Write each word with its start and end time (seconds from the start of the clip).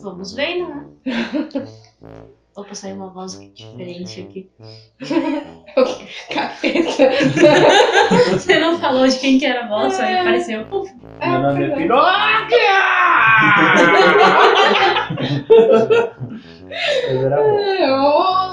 Vamos 0.00 0.32
vendo, 0.34 0.68
né? 0.68 0.86
Opa, 2.54 2.74
saiu 2.74 2.96
uma 2.96 3.08
voz 3.08 3.40
diferente 3.54 4.20
aqui. 4.20 4.50
Capeta. 6.30 7.10
Você 8.32 8.58
não 8.58 8.78
falou 8.78 9.08
de 9.08 9.18
quem 9.18 9.38
que 9.38 9.46
era 9.46 9.64
a 9.64 9.68
voz, 9.68 9.98
aí 9.98 10.18
apareceu. 10.18 10.66
Meu 10.66 11.38
nome 11.40 11.64
é 11.64 11.70
Pinóquio! 11.74 12.58
Mas 16.68 17.24
era 17.24 17.36
bom. 17.42 17.56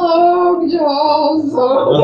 Ô, 0.02 0.68
Johnson! 0.68 2.02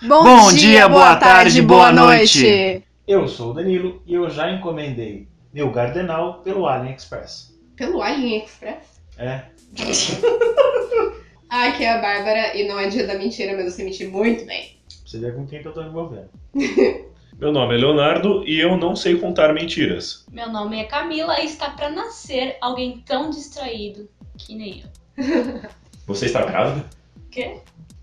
Bom, 0.00 0.52
dia, 0.52 0.88
boa 0.88 1.16
tarde, 1.16 1.60
boa 1.60 1.90
noite. 1.90 2.84
Eu 3.06 3.26
sou 3.26 3.50
o 3.50 3.54
Danilo 3.54 4.00
e 4.06 4.14
eu 4.14 4.30
já 4.30 4.48
encomendei 4.48 5.26
meu 5.52 5.72
Gardenal 5.72 6.40
pelo 6.42 6.68
AliExpress. 6.68 7.52
Pelo 7.76 8.00
AliExpress? 8.00 9.00
É, 9.18 9.42
Ah, 11.50 11.68
aqui 11.68 11.84
é 11.84 11.92
a 11.92 12.00
Bárbara 12.00 12.56
e 12.56 12.66
não 12.66 12.78
é 12.78 12.88
dia 12.88 13.06
da 13.06 13.14
mentira, 13.14 13.54
mas 13.56 13.74
você 13.74 13.84
mentiu 13.84 14.10
muito 14.10 14.46
bem. 14.46 14.78
você 15.04 15.18
ver 15.18 15.34
com 15.34 15.46
quem 15.46 15.60
que 15.60 15.68
eu 15.68 15.74
tô 15.74 15.82
envolvendo. 15.82 16.30
Meu 17.42 17.50
nome 17.50 17.74
é 17.74 17.78
Leonardo 17.78 18.44
e 18.46 18.60
eu 18.60 18.76
não 18.76 18.94
sei 18.94 19.18
contar 19.18 19.52
mentiras. 19.52 20.24
Meu 20.30 20.48
nome 20.48 20.78
é 20.78 20.84
Camila 20.84 21.40
e 21.40 21.46
está 21.46 21.70
pra 21.70 21.90
nascer 21.90 22.56
alguém 22.60 23.02
tão 23.04 23.30
distraído 23.30 24.08
que 24.38 24.54
nem 24.54 24.84
eu. 24.84 24.88
Você 26.06 26.26
está 26.26 26.44
grávida? 26.44 26.88
Quê? 27.32 27.56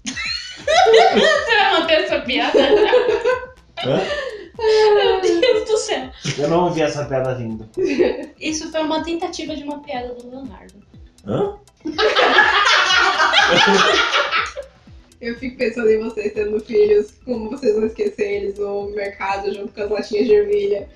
Você 0.06 1.58
vai 1.58 1.80
manter 1.80 2.02
essa 2.02 2.20
piada? 2.20 2.60
Hã? 3.86 4.02
Meu 4.58 5.22
Deus 5.22 5.70
do 5.70 5.78
céu. 5.78 6.10
Eu 6.38 6.50
não 6.50 6.66
ouvi 6.66 6.82
essa 6.82 7.06
piada 7.06 7.34
vindo. 7.34 7.66
Isso 8.38 8.70
foi 8.70 8.82
uma 8.82 9.06
tentativa 9.06 9.56
de 9.56 9.64
uma 9.64 9.80
piada 9.80 10.16
do 10.16 10.30
Leonardo. 10.30 10.84
Hã? 11.26 11.56
Eu 15.22 15.36
fico 15.38 15.58
pensando 15.58 15.90
em 15.90 16.00
vocês 16.00 16.32
tendo 16.34 16.60
filhos, 16.62 17.12
como 17.26 17.50
vocês 17.50 17.76
vão 17.76 17.86
esquecer 17.86 18.36
eles 18.36 18.58
no 18.58 18.90
mercado 18.92 19.54
junto 19.54 19.74
com 19.74 19.82
as 19.82 19.90
latinhas 19.90 20.28
de 20.28 20.34
ervilha. 20.34 20.88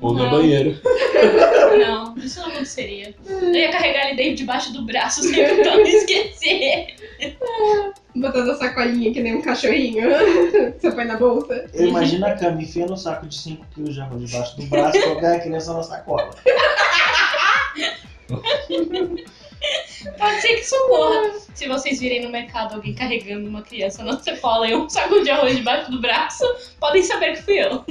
Ou 0.00 0.14
no 0.14 0.22
Não. 0.24 0.30
banheiro. 0.30 0.74
Não, 1.78 2.16
isso 2.16 2.40
não 2.40 2.48
aconteceria. 2.48 3.14
Eu 3.28 3.54
ia 3.54 3.70
carregar 3.70 4.06
ele 4.08 4.16
dentro 4.16 4.36
debaixo 4.36 4.72
do 4.72 4.82
braço 4.86 5.22
sempre 5.22 5.56
pra 5.62 5.76
não 5.76 5.84
esquecer. 5.86 6.94
Botando 8.16 8.50
a 8.50 8.54
sacolinha 8.56 9.12
que 9.12 9.20
nem 9.20 9.34
um 9.36 9.42
cachorrinho. 9.42 10.08
Você 10.80 10.90
põe 10.92 11.04
na 11.04 11.16
bolsa. 11.16 11.68
Eu 11.74 11.88
imagino 11.88 12.26
a 12.26 12.32
Cami 12.32 12.64
enfiando 12.64 12.94
um 12.94 12.96
saco 12.96 13.26
de 13.26 13.36
5 13.36 13.66
kg 13.74 13.90
de 13.92 14.00
arroz 14.00 14.24
debaixo 14.30 14.56
do 14.56 14.66
braço 14.66 14.96
e 14.96 15.02
colocar 15.02 15.34
a 15.34 15.40
criança 15.40 15.74
na 15.74 15.82
sacola. 15.82 16.30
Pode 20.18 20.40
ser 20.40 20.48
que 20.48 20.60
isso 20.62 20.74
ocorra. 20.84 21.38
Se 21.54 21.68
vocês 21.68 22.00
virem 22.00 22.22
no 22.22 22.30
mercado 22.30 22.74
alguém 22.74 22.92
carregando 22.94 23.48
uma 23.48 23.62
criança 23.62 24.02
na 24.02 24.18
sacola 24.18 24.68
e 24.68 24.74
um 24.74 24.88
saco 24.88 25.22
de 25.22 25.30
arroz 25.30 25.56
debaixo 25.56 25.90
do 25.90 26.00
braço, 26.00 26.44
podem 26.80 27.02
saber 27.04 27.36
que 27.36 27.42
fui 27.42 27.58
eu. 27.58 27.84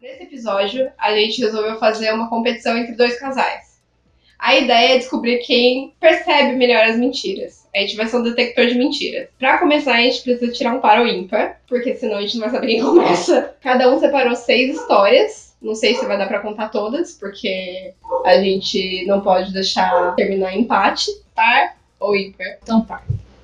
Nesse 0.00 0.22
episódio, 0.22 0.90
a 0.98 1.12
gente 1.14 1.40
resolveu 1.42 1.76
fazer 1.80 2.12
uma 2.14 2.28
competição 2.28 2.78
entre 2.78 2.94
dois 2.94 3.18
casais. 3.18 3.65
A 4.38 4.56
ideia 4.56 4.94
é 4.94 4.98
descobrir 4.98 5.38
quem 5.38 5.92
percebe 5.98 6.52
melhor 6.56 6.84
as 6.84 6.96
mentiras. 6.96 7.66
A 7.74 7.80
gente 7.80 7.96
vai 7.96 8.06
ser 8.06 8.16
um 8.16 8.22
detector 8.22 8.66
de 8.66 8.74
mentiras. 8.74 9.28
Pra 9.38 9.58
começar, 9.58 9.94
a 9.94 10.00
gente 10.00 10.22
precisa 10.22 10.52
tirar 10.52 10.74
um 10.74 10.80
par 10.80 11.00
ou 11.00 11.06
ímpar, 11.06 11.60
porque 11.68 11.94
senão 11.94 12.16
a 12.16 12.20
gente 12.20 12.34
não 12.34 12.42
vai 12.42 12.50
saber 12.50 12.66
quem 12.68 12.80
começa. 12.84 13.54
Cada 13.60 13.92
um 13.92 13.98
separou 13.98 14.34
seis 14.34 14.76
histórias. 14.76 15.54
Não 15.60 15.74
sei 15.74 15.94
se 15.94 16.04
vai 16.04 16.18
dar 16.18 16.28
pra 16.28 16.40
contar 16.40 16.68
todas, 16.68 17.12
porque 17.12 17.92
a 18.24 18.38
gente 18.38 19.04
não 19.06 19.20
pode 19.20 19.52
deixar 19.52 20.14
terminar 20.14 20.54
em 20.54 20.60
empate. 20.60 21.10
Par 21.34 21.76
ou 21.98 22.14
ímpar? 22.14 22.58
Então, 22.62 22.82
par. 22.82 23.02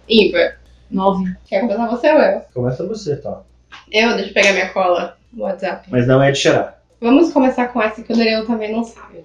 Ímpar. 0.08 0.58
Nove. 0.90 1.34
Quer 1.46 1.60
começar 1.60 1.86
você 1.88 2.12
ou 2.12 2.18
eu? 2.18 2.40
Começa 2.52 2.86
você, 2.86 3.16
tá? 3.16 3.42
Eu? 3.90 4.14
Deixa 4.14 4.30
eu 4.30 4.34
pegar 4.34 4.52
minha 4.52 4.68
cola 4.68 5.16
no 5.32 5.44
WhatsApp. 5.44 5.88
Mas 5.90 6.06
não 6.06 6.22
é 6.22 6.30
de 6.30 6.38
cheirar. 6.38 6.78
Vamos 7.00 7.32
começar 7.32 7.68
com 7.68 7.82
essa 7.82 8.02
que 8.02 8.12
o 8.12 8.16
Danilo 8.16 8.46
também 8.46 8.70
não 8.70 8.84
sabe. 8.84 9.24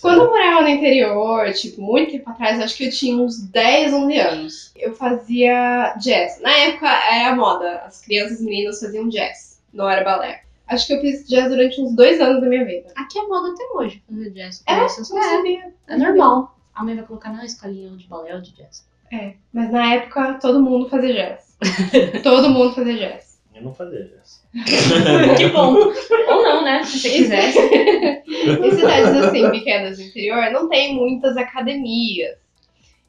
Quando 0.00 0.22
eu 0.22 0.28
morava 0.28 0.62
no 0.62 0.68
interior, 0.68 1.52
tipo, 1.52 1.80
muito 1.80 2.12
tempo 2.12 2.28
atrás, 2.28 2.60
acho 2.60 2.76
que 2.76 2.86
eu 2.86 2.90
tinha 2.90 3.16
uns 3.16 3.40
10, 3.40 3.92
11 3.92 4.18
anos. 4.18 4.72
Eu 4.76 4.94
fazia 4.94 5.94
jazz. 5.98 6.40
Na 6.40 6.50
época 6.50 6.88
era 6.88 7.30
a 7.30 7.36
moda. 7.36 7.82
As 7.86 8.02
crianças 8.02 8.40
e 8.40 8.44
meninas 8.44 8.80
faziam 8.80 9.08
jazz. 9.08 9.62
Não 9.72 9.88
era 9.88 10.04
balé. 10.04 10.42
Acho 10.66 10.86
que 10.86 10.94
eu 10.94 11.00
fiz 11.00 11.28
jazz 11.28 11.48
durante 11.48 11.80
uns 11.80 11.94
dois 11.94 12.20
anos 12.20 12.40
da 12.40 12.48
minha 12.48 12.64
vida. 12.64 12.92
Aqui 12.96 13.18
é 13.18 13.26
moda 13.26 13.52
até 13.52 13.64
hoje 13.74 14.02
fazer 14.08 14.30
jazz. 14.30 14.62
É? 14.66 14.80
Não 14.80 14.88
sabia. 14.88 15.72
é 15.86 15.96
normal. 15.96 16.58
A 16.74 16.82
mãe 16.82 16.96
vai 16.96 17.04
colocar 17.04 17.32
na 17.32 17.44
escolinha 17.44 17.90
de 17.96 18.06
balé 18.06 18.34
ou 18.34 18.40
de 18.40 18.52
jazz. 18.52 18.86
É. 19.12 19.34
Mas 19.52 19.70
na 19.70 19.94
época 19.94 20.34
todo 20.34 20.62
mundo 20.62 20.88
fazia 20.88 21.12
jazz. 21.12 21.56
todo 22.22 22.50
mundo 22.50 22.74
fazia 22.74 22.96
jazz. 22.96 23.40
Eu 23.54 23.62
não 23.62 23.74
fazia 23.74 24.04
jazz. 24.04 24.43
que 25.36 25.48
bom. 25.48 25.74
Ou 25.74 26.42
não, 26.42 26.62
né? 26.64 26.84
Se 26.84 26.98
você 27.00 27.10
quisesse. 27.10 27.58
Em 27.58 28.70
cidades 28.70 29.16
assim, 29.24 29.50
pequenas 29.50 29.96
do 29.98 30.04
interior, 30.04 30.50
não 30.52 30.68
tem 30.68 30.94
muitas 30.94 31.36
academias. 31.36 32.36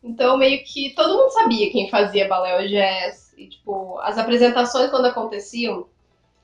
Então, 0.04 0.38
meio 0.38 0.64
que 0.64 0.92
todo 0.96 1.18
mundo 1.18 1.32
sabia 1.32 1.72
quem 1.72 1.90
fazia 1.90 2.28
balé 2.28 2.56
ou 2.58 2.68
jazz. 2.68 3.34
E, 3.38 3.48
tipo, 3.48 4.00
as 4.00 4.18
apresentações, 4.18 4.90
quando 4.90 5.06
aconteciam 5.06 5.88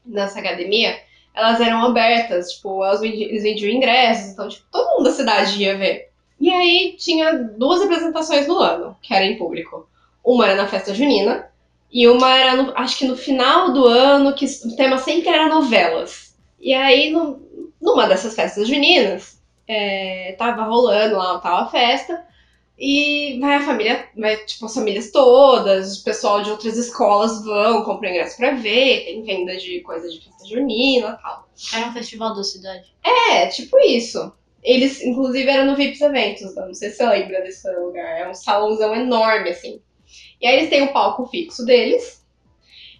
nessa 0.06 0.40
academia, 0.40 0.97
elas 1.34 1.59
eram 1.61 1.84
abertas. 1.85 2.53
Tipo, 2.53 2.84
elas 2.84 3.01
vendi- 3.01 3.23
eles 3.23 3.44
vendiam 3.44 3.72
ingressos. 3.72 4.31
Então, 4.34 4.47
tipo, 4.50 4.66
todo 4.72 4.90
mundo 4.97 5.03
da 5.06 5.11
cidade 5.11 5.61
ia 5.61 5.78
ver. 5.78 6.09
E 6.40 6.50
aí, 6.51 6.95
tinha 6.97 7.34
duas 7.34 7.81
apresentações 7.81 8.47
no 8.47 8.57
ano, 8.57 8.95
que 9.01 9.13
era 9.13 9.25
em 9.25 9.38
público. 9.38 9.88
Uma 10.23 10.47
era 10.47 10.56
na 10.56 10.67
festa 10.67 10.94
junina. 10.94 11.50
E 11.91 12.07
uma 12.07 12.34
era, 12.38 12.56
no- 12.62 12.74
acho 12.78 12.97
que 12.97 13.06
no 13.06 13.18
final 13.18 13.74
do 13.74 13.85
ano, 13.85 14.34
que 14.35 14.46
o 14.66 14.75
tema 14.75 14.97
sempre 14.97 15.29
era 15.29 15.47
novelas. 15.50 16.35
E 16.59 16.74
aí, 16.74 17.12
no, 17.12 17.41
numa 17.81 18.07
dessas 18.07 18.34
festas 18.35 18.68
juninas, 18.68 19.41
é, 19.68 20.35
tava 20.38 20.63
rolando 20.63 21.18
lá, 21.18 21.40
tava 21.40 21.63
a 21.63 21.68
festa, 21.69 22.25
e 22.78 23.38
vai 23.40 23.56
a 23.57 23.62
família, 23.66 24.07
vai, 24.18 24.38
tipo, 24.46 24.66
as 24.66 24.74
famílias 24.74 25.12
todas, 25.12 26.00
o 26.00 26.03
pessoal 26.03 26.41
de 26.41 26.50
outras 26.50 26.78
escolas 26.78 27.44
vão, 27.44 27.84
compram 27.84 28.09
ingresso 28.09 28.38
pra 28.38 28.52
ver, 28.52 29.06
tem 29.06 29.23
venda 29.23 29.56
de 29.58 29.81
coisa 29.81 30.09
de 30.09 30.19
festa 30.23 30.47
junina 30.47 31.18
e 31.19 31.22
tal. 31.22 31.47
Era 31.73 31.88
um 31.90 31.94
festival 31.94 32.35
da 32.35 32.44
cidade. 32.44 32.91
É, 33.03 33.47
tipo 33.47 33.78
isso. 33.79 34.34
Eles, 34.63 35.02
inclusive, 35.03 35.50
eram 35.50 35.66
no 35.72 35.75
Vips 35.75 36.02
Eventos, 36.02 36.56
não 36.56 36.73
sei 36.73 36.90
se 36.90 36.97
você 36.97 37.06
lembra 37.08 37.41
desse 37.41 37.69
lugar, 37.72 38.19
é 38.19 38.29
um 38.29 38.34
salãozão 38.34 38.96
enorme, 38.96 39.50
assim. 39.50 39.79
E 40.41 40.47
aí 40.47 40.57
eles 40.57 40.69
têm 40.69 40.84
o 40.84 40.94
palco 40.94 41.28
fixo 41.28 41.66
deles, 41.66 42.22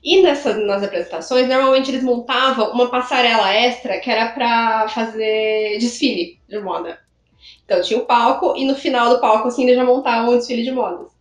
e 0.03 0.22
nessa, 0.24 0.57
nas 0.57 0.81
apresentações, 0.81 1.47
normalmente 1.47 1.91
eles 1.91 2.03
montavam 2.03 2.72
uma 2.72 2.90
passarela 2.90 3.53
extra 3.53 4.00
que 4.00 4.09
era 4.09 4.29
pra 4.29 4.88
fazer 4.90 5.78
desfile 5.79 6.40
de 6.50 6.59
moda. 6.59 7.00
Então 7.63 7.81
tinha 7.81 8.00
o 8.00 8.06
palco 8.06 8.56
e 8.57 8.66
no 8.66 8.75
final 8.75 9.09
do 9.09 9.22
palco, 9.22 9.47
assim, 9.47 9.63
eles 9.63 9.75
já 9.75 9.85
montavam 9.85 10.34
um 10.34 10.38
desfile 10.38 10.63
de 10.63 10.72
modas. 10.72 11.12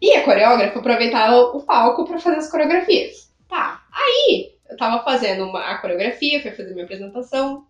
E 0.00 0.14
a 0.14 0.24
coreógrafa 0.24 0.78
aproveitava 0.78 1.36
o 1.56 1.62
palco 1.62 2.04
pra 2.04 2.18
fazer 2.18 2.36
as 2.36 2.50
coreografias. 2.50 3.32
Tá, 3.48 3.82
aí 3.92 4.52
eu 4.68 4.76
tava 4.76 5.04
fazendo 5.04 5.44
uma, 5.44 5.60
a 5.60 5.78
coreografia, 5.78 6.40
fui 6.40 6.50
fazer 6.52 6.72
minha 6.72 6.84
apresentação, 6.84 7.66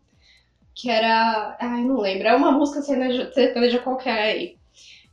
que 0.75 0.91
era. 0.91 1.57
Ai, 1.61 1.83
não 1.83 1.99
lembro, 1.99 2.29
é 2.29 2.35
uma 2.35 2.53
música 2.53 2.81
sertaneja 2.83 3.79
qualquer 3.81 4.19
aí. 4.19 4.57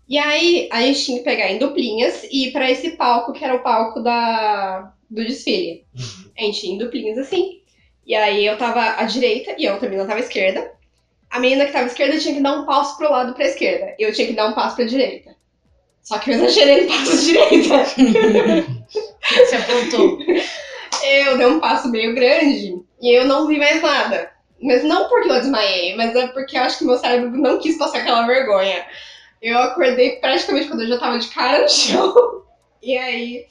E 0.10 0.18
aí 0.18 0.68
a 0.72 0.82
gente 0.82 1.06
tinha 1.06 1.18
que 1.20 1.24
pegar 1.24 1.52
em 1.52 1.60
duplinhas 1.60 2.24
e 2.32 2.48
ir 2.48 2.52
pra 2.52 2.70
esse 2.70 2.92
palco, 2.92 3.32
que 3.32 3.46
era 3.46 3.54
o 3.54 3.62
palco 3.62 4.00
da, 4.00 4.92
do 5.08 5.24
desfile. 5.24 5.86
A 6.36 6.42
gente 6.42 6.66
ia 6.66 6.74
em 6.74 6.78
duplinhas 6.80 7.20
assim. 7.20 7.60
E 8.08 8.16
aí 8.16 8.44
eu 8.44 8.58
tava 8.58 8.82
à 9.00 9.04
direita 9.04 9.56
e 9.56 9.68
a 9.68 9.74
outra 9.74 9.88
menina 9.88 10.08
tava 10.08 10.20
à 10.20 10.24
esquerda. 10.24 10.72
A 11.30 11.40
menina 11.40 11.66
que 11.66 11.72
tava 11.72 11.84
à 11.84 11.88
esquerda 11.88 12.18
tinha 12.18 12.34
que 12.34 12.42
dar 12.42 12.60
um 12.60 12.66
passo 12.66 12.98
pro 12.98 13.12
lado 13.12 13.36
pra 13.36 13.46
esquerda. 13.46 13.94
E 14.00 14.04
eu 14.04 14.12
tinha 14.12 14.26
que 14.26 14.34
dar 14.34 14.48
um 14.48 14.54
passo 14.54 14.76
pra 14.76 14.86
direita. 14.86 15.36
Só 16.02 16.18
que 16.18 16.32
eu 16.32 16.36
exagerei 16.36 16.82
no 16.82 16.88
passo 16.88 17.12
à 17.12 17.16
direita. 17.22 17.86
Você 19.30 19.56
apontou. 19.56 20.18
Eu 21.04 21.38
dei 21.38 21.46
um 21.46 21.60
passo 21.60 21.88
meio 21.90 22.16
grande 22.16 22.82
e 23.00 23.16
eu 23.16 23.26
não 23.28 23.46
vi 23.46 23.60
mais 23.60 23.80
nada. 23.80 24.32
Mas 24.60 24.84
não 24.84 25.08
porque 25.08 25.30
eu 25.30 25.40
desmaiei, 25.40 25.96
mas 25.96 26.16
é 26.16 26.28
porque 26.30 26.58
eu 26.58 26.64
acho 26.64 26.80
que 26.80 26.86
meu 26.86 26.98
cérebro 26.98 27.38
não 27.40 27.60
quis 27.60 27.78
passar 27.78 28.00
aquela 28.00 28.26
vergonha. 28.26 28.84
Eu 29.42 29.58
acordei 29.58 30.18
praticamente 30.18 30.68
quando 30.68 30.82
eu 30.84 30.88
já 30.90 30.98
tava 30.98 31.18
de 31.20 31.28
cara 31.30 31.62
no 31.64 31.70
chão. 31.70 32.14
E 32.82 32.98
aí 32.98 33.46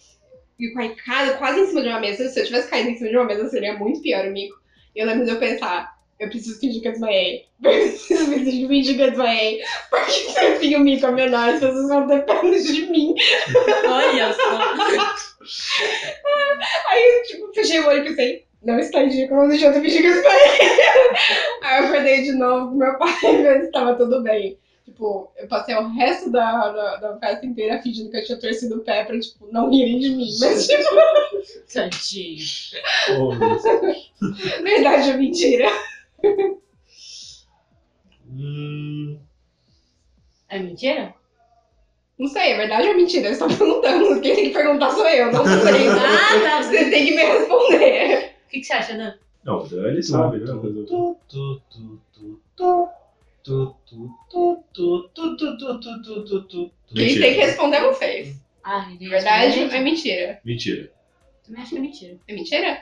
e 0.58 0.70
ca- 1.04 1.34
quase 1.36 1.60
em 1.60 1.66
cima 1.66 1.82
de 1.82 1.88
uma 1.88 2.00
mesa. 2.00 2.26
Se 2.30 2.40
eu 2.40 2.46
tivesse 2.46 2.68
caído 2.70 2.88
em 2.88 2.96
cima 2.96 3.10
de 3.10 3.16
uma 3.16 3.26
mesa, 3.26 3.46
seria 3.50 3.74
muito 3.76 4.00
pior 4.00 4.26
o 4.26 4.30
mico. 4.30 4.56
E 4.96 5.00
eu 5.00 5.06
lembro 5.06 5.26
de 5.26 5.30
eu 5.32 5.38
pensar, 5.38 5.92
eu 6.18 6.30
preciso 6.30 6.58
fingir 6.58 6.80
que 6.80 6.88
eu 6.88 6.92
desmaiei. 6.92 7.44
Eu 7.60 7.70
preciso 7.70 8.68
fingir 8.68 8.96
que 8.96 9.02
eu 9.02 9.10
desmaiei. 9.10 9.60
Porque 9.90 10.10
se 10.10 10.44
eu 10.44 10.56
fingo 10.56 10.78
o 10.78 10.80
mico 10.80 11.04
é 11.06 11.10
menor, 11.12 11.48
as 11.50 11.60
pessoas 11.60 11.88
vão 11.88 12.06
ter 12.08 12.24
pena 12.24 12.58
de 12.58 12.86
mim. 12.90 13.14
Olha 13.86 14.32
só. 14.32 14.74
Aí 16.88 17.02
eu, 17.02 17.22
tipo, 17.24 17.52
fechei 17.54 17.80
o 17.80 17.86
olho 17.86 18.02
e 18.02 18.04
pensei, 18.08 18.44
não 18.62 18.78
está 18.78 19.04
dia, 19.04 19.28
como 19.28 19.48
deixou 19.48 19.70
eu 19.70 19.80
fingir 19.80 20.00
que 20.00 20.06
eu 20.06 20.14
desmaiei. 20.14 20.80
Aí 21.62 21.80
eu 21.82 21.86
acordei 21.88 22.22
de 22.22 22.32
novo 22.32 22.70
com 22.70 22.76
meu 22.76 22.96
pai 22.98 23.12
se 23.20 23.66
estava 23.66 23.94
tudo 23.94 24.22
bem. 24.22 24.58
Tipo, 24.88 25.30
eu 25.36 25.46
passei 25.48 25.74
o 25.74 25.88
resto 25.88 26.30
da, 26.30 26.70
da, 26.72 26.96
da 26.96 27.18
festa 27.18 27.44
inteira 27.44 27.78
fingindo 27.82 28.10
que 28.10 28.16
eu 28.16 28.24
tinha 28.24 28.38
torcido 28.38 28.76
o 28.76 28.80
pé 28.80 29.04
pra, 29.04 29.20
tipo, 29.20 29.46
não 29.52 29.68
rirem 29.70 29.98
de 29.98 30.08
mim. 30.10 30.30
Mas, 30.40 30.66
tipo, 30.66 30.82
Tadinho. 31.72 32.44
Oh, 33.18 33.30
verdade 34.62 35.10
ou 35.10 35.18
mentira? 35.18 35.68
Hum, 38.30 39.18
É 40.48 40.58
mentira? 40.58 41.14
Não 42.18 42.26
sei, 42.28 42.52
é 42.52 42.56
verdade 42.56 42.88
ou 42.88 42.96
mentira? 42.96 43.28
Eu 43.28 43.32
estou 43.32 43.48
perguntando. 43.48 44.20
Quem 44.22 44.34
tem 44.34 44.44
que 44.44 44.50
perguntar 44.54 44.90
sou 44.90 45.06
eu, 45.06 45.30
não 45.30 45.44
sei. 45.44 45.88
Ah, 45.88 46.40
tá. 46.42 46.62
Você 46.62 46.90
tem 46.90 47.04
que 47.04 47.10
me 47.14 47.22
responder. 47.22 48.34
O 48.46 48.48
que, 48.50 48.60
que 48.60 48.64
você 48.64 48.72
acha, 48.72 48.96
Dan? 48.96 49.12
Não, 49.44 49.58
o 49.62 49.68
Dan, 49.68 49.86
ele 49.86 50.02
sabe, 50.02 50.38
né? 50.38 50.46
tu, 50.46 51.16
tu, 51.28 51.60
tu, 51.70 52.00
tu, 52.12 52.40
tu, 52.56 52.88
Quem 56.94 57.18
tem 57.20 57.34
que 57.34 57.40
responder 57.40 57.80
vocês. 57.82 58.36
Ah, 58.64 58.86
gente. 58.90 59.08
Verdade 59.08 59.60
é 59.60 59.80
mentira? 59.80 60.40
Mentira. 60.44 60.90
Também 61.44 61.62
acho 61.62 61.70
que 61.70 61.78
é 61.78 61.80
mentira. 61.80 62.18
É 62.28 62.34
mentira? 62.34 62.78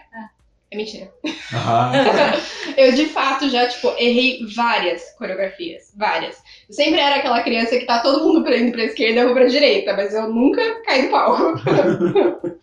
É 0.70 0.76
mentira. 0.76 1.12
Ah, 1.54 1.92
Eu, 2.76 2.92
de 2.92 3.06
fato, 3.06 3.48
já, 3.48 3.68
tipo, 3.68 3.88
errei 3.98 4.44
várias 4.54 5.12
coreografias. 5.16 5.92
Várias. 5.96 6.42
Eu 6.68 6.74
sempre 6.74 6.98
era 7.00 7.16
aquela 7.16 7.40
criança 7.42 7.78
que 7.78 7.86
tá 7.86 8.00
todo 8.00 8.24
mundo 8.26 8.42
pra- 8.42 8.56
indo 8.58 8.72
pra 8.72 8.82
esquerda 8.84 9.20
e 9.20 9.22
eu 9.22 9.26
vou 9.26 9.34
pra 9.36 9.46
direita, 9.46 9.94
mas 9.94 10.12
eu 10.12 10.28
nunca 10.28 10.82
caí 10.82 11.02
do 11.02 11.10
palco. 11.10 11.60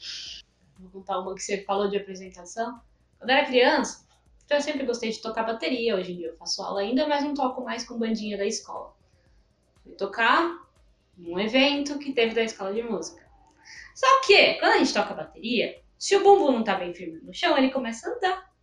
Vou 0.78 0.90
contar 1.02 1.20
uma 1.20 1.34
que 1.34 1.42
você 1.42 1.64
falou 1.64 1.90
de 1.90 1.98
apresentação. 1.98 2.80
Quando 3.18 3.30
eu 3.30 3.36
era 3.38 3.46
criança, 3.46 4.03
então 4.46 4.58
eu 4.58 4.62
sempre 4.62 4.86
gostei 4.86 5.10
de 5.12 5.22
tocar 5.22 5.44
bateria. 5.44 5.96
Hoje 5.96 6.14
em 6.14 6.18
dia 6.18 6.28
eu 6.28 6.38
faço 6.38 6.62
aula 6.62 6.82
ainda, 6.82 7.08
mas 7.08 7.24
não 7.24 7.34
toco 7.34 7.64
mais 7.64 7.86
com 7.86 7.98
bandinha 7.98 8.38
da 8.38 8.46
escola. 8.46 8.94
Fui 9.84 9.94
tocar 9.94 10.64
num 11.18 11.40
evento 11.40 11.98
que 12.00 12.14
teve 12.14 12.34
da 12.34 12.44
escola 12.44 12.74
de 12.74 12.82
música. 12.84 13.24
Só 13.96 14.22
que, 14.22 14.56
quando 14.56 14.74
a 14.74 14.78
gente 14.80 14.94
toca 14.94 15.14
bateria, 15.14 15.80
se 15.98 16.16
o 16.16 16.24
bumbum 16.24 16.52
não 16.52 16.64
tá 16.64 16.76
bem 16.76 16.94
firme 16.94 17.20
no 17.24 17.34
chão, 17.34 17.58
ele 17.58 17.70
começa 17.70 18.10
a 18.10 18.14
andar. 18.14 18.54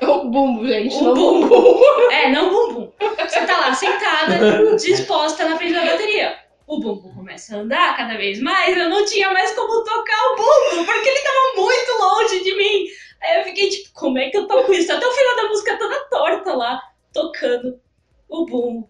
O 0.00 0.30
bumbo, 0.30 0.66
gente, 0.66 0.94
O 0.96 1.02
não 1.02 1.14
bumbo. 1.14 1.48
bumbo. 1.48 1.82
É, 2.12 2.30
não 2.30 2.48
o 2.48 2.72
bumbum. 2.72 2.92
Você 3.18 3.44
tá 3.44 3.60
lá 3.60 3.74
sentada, 3.74 4.76
disposta 4.76 5.48
na 5.48 5.56
frente 5.56 5.74
da 5.74 5.84
bateria. 5.84 6.38
O 6.66 6.80
bumbum 6.80 7.12
começa 7.14 7.56
a 7.56 7.58
andar 7.60 7.96
cada 7.96 8.16
vez 8.16 8.40
mais, 8.40 8.76
eu 8.76 8.88
não 8.88 9.04
tinha 9.04 9.30
mais 9.32 9.54
como 9.54 9.82
tocar 9.82 10.32
o 10.32 10.36
bumbo, 10.36 10.86
porque 10.86 11.08
ele 11.08 11.20
tava 11.20 11.62
muito 11.62 12.02
longe 12.02 12.44
de 12.44 12.56
mim. 12.56 12.86
Aí 13.22 13.38
eu 13.38 13.44
fiquei 13.44 13.68
tipo, 13.68 13.90
como 13.94 14.18
é 14.18 14.30
que 14.30 14.36
eu 14.36 14.46
toco 14.46 14.72
isso? 14.72 14.92
Até 14.92 15.06
o 15.06 15.12
final 15.12 15.36
da 15.36 15.48
música 15.48 15.78
toda 15.78 16.08
torta 16.08 16.54
lá, 16.54 16.80
tocando 17.12 17.80
o 18.28 18.44
bumbo. 18.46 18.88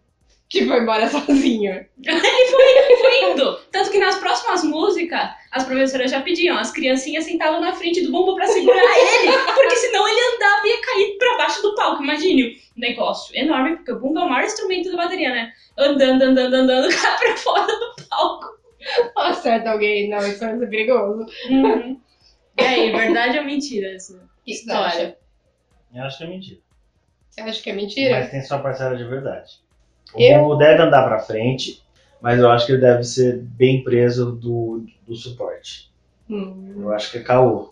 Que 0.48 0.64
foi 0.66 0.80
embora 0.80 1.06
sozinho. 1.08 1.86
Ele 2.02 2.20
foi, 2.50 2.96
foi 2.96 3.30
indo. 3.30 3.58
Tanto 3.70 3.90
que 3.90 3.98
nas 3.98 4.16
próximas 4.16 4.64
músicas, 4.64 5.28
as 5.52 5.64
professoras 5.64 6.10
já 6.10 6.22
pediam, 6.22 6.56
as 6.56 6.70
criancinhas 6.70 7.24
sentavam 7.24 7.60
na 7.60 7.74
frente 7.74 8.00
do 8.00 8.10
bumbo 8.10 8.34
pra 8.34 8.46
segurar 8.46 8.80
ele, 8.80 9.32
porque 9.54 9.76
senão 9.76 10.08
ele 10.08 10.20
andava 10.34 10.66
e 10.66 10.70
ia 10.70 10.80
cair 10.80 11.18
pra 11.18 11.36
baixo 11.36 11.60
do 11.60 11.74
palco. 11.74 12.02
Imagine, 12.02 12.56
um 12.76 12.80
negócio 12.80 13.36
enorme, 13.36 13.76
porque 13.76 13.92
o 13.92 14.00
bumbo 14.00 14.20
é 14.20 14.24
o 14.24 14.28
maior 14.28 14.46
instrumento 14.46 14.90
da 14.90 14.96
bateria, 14.96 15.30
né? 15.30 15.52
Andando, 15.76 16.22
andando, 16.22 16.54
andando, 16.54 16.88
cai 16.96 17.16
pra 17.18 17.36
fora 17.36 17.66
do 17.66 18.08
palco. 18.08 18.58
Acerta 19.16 19.70
alguém, 19.70 20.08
não, 20.08 20.26
isso 20.26 20.42
é 20.44 20.66
perigoso. 20.66 21.26
Uhum. 21.50 22.00
E 22.60 22.64
aí, 22.64 22.90
verdade 22.92 23.38
ou 23.38 23.44
mentira 23.44 23.94
essa 23.94 24.18
que 24.44 24.52
história? 24.52 25.16
eu 25.94 26.02
acho 26.02 26.18
que 26.18 26.24
é 26.24 26.26
mentira. 26.26 26.60
Você 27.30 27.40
acha 27.40 27.62
que 27.62 27.70
é 27.70 27.72
mentira? 27.72 28.20
Mas 28.20 28.30
tem 28.30 28.42
sua 28.42 28.58
parcela 28.58 28.96
de 28.96 29.04
verdade. 29.04 29.60
O 30.14 30.20
Eu- 30.20 30.56
deve 30.56 30.82
andar 30.82 31.04
pra 31.06 31.20
frente, 31.20 31.82
mas 32.20 32.38
eu 32.40 32.50
acho 32.50 32.66
que 32.66 32.72
ele 32.72 32.80
deve 32.80 33.04
ser 33.04 33.38
bem 33.42 33.84
preso 33.84 34.32
do, 34.32 34.84
do 35.06 35.14
suporte. 35.14 35.90
Hum. 36.28 36.74
Eu 36.80 36.92
acho 36.92 37.10
que 37.12 37.18
é 37.18 37.22
caô. 37.22 37.70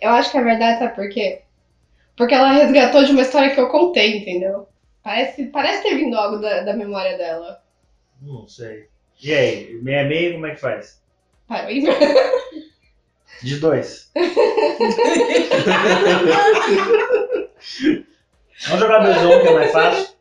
Eu 0.00 0.10
acho 0.10 0.30
que 0.30 0.38
é 0.38 0.42
verdade, 0.42 0.78
sabe 0.78 0.94
por 0.94 1.08
quê? 1.10 1.42
Porque 2.16 2.34
ela 2.34 2.52
resgatou 2.52 3.04
de 3.04 3.12
uma 3.12 3.22
história 3.22 3.54
que 3.54 3.60
eu 3.60 3.68
contei, 3.68 4.18
entendeu? 4.18 4.68
Parece, 5.02 5.46
parece 5.46 5.82
ter 5.82 5.96
vindo 5.96 6.16
algo 6.16 6.38
da, 6.38 6.62
da 6.62 6.74
memória 6.74 7.16
dela. 7.16 7.62
Não 8.20 8.46
sei. 8.46 8.88
E 9.22 9.32
aí, 9.32 9.74
meia 9.82 10.04
meia, 10.04 10.32
como 10.32 10.46
é 10.46 10.50
que 10.54 10.60
faz? 10.60 11.00
Para 11.46 11.66
aí. 11.68 11.84
De 13.42 13.56
dois. 13.58 14.10
Vamos 18.66 18.80
jogar 18.80 18.98
dois 19.00 19.16
um, 19.16 19.40
que 19.42 19.48
é 19.48 19.54
mais 19.54 19.72
fácil. 19.72 20.14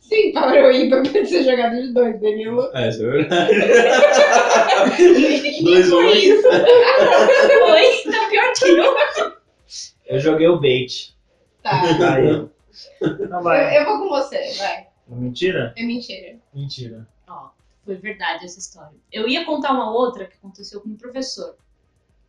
Sim, 0.00 0.32
para 0.32 0.68
o 0.68 0.72
ímpar 0.72 1.02
pode 1.02 1.26
ser 1.26 1.44
jogado 1.44 1.76
de 1.80 1.92
dois, 1.92 2.20
Danilo. 2.20 2.70
É, 2.74 2.88
isso 2.88 3.04
é 3.04 3.08
verdade. 3.10 3.52
Dois 5.62 5.92
um. 5.92 6.02
isso. 6.10 6.48
Oi, 6.48 8.12
tá 8.12 8.28
pior 8.30 8.52
que 8.54 8.68
eu. 8.68 8.96
Eu 10.06 10.20
joguei 10.20 10.46
o 10.48 10.60
bait. 10.60 11.14
Tá. 11.62 11.82
Aí. 12.14 12.48
Não 13.28 13.38
Eu, 13.38 13.42
vai. 13.42 13.78
eu 13.78 13.84
vou 13.84 13.98
com 13.98 14.08
você, 14.08 14.38
vai. 14.58 14.86
Mentira? 15.08 15.72
É 15.76 15.82
mentira. 15.82 16.36
Mentira. 16.54 17.06
Ó, 17.28 17.48
foi 17.86 17.94
verdade 17.94 18.44
essa 18.44 18.58
história. 18.58 18.98
Eu 19.12 19.28
ia 19.28 19.44
contar 19.44 19.72
uma 19.72 19.90
outra 19.90 20.26
que 20.26 20.36
aconteceu 20.36 20.80
com 20.80 20.90
o 20.90 20.98
professor. 20.98 21.56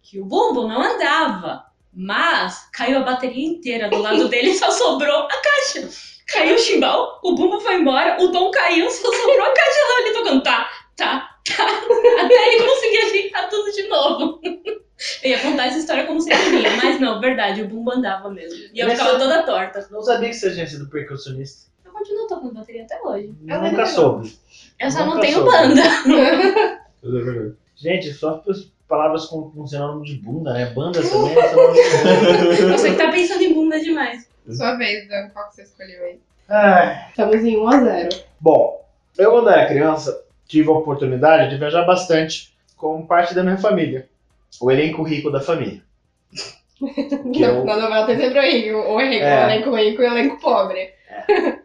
Que 0.02 0.20
o 0.22 0.26
bumbo 0.26 0.68
não 0.68 0.82
andava, 0.82 1.66
mas 1.92 2.70
caiu 2.72 3.00
a 3.00 3.04
bateria 3.04 3.46
inteira 3.46 3.90
do 3.90 3.98
lado 3.98 4.30
dele 4.30 4.52
e 4.52 4.58
só 4.58 4.70
sobrou 4.72 5.24
a 5.24 5.42
caixa. 5.42 5.90
Caiu 6.28 6.56
o 6.56 6.60
chimbal, 6.60 7.20
o 7.24 7.34
bumbo 7.36 7.60
foi 7.60 7.76
embora, 7.76 8.22
o 8.22 8.32
tom 8.32 8.52
caiu, 8.52 8.90
só 8.90 9.12
sobrou 9.12 9.44
a 9.44 9.54
caixa 9.54 9.80
lá 9.80 10.02
ele 10.02 10.14
tocando 10.14 10.44
tá, 10.44 10.70
tá, 10.96 11.38
tá, 11.56 11.66
até 11.66 12.54
ele 12.54 12.64
conseguir 12.64 12.98
ajeitar 12.98 13.50
tudo 13.50 13.72
de 13.72 13.88
novo. 13.88 14.42
Eu 15.24 15.30
ia 15.30 15.40
contar 15.40 15.68
essa 15.68 15.78
história 15.78 16.08
como 16.08 16.20
sendo 16.20 16.50
minha, 16.50 16.76
mas 16.76 17.00
não, 17.00 17.22
verdade, 17.22 17.62
o 17.62 17.68
bumbo 17.68 17.92
andava 17.92 18.32
mesmo. 18.32 18.58
E 18.74 18.80
eu 18.80 18.88
Mas 18.88 18.98
ficava 18.98 19.20
toda 19.20 19.44
torta. 19.44 19.88
Não 19.92 20.02
sabia 20.02 20.30
que 20.30 20.36
você 20.36 20.52
tinha 20.52 20.66
sido 20.66 20.90
percussionista. 20.90 21.70
Eu 21.86 21.92
continuo 21.92 22.28
tocando 22.28 22.56
bateria 22.56 22.84
até 22.84 23.00
hoje. 23.04 23.32
Ela 23.48 23.70
Nunca 23.70 23.86
soube. 23.86 24.36
Eu 24.80 24.92
só 24.92 25.06
não 25.06 25.20
tenho 25.20 25.44
banda. 25.44 25.82
É. 27.04 27.52
Gente, 27.76 28.12
só 28.12 28.44
as 28.50 28.64
palavras 28.88 29.26
com, 29.28 29.52
com 29.52 29.68
sinônimo 29.68 30.04
de 30.04 30.16
bunda, 30.16 30.52
né? 30.54 30.66
Banda 30.74 31.00
também 31.08 31.38
é 31.38 31.48
sinônimo 31.48 31.74
de 31.74 32.62
bunda. 32.64 32.78
Você 32.78 32.92
que 32.92 32.98
tá 32.98 33.12
pensando 33.12 33.42
em 33.44 33.54
bunda 33.54 33.80
demais. 33.80 34.28
Sua 34.50 34.76
vez, 34.76 35.08
Dan. 35.08 35.30
Qual 35.30 35.48
que 35.50 35.56
você 35.56 35.62
escolheu 35.64 36.04
aí? 36.04 36.20
Ai. 36.50 37.06
Estamos 37.10 37.36
em 37.44 37.58
1 37.58 37.68
a 37.68 37.80
0 37.84 38.10
Bom, 38.40 38.86
eu 39.18 39.32
quando 39.32 39.50
era 39.50 39.68
criança 39.68 40.20
tive 40.48 40.70
a 40.70 40.74
oportunidade 40.74 41.50
de 41.52 41.58
viajar 41.58 41.84
bastante 41.86 42.54
com 42.76 43.06
parte 43.06 43.36
da 43.36 43.44
minha 43.44 43.58
família. 43.58 44.08
O 44.60 44.72
elenco 44.72 45.04
rico 45.04 45.30
da 45.32 45.40
família. 45.40 45.82
Que 47.34 47.40
Na, 47.40 47.48
eu- 47.48 47.66
na 47.66 47.76
novela 47.76 48.06
tem 48.06 48.18
sempre 48.18 48.38
o 48.40 48.42
rico, 48.44 48.78
o 48.78 49.02
É. 49.02 49.46
o 49.46 49.50
elenco 49.50 49.76
rico 49.76 50.02
e 50.02 50.06
o 50.06 50.12
elenco 50.12 50.40
pobre. 50.40 50.92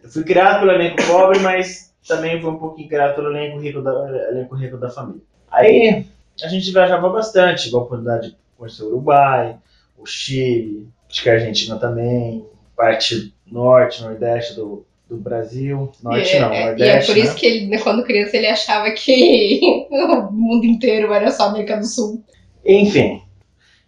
Eu 0.02 0.08
fui 0.10 0.24
criado 0.24 0.60
pelo 0.60 0.72
elenco 0.72 0.96
pobre, 1.06 1.38
mas 1.40 1.91
também 2.06 2.40
fui 2.40 2.50
um 2.50 2.58
pouquinho 2.58 2.88
criado 2.88 3.14
pelo 3.14 3.28
elenco 3.28 3.58
rico 3.58 3.80
da, 3.80 3.92
elenco 4.30 4.54
rico 4.54 4.76
da 4.76 4.90
família. 4.90 5.22
Aí 5.50 6.06
a 6.42 6.48
gente 6.48 6.70
viajava 6.72 7.08
bastante, 7.08 7.64
tive 7.64 7.76
a 7.76 7.80
oportunidade 7.80 8.30
de 8.30 8.36
conhecer 8.56 8.82
o 8.82 8.88
Uruguai, 8.88 9.56
o 9.98 10.06
Chile, 10.06 10.88
acho 11.08 11.22
que 11.22 11.30
a 11.30 11.34
Argentina 11.34 11.78
também, 11.78 12.44
parte 12.76 13.34
norte, 13.46 14.02
nordeste 14.02 14.54
do, 14.54 14.84
do 15.08 15.16
Brasil. 15.16 15.92
Norte 16.02 16.36
e, 16.36 16.40
não, 16.40 16.52
é, 16.52 16.56
e 16.56 16.62
é 16.62 16.66
nordeste. 16.66 17.12
por 17.12 17.18
isso 17.18 17.34
né? 17.34 17.38
que 17.38 17.46
ele, 17.46 17.78
quando 17.78 18.04
criança 18.04 18.36
ele 18.36 18.46
achava 18.46 18.90
que 18.92 19.60
o 19.90 20.32
mundo 20.32 20.64
inteiro 20.64 21.12
era 21.12 21.30
só 21.30 21.44
América 21.44 21.76
do 21.76 21.86
Sul. 21.86 22.24
Enfim. 22.64 23.22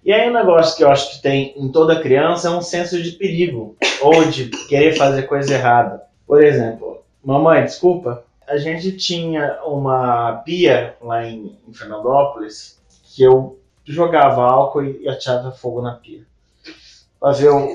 E 0.04 0.12
aí 0.12 0.28
um 0.28 0.34
negócio 0.34 0.76
que 0.76 0.84
eu 0.84 0.90
acho 0.90 1.12
que 1.12 1.22
tem 1.22 1.54
em 1.56 1.72
toda 1.72 2.00
criança 2.00 2.48
é 2.48 2.50
um 2.50 2.60
senso 2.60 3.02
de 3.02 3.12
perigo. 3.12 3.76
ou 4.02 4.24
de 4.26 4.50
querer 4.68 4.94
fazer 4.96 5.22
coisa 5.22 5.54
errada. 5.54 6.02
Por 6.26 6.44
exemplo, 6.44 7.02
mamãe, 7.24 7.64
desculpa, 7.64 8.24
a 8.46 8.56
gente 8.58 8.92
tinha 8.96 9.60
uma 9.64 10.42
pia 10.44 10.96
lá 11.00 11.24
em, 11.24 11.58
em 11.66 11.72
Fernandópolis 11.72 12.80
que 13.04 13.22
eu 13.22 13.58
jogava 13.84 14.42
álcool 14.42 14.84
e 14.84 15.08
atirava 15.08 15.52
fogo 15.52 15.80
na 15.80 15.94
pia. 15.94 16.22
Pra 17.18 17.32
ver 17.32 17.50
o, 17.50 17.68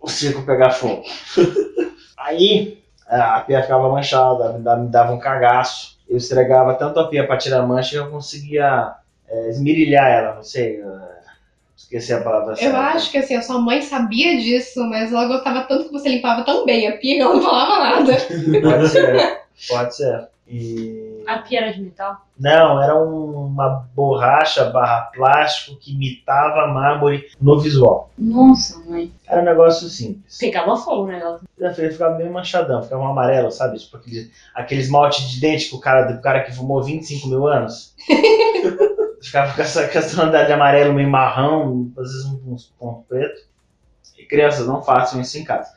o 0.00 0.08
circo 0.08 0.42
pegar 0.42 0.70
fogo. 0.70 1.02
Aí 2.16 2.82
a 3.06 3.40
pia 3.40 3.62
ficava 3.62 3.90
manchada, 3.90 4.52
me 4.52 4.62
dava, 4.62 4.82
me 4.82 4.88
dava 4.88 5.12
um 5.12 5.18
cagaço. 5.18 5.98
Eu 6.08 6.16
esfregava 6.16 6.74
tanto 6.74 7.00
a 7.00 7.08
pia 7.08 7.26
pra 7.26 7.36
tirar 7.36 7.66
mancha 7.66 7.90
que 7.90 7.96
eu 7.96 8.10
conseguia 8.10 8.94
é, 9.28 9.48
esmirilhar 9.50 10.08
ela, 10.10 10.34
não 10.36 10.42
sei. 10.42 10.82
Esqueci 11.82 12.12
a 12.12 12.20
palavra 12.22 12.52
Eu 12.52 12.56
certa. 12.56 12.78
acho 12.78 13.10
que 13.10 13.18
assim, 13.18 13.34
a 13.36 13.42
sua 13.42 13.58
mãe 13.58 13.80
sabia 13.82 14.38
disso, 14.38 14.80
mas 14.88 15.12
ela 15.12 15.26
gostava 15.26 15.62
tanto 15.62 15.84
que 15.86 15.92
você 15.92 16.08
limpava 16.08 16.44
tão 16.44 16.64
bem 16.64 16.86
a 16.88 16.92
pia 16.98 17.16
que 17.16 17.20
ela 17.20 17.34
não 17.34 17.42
falava 17.42 17.78
nada. 18.00 18.16
Pode 18.62 18.88
ser, 18.88 19.40
pode 19.68 19.96
ser. 19.96 20.28
E... 20.52 21.22
A 21.28 21.38
pia 21.38 21.60
era 21.60 21.72
de 21.72 21.80
metal? 21.80 22.16
Não, 22.38 22.82
era 22.82 22.96
um- 22.98 23.46
uma 23.46 23.86
borracha 23.94 24.64
barra 24.64 25.10
plástico 25.14 25.78
que 25.78 25.92
imitava 25.92 26.66
mármore 26.66 27.26
no 27.40 27.60
visual. 27.60 28.10
Nossa, 28.18 28.78
mãe. 28.84 29.12
Era 29.28 29.42
um 29.42 29.44
negócio 29.44 29.88
simples. 29.88 30.38
Pegava 30.38 30.76
fogo 30.76 31.04
o 31.04 31.06
negócio. 31.06 31.46
Ele 31.56 31.90
ficava 31.92 32.16
bem 32.16 32.28
manchadão, 32.30 32.82
ficava 32.82 33.00
um 33.02 33.06
amarelo, 33.08 33.52
sabe? 33.52 33.78
Tipo 33.78 33.98
aquele, 33.98 34.30
aquele 34.54 34.80
esmalte 34.80 35.28
de 35.28 35.40
dente 35.40 35.68
que 35.68 35.76
o 35.76 35.80
cara, 35.80 36.10
do 36.10 36.20
cara 36.20 36.42
que 36.42 36.52
fumou 36.52 36.82
25 36.82 37.28
mil 37.28 37.46
anos. 37.46 37.94
ficava 39.20 39.54
com 39.54 39.62
essa, 39.62 39.86
com 39.88 39.98
essa 39.98 40.16
tonalidade 40.16 40.46
de 40.46 40.52
amarelo 40.52 40.94
meio 40.94 41.08
marrão, 41.08 41.90
às 41.96 42.12
vezes 42.12 42.26
uns 42.26 42.72
pontos 42.78 43.06
pretos. 43.06 43.42
E 44.18 44.24
crianças, 44.24 44.66
não 44.66 44.82
façam 44.82 45.20
isso 45.20 45.38
em 45.38 45.44
casa. 45.44 45.70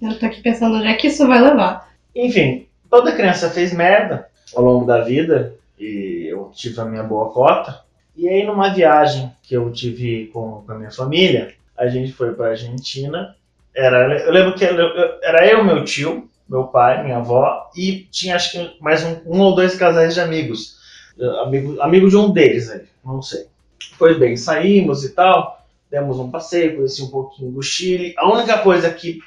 Eu 0.00 0.18
tô 0.18 0.26
aqui 0.26 0.40
pensando 0.40 0.76
onde 0.76 0.88
é 0.88 0.94
que 0.94 1.08
isso 1.08 1.26
vai 1.26 1.40
levar. 1.40 1.92
Enfim, 2.14 2.66
toda 2.90 3.14
criança 3.14 3.50
fez 3.50 3.72
merda 3.72 4.28
ao 4.54 4.64
longo 4.64 4.86
da 4.86 5.02
vida 5.02 5.54
e 5.78 6.26
eu 6.28 6.50
tive 6.54 6.80
a 6.80 6.84
minha 6.84 7.02
boa 7.02 7.30
cota. 7.32 7.84
E 8.16 8.28
aí, 8.28 8.44
numa 8.44 8.72
viagem 8.72 9.30
que 9.42 9.54
eu 9.54 9.70
tive 9.70 10.26
com, 10.32 10.62
com 10.64 10.72
a 10.72 10.78
minha 10.78 10.90
família, 10.90 11.54
a 11.76 11.86
gente 11.86 12.12
foi 12.12 12.34
pra 12.34 12.48
Argentina. 12.48 13.36
Era, 13.74 14.20
eu 14.20 14.32
lembro 14.32 14.54
que 14.54 14.64
era 14.64 15.46
eu, 15.46 15.62
meu 15.62 15.84
tio, 15.84 16.28
meu 16.48 16.64
pai, 16.64 17.02
minha 17.02 17.18
avó 17.18 17.70
e 17.76 18.06
tinha 18.10 18.36
acho 18.36 18.52
que 18.52 18.76
mais 18.80 19.04
um, 19.04 19.20
um 19.26 19.40
ou 19.40 19.54
dois 19.54 19.74
casais 19.76 20.14
de 20.14 20.20
amigos. 20.20 20.76
Amigo, 21.42 21.80
amigo 21.80 22.08
de 22.08 22.16
um 22.16 22.30
deles 22.30 22.70
aí, 22.70 22.82
não 23.04 23.22
sei. 23.22 23.46
Pois 23.98 24.18
bem, 24.18 24.36
saímos 24.36 25.04
e 25.04 25.14
tal, 25.14 25.64
demos 25.90 26.18
um 26.18 26.30
passeio, 26.30 26.76
conheci 26.76 27.02
um 27.02 27.08
pouquinho 27.08 27.52
do 27.52 27.62
Chile. 27.62 28.14
A 28.18 28.30
única 28.30 28.58
coisa 28.58 28.90
que 28.90 29.20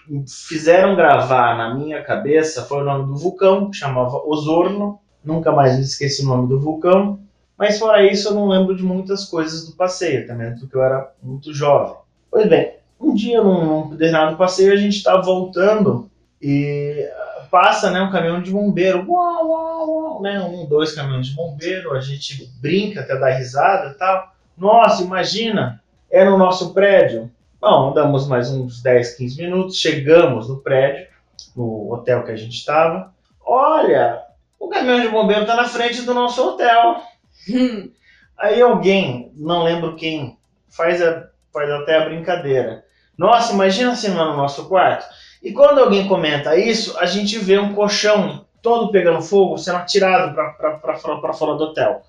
fizeram 0.47 0.95
gravar 0.95 1.57
na 1.57 1.73
minha 1.73 2.03
cabeça 2.03 2.63
foi 2.63 2.81
o 2.81 2.85
nome 2.85 3.07
do 3.07 3.17
vulcão, 3.17 3.69
que 3.71 3.77
chamava 3.77 4.17
Osorno. 4.17 4.99
Nunca 5.23 5.51
mais 5.51 5.75
me 5.75 5.81
esqueci 5.81 6.23
o 6.23 6.27
nome 6.27 6.47
do 6.47 6.59
vulcão. 6.59 7.19
Mas 7.57 7.77
fora 7.77 8.09
isso, 8.09 8.29
eu 8.29 8.33
não 8.33 8.47
lembro 8.47 8.75
de 8.75 8.83
muitas 8.83 9.25
coisas 9.25 9.65
do 9.67 9.75
passeio, 9.75 10.25
também 10.25 10.55
porque 10.57 10.77
eu 10.77 10.83
era 10.83 11.11
muito 11.21 11.53
jovem. 11.53 11.95
Pois 12.31 12.47
bem, 12.47 12.75
um 12.99 13.13
dia 13.13 13.43
num 13.43 13.89
determinado 13.89 14.37
passeio 14.37 14.71
a 14.71 14.77
gente 14.77 14.95
está 14.95 15.19
voltando 15.19 16.09
e 16.41 17.05
passa 17.49 17.91
né, 17.91 18.01
um 18.01 18.11
caminhão 18.11 18.41
de 18.41 18.51
bombeiro. 18.51 19.05
Uau, 19.07 19.49
uau, 19.49 19.89
uau, 19.89 20.21
né? 20.21 20.39
Um, 20.39 20.65
dois 20.65 20.93
caminhões 20.93 21.27
de 21.27 21.35
bombeiro, 21.35 21.93
a 21.93 22.01
gente 22.01 22.45
brinca 22.61 23.01
até 23.01 23.17
dar 23.17 23.31
risada 23.31 23.91
e 23.91 23.93
tal. 23.95 24.33
Nossa, 24.57 25.03
imagina, 25.03 25.81
é 26.11 26.23
no 26.25 26.37
nosso 26.37 26.73
prédio. 26.73 27.31
Bom, 27.61 27.91
andamos 27.91 28.27
mais 28.27 28.49
uns 28.51 28.81
10, 28.81 29.15
15 29.15 29.41
minutos, 29.41 29.77
chegamos 29.77 30.47
no 30.47 30.57
prédio, 30.57 31.07
no 31.55 31.91
hotel 31.91 32.23
que 32.23 32.31
a 32.31 32.35
gente 32.35 32.55
estava. 32.55 33.13
Olha, 33.45 34.21
o 34.59 34.69
caminhão 34.69 35.01
de 35.01 35.09
bombeiro 35.09 35.41
está 35.41 35.55
na 35.55 35.67
frente 35.67 36.03
do 36.03 36.13
nosso 36.13 36.41
hotel. 36.41 37.01
Aí 38.37 38.61
alguém, 38.61 39.31
não 39.35 39.63
lembro 39.63 39.95
quem, 39.95 40.37
faz, 40.69 41.01
a, 41.01 41.27
faz 41.51 41.69
até 41.69 41.97
a 41.97 42.05
brincadeira. 42.05 42.85
Nossa, 43.17 43.51
imagina 43.51 43.91
assim 43.91 44.13
lá 44.13 44.25
no 44.25 44.37
nosso 44.37 44.69
quarto. 44.69 45.05
E 45.41 45.53
quando 45.53 45.79
alguém 45.79 46.07
comenta 46.07 46.57
isso, 46.57 46.97
a 46.97 47.05
gente 47.05 47.37
vê 47.39 47.57
um 47.57 47.73
colchão 47.73 48.45
todo 48.61 48.91
pegando 48.91 49.21
fogo, 49.21 49.57
sendo 49.57 49.77
atirado 49.77 50.33
para 50.33 51.33
fora 51.33 51.55
do 51.55 51.63
hotel. 51.63 52.01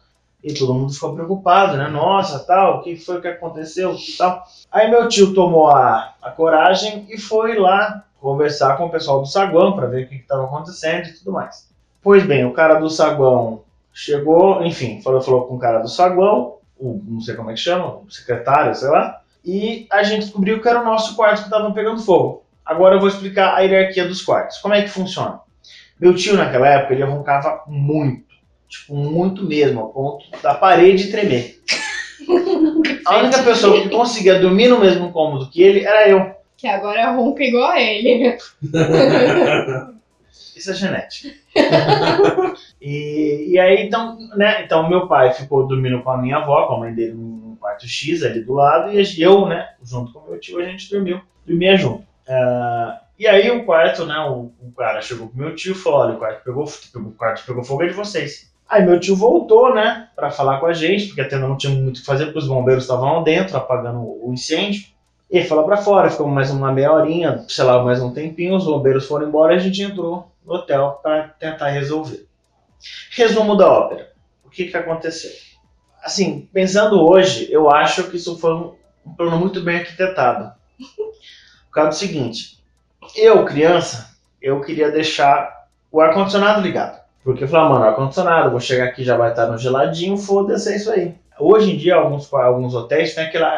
E 0.42 0.54
todo 0.54 0.74
mundo 0.74 0.92
ficou 0.92 1.14
preocupado, 1.14 1.76
né? 1.76 1.86
Nossa, 1.88 2.38
tal, 2.40 2.78
o 2.78 2.82
que 2.82 2.96
foi 2.96 3.20
que 3.20 3.28
aconteceu 3.28 3.94
e 3.94 4.16
tal. 4.16 4.42
Aí 4.72 4.90
meu 4.90 5.06
tio 5.06 5.34
tomou 5.34 5.68
a, 5.68 6.14
a 6.22 6.30
coragem 6.30 7.06
e 7.10 7.18
foi 7.18 7.58
lá 7.58 8.04
conversar 8.20 8.76
com 8.76 8.86
o 8.86 8.90
pessoal 8.90 9.20
do 9.20 9.26
saguão 9.26 9.74
para 9.74 9.86
ver 9.86 10.04
o 10.04 10.08
que 10.08 10.16
estava 10.16 10.44
acontecendo 10.44 11.08
e 11.08 11.12
tudo 11.12 11.32
mais. 11.32 11.68
Pois 12.02 12.24
bem, 12.24 12.44
o 12.44 12.52
cara 12.52 12.80
do 12.80 12.88
saguão 12.88 13.62
chegou, 13.92 14.64
enfim, 14.64 15.00
falou, 15.02 15.20
falou 15.20 15.46
com 15.46 15.56
o 15.56 15.58
cara 15.58 15.78
do 15.78 15.88
saguão, 15.88 16.56
o, 16.78 17.00
não 17.06 17.20
sei 17.20 17.34
como 17.34 17.50
é 17.50 17.54
que 17.54 17.60
chama, 17.60 17.98
o 17.98 18.10
secretário, 18.10 18.74
sei 18.74 18.88
lá, 18.88 19.20
e 19.44 19.86
a 19.90 20.02
gente 20.02 20.22
descobriu 20.22 20.60
que 20.60 20.68
era 20.68 20.80
o 20.80 20.84
nosso 20.84 21.14
quarto 21.16 21.40
que 21.40 21.44
estava 21.44 21.70
pegando 21.72 22.02
fogo. 22.02 22.44
Agora 22.70 22.94
eu 22.94 23.00
vou 23.00 23.08
explicar 23.08 23.56
a 23.56 23.60
hierarquia 23.62 24.06
dos 24.06 24.22
quartos. 24.22 24.58
Como 24.58 24.72
é 24.72 24.82
que 24.82 24.88
funciona? 24.88 25.40
Meu 25.98 26.14
tio, 26.14 26.36
naquela 26.36 26.68
época, 26.68 26.94
ele 26.94 27.02
roncava 27.02 27.64
muito. 27.66 28.30
Tipo, 28.68 28.94
muito 28.94 29.44
mesmo, 29.44 29.80
ao 29.80 29.88
ponto 29.88 30.24
da 30.40 30.54
parede 30.54 31.10
tremer. 31.10 31.58
A 33.04 33.18
única 33.18 33.42
pessoa 33.42 33.82
que 33.82 33.88
conseguia 33.88 34.38
dormir 34.38 34.68
no 34.68 34.78
mesmo 34.78 35.10
cômodo 35.10 35.50
que 35.50 35.60
ele 35.60 35.84
era 35.84 36.08
eu. 36.08 36.32
Que 36.56 36.68
agora 36.68 37.10
ronca 37.10 37.42
igual 37.42 37.72
a 37.72 37.80
ele. 37.80 38.38
Isso 40.54 40.70
é 40.70 40.74
genética. 40.74 41.34
e, 42.80 43.46
e 43.48 43.58
aí, 43.58 43.84
então, 43.84 44.16
né? 44.36 44.62
Então, 44.64 44.88
meu 44.88 45.08
pai 45.08 45.32
ficou 45.32 45.66
dormindo 45.66 46.04
com 46.04 46.10
a 46.12 46.18
minha 46.18 46.36
avó, 46.36 46.68
com 46.68 46.74
a 46.74 46.78
mãe 46.78 46.94
dele 46.94 47.14
num 47.14 47.56
quarto 47.58 47.88
X 47.88 48.22
ali 48.22 48.44
do 48.44 48.52
lado, 48.52 48.92
e 48.92 49.20
eu, 49.20 49.48
né, 49.48 49.70
junto 49.82 50.12
com 50.12 50.30
meu 50.30 50.38
tio, 50.38 50.60
a 50.60 50.64
gente 50.64 50.88
dormiu. 50.88 51.20
Dormia 51.44 51.76
junto. 51.76 52.09
Ah, 52.30 53.00
e 53.18 53.26
aí 53.26 53.50
o 53.50 53.64
quarto, 53.64 54.06
né, 54.06 54.16
o, 54.20 54.52
o 54.62 54.72
cara 54.76 55.02
chegou 55.02 55.28
pro 55.28 55.36
meu 55.36 55.54
tio 55.54 55.72
e 55.72 55.74
falou, 55.74 56.00
olha, 56.00 56.14
o 56.14 56.18
quarto 56.18 56.44
pegou, 56.44 56.64
o 56.64 57.10
quarto 57.12 57.44
pegou 57.44 57.64
fogo 57.64 57.82
é 57.82 57.88
de 57.88 57.92
vocês. 57.92 58.50
Aí 58.68 58.84
meu 58.84 59.00
tio 59.00 59.16
voltou, 59.16 59.74
né, 59.74 60.08
pra 60.14 60.30
falar 60.30 60.60
com 60.60 60.66
a 60.66 60.72
gente, 60.72 61.08
porque 61.08 61.20
até 61.20 61.36
não 61.36 61.56
tinha 61.56 61.74
muito 61.74 61.96
o 61.96 62.00
que 62.00 62.06
fazer, 62.06 62.26
porque 62.26 62.38
os 62.38 62.46
bombeiros 62.46 62.84
estavam 62.84 63.16
lá 63.16 63.22
dentro, 63.24 63.56
apagando 63.56 63.98
o 64.00 64.30
incêndio. 64.32 64.84
E 65.28 65.44
falou 65.44 65.64
pra 65.64 65.76
fora, 65.76 66.10
ficou 66.10 66.28
mais 66.28 66.50
uma 66.50 66.72
meia 66.72 66.92
horinha, 66.92 67.44
sei 67.48 67.64
lá, 67.64 67.82
mais 67.82 68.00
um 68.00 68.12
tempinho, 68.12 68.54
os 68.54 68.64
bombeiros 68.64 69.06
foram 69.06 69.28
embora 69.28 69.54
e 69.54 69.56
a 69.56 69.60
gente 69.60 69.82
entrou 69.82 70.30
no 70.44 70.54
hotel 70.54 71.00
para 71.02 71.28
tentar 71.38 71.68
resolver. 71.68 72.26
Resumo 73.10 73.56
da 73.56 73.70
ópera. 73.70 74.10
O 74.44 74.50
que, 74.50 74.66
que 74.66 74.76
aconteceu? 74.76 75.30
Assim, 76.02 76.48
pensando 76.52 77.00
hoje, 77.08 77.48
eu 77.52 77.70
acho 77.70 78.10
que 78.10 78.16
isso 78.16 78.38
foi 78.38 78.54
um 78.54 79.14
plano 79.16 79.36
muito 79.36 79.60
bem 79.62 79.78
arquitetado. 79.78 80.52
Por 81.70 81.74
causa 81.74 81.90
do 81.90 81.94
seguinte, 81.94 82.58
eu, 83.16 83.44
criança, 83.44 84.10
eu 84.42 84.60
queria 84.60 84.90
deixar 84.90 85.66
o 85.90 86.00
ar-condicionado 86.00 86.60
ligado. 86.60 86.98
Porque 87.22 87.44
eu 87.44 87.48
falava, 87.48 87.74
mano, 87.74 87.84
ar-condicionado, 87.84 88.50
vou 88.50 88.60
chegar 88.60 88.86
aqui 88.86 89.04
já 89.04 89.16
vai 89.16 89.30
estar 89.30 89.46
no 89.46 89.56
geladinho, 89.56 90.16
foda-se, 90.16 90.72
é 90.72 90.76
isso 90.76 90.90
aí. 90.90 91.14
Hoje 91.38 91.72
em 91.72 91.76
dia, 91.76 91.94
alguns, 91.94 92.32
alguns 92.32 92.74
hotéis 92.74 93.14
têm 93.14 93.24
aquela, 93.24 93.56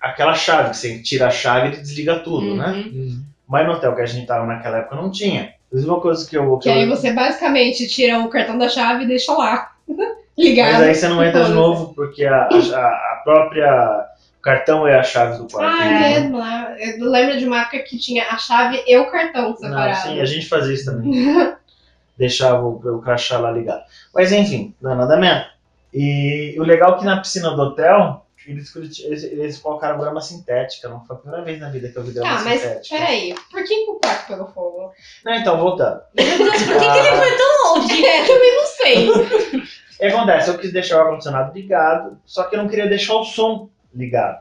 aquela 0.00 0.34
chave, 0.34 0.70
que 0.70 0.76
você 0.76 1.02
tira 1.02 1.26
a 1.26 1.30
chave 1.30 1.68
e 1.68 1.80
desliga 1.80 2.18
tudo, 2.20 2.56
né? 2.56 2.72
Uhum. 2.86 3.22
Mas 3.46 3.66
no 3.66 3.74
hotel 3.74 3.94
que 3.94 4.00
a 4.00 4.06
gente 4.06 4.26
tava 4.26 4.46
naquela 4.46 4.78
época 4.78 4.96
não 4.96 5.10
tinha. 5.10 5.52
Uma 5.72 6.00
coisa 6.00 6.28
que 6.28 6.36
eu. 6.36 6.56
Que 6.58 6.68
eu- 6.68 6.72
aí 6.72 6.88
você 6.88 7.12
basicamente 7.12 7.86
tira 7.88 8.20
o 8.20 8.28
cartão 8.28 8.56
da 8.56 8.68
chave 8.68 9.04
e 9.04 9.08
deixa 9.08 9.32
lá. 9.32 9.72
Ligado. 10.38 10.72
Mas 10.72 10.82
aí 10.82 10.94
você 10.94 11.08
não 11.08 11.22
entra 11.22 11.44
de 11.44 11.52
novo, 11.52 11.94
porque 11.94 12.24
a, 12.24 12.48
a, 12.48 12.86
a 12.86 13.20
própria. 13.24 14.06
O 14.44 14.50
cartão 14.52 14.86
é 14.86 14.98
a 14.98 15.02
chave 15.02 15.38
do 15.38 15.48
quarto. 15.48 15.74
Ah, 15.74 15.84
né? 15.86 16.16
é 16.16 16.20
mesmo. 16.20 16.36
lá. 16.36 16.76
Eu 16.78 17.10
lembro 17.10 17.38
de 17.38 17.46
uma 17.46 17.62
época 17.62 17.78
que 17.78 17.98
tinha 17.98 18.24
a 18.28 18.36
chave 18.36 18.84
e 18.86 18.94
o 18.98 19.10
cartão 19.10 19.48
Não, 19.48 19.56
separado. 19.56 20.02
sim, 20.02 20.20
a 20.20 20.24
gente 20.26 20.46
fazia 20.46 20.74
isso 20.74 20.84
também. 20.84 21.34
Deixava 22.18 22.62
o, 22.62 22.76
o 22.76 23.00
crachá 23.00 23.38
lá 23.38 23.50
ligado. 23.50 23.82
Mas 24.14 24.32
enfim, 24.32 24.74
não 24.82 24.92
é 24.92 24.94
nada 24.96 25.16
mesmo. 25.16 25.46
E 25.94 26.54
o 26.58 26.62
legal 26.62 26.96
é 26.96 26.98
que 26.98 27.06
na 27.06 27.22
piscina 27.22 27.52
do 27.52 27.62
hotel, 27.62 28.26
eles, 28.46 28.76
eles, 28.76 29.24
eles 29.24 29.58
colocaram 29.58 29.98
grama 29.98 30.20
sintética. 30.20 30.90
Não 30.90 31.02
foi 31.06 31.16
a 31.16 31.18
primeira 31.20 31.42
vez 31.42 31.58
na 31.58 31.70
vida 31.70 31.88
que 31.88 31.96
eu 31.96 32.02
vi 32.02 32.12
grama 32.12 32.42
mas 32.44 32.60
sintética. 32.60 32.98
peraí. 32.98 33.34
Por 33.50 33.64
que, 33.64 33.74
o 33.88 33.94
quarto 33.94 34.26
pegou 34.26 34.48
fogo? 34.48 34.92
Não, 35.24 35.32
então, 35.32 35.56
voltando. 35.56 36.02
Meu 36.14 36.36
Deus, 36.36 36.62
por 36.64 36.78
que, 36.80 36.90
que 36.90 36.98
ele 36.98 37.16
foi 37.16 37.36
tão 37.38 37.74
longe? 37.76 38.04
É, 38.04 38.26
também 38.26 38.56
não 38.56 38.66
sei. 38.66 39.64
O 39.94 39.96
que 39.96 40.04
acontece? 40.06 40.50
Eu 40.50 40.58
quis 40.58 40.72
deixar 40.72 40.98
o 40.98 41.00
ar-condicionado 41.02 41.54
ligado, 41.54 42.18
só 42.26 42.42
que 42.42 42.56
eu 42.56 42.62
não 42.62 42.68
queria 42.68 42.88
deixar 42.88 43.14
o 43.14 43.24
som 43.24 43.70
ligado. 43.94 44.38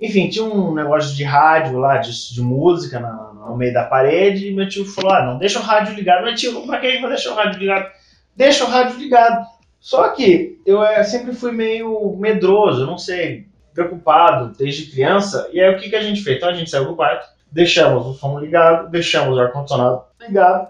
Enfim, 0.00 0.28
tinha 0.28 0.44
um 0.44 0.72
negócio 0.74 1.16
de 1.16 1.24
rádio 1.24 1.78
lá, 1.78 1.96
de, 1.98 2.10
de 2.32 2.40
música 2.40 3.00
na- 3.00 3.32
no 3.34 3.56
meio 3.56 3.72
da 3.72 3.84
parede, 3.84 4.48
e 4.48 4.54
meu 4.54 4.68
tio 4.68 4.84
falou: 4.84 5.10
ah, 5.12 5.24
não, 5.26 5.38
deixa 5.38 5.58
o 5.58 5.62
rádio 5.62 5.94
ligado. 5.94 6.24
Meu 6.24 6.34
tio, 6.34 6.66
pra 6.66 6.78
que 6.78 6.86
eu 6.86 7.00
vou 7.00 7.08
deixar 7.08 7.32
o 7.32 7.34
rádio 7.34 7.58
ligado? 7.58 7.90
Deixa 8.36 8.64
o 8.64 8.68
rádio 8.68 8.98
ligado. 8.98 9.46
Só 9.80 10.08
que 10.10 10.60
eu 10.66 10.82
eh, 10.82 11.02
sempre 11.04 11.32
fui 11.34 11.52
meio 11.52 12.16
medroso, 12.16 12.86
não 12.86 12.98
sei, 12.98 13.46
preocupado 13.72 14.52
desde 14.56 14.90
criança. 14.90 15.48
E 15.52 15.60
aí 15.60 15.74
o 15.74 15.78
que, 15.78 15.88
que 15.88 15.96
a 15.96 16.02
gente 16.02 16.22
fez? 16.22 16.36
Então 16.36 16.48
a 16.48 16.52
gente 16.52 16.70
saiu 16.70 16.84
do 16.86 16.96
quarto, 16.96 17.26
deixamos 17.50 18.06
o 18.06 18.12
som 18.14 18.38
ligado, 18.38 18.90
deixamos 18.90 19.36
o 19.36 19.40
ar-condicionado 19.40 20.02
ligado. 20.20 20.68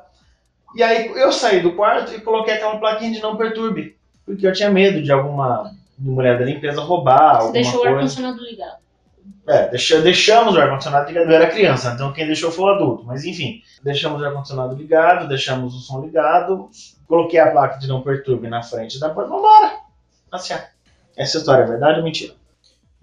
E 0.74 0.82
aí 0.82 1.06
eu 1.16 1.32
saí 1.32 1.60
do 1.60 1.72
quarto 1.72 2.14
e 2.14 2.20
coloquei 2.20 2.54
aquela 2.54 2.78
plaquinha 2.78 3.12
de 3.12 3.22
não 3.22 3.36
perturbe. 3.36 3.96
Porque 4.26 4.46
eu 4.46 4.52
tinha 4.52 4.70
medo 4.70 5.02
de 5.02 5.10
alguma 5.10 5.72
mulher 5.98 6.38
da 6.38 6.44
limpeza 6.44 6.80
roubar, 6.80 7.32
Você 7.36 7.38
alguma 7.38 7.52
deixou 7.52 7.74
o 7.74 7.82
coisa. 7.82 7.94
ar-condicionado 7.96 8.42
ligado. 8.42 8.78
É, 9.46 9.68
deixa- 9.68 10.00
deixamos 10.00 10.54
o 10.54 10.60
ar-condicionado 10.60 11.08
ligado. 11.08 11.28
Eu 11.30 11.34
era 11.36 11.50
criança, 11.50 11.92
então 11.94 12.12
quem 12.12 12.26
deixou 12.26 12.50
foi 12.50 12.64
o 12.66 12.74
adulto. 12.74 13.04
Mas 13.04 13.24
enfim, 13.24 13.62
deixamos 13.82 14.20
o 14.20 14.24
ar-condicionado 14.24 14.74
ligado, 14.74 15.26
deixamos 15.28 15.74
o 15.74 15.78
som 15.78 16.00
ligado, 16.02 16.68
coloquei 17.06 17.40
a 17.40 17.50
placa 17.50 17.78
de 17.78 17.88
não 17.88 18.02
perturbe 18.02 18.48
na 18.48 18.62
frente 18.62 19.00
da 19.00 19.08
porta, 19.10 19.30
vambora! 19.30 19.72
Passear. 20.30 20.70
Essa 21.16 21.38
história 21.38 21.62
é 21.62 21.66
verdade 21.66 21.98
ou 21.98 22.04
mentira? 22.04 22.34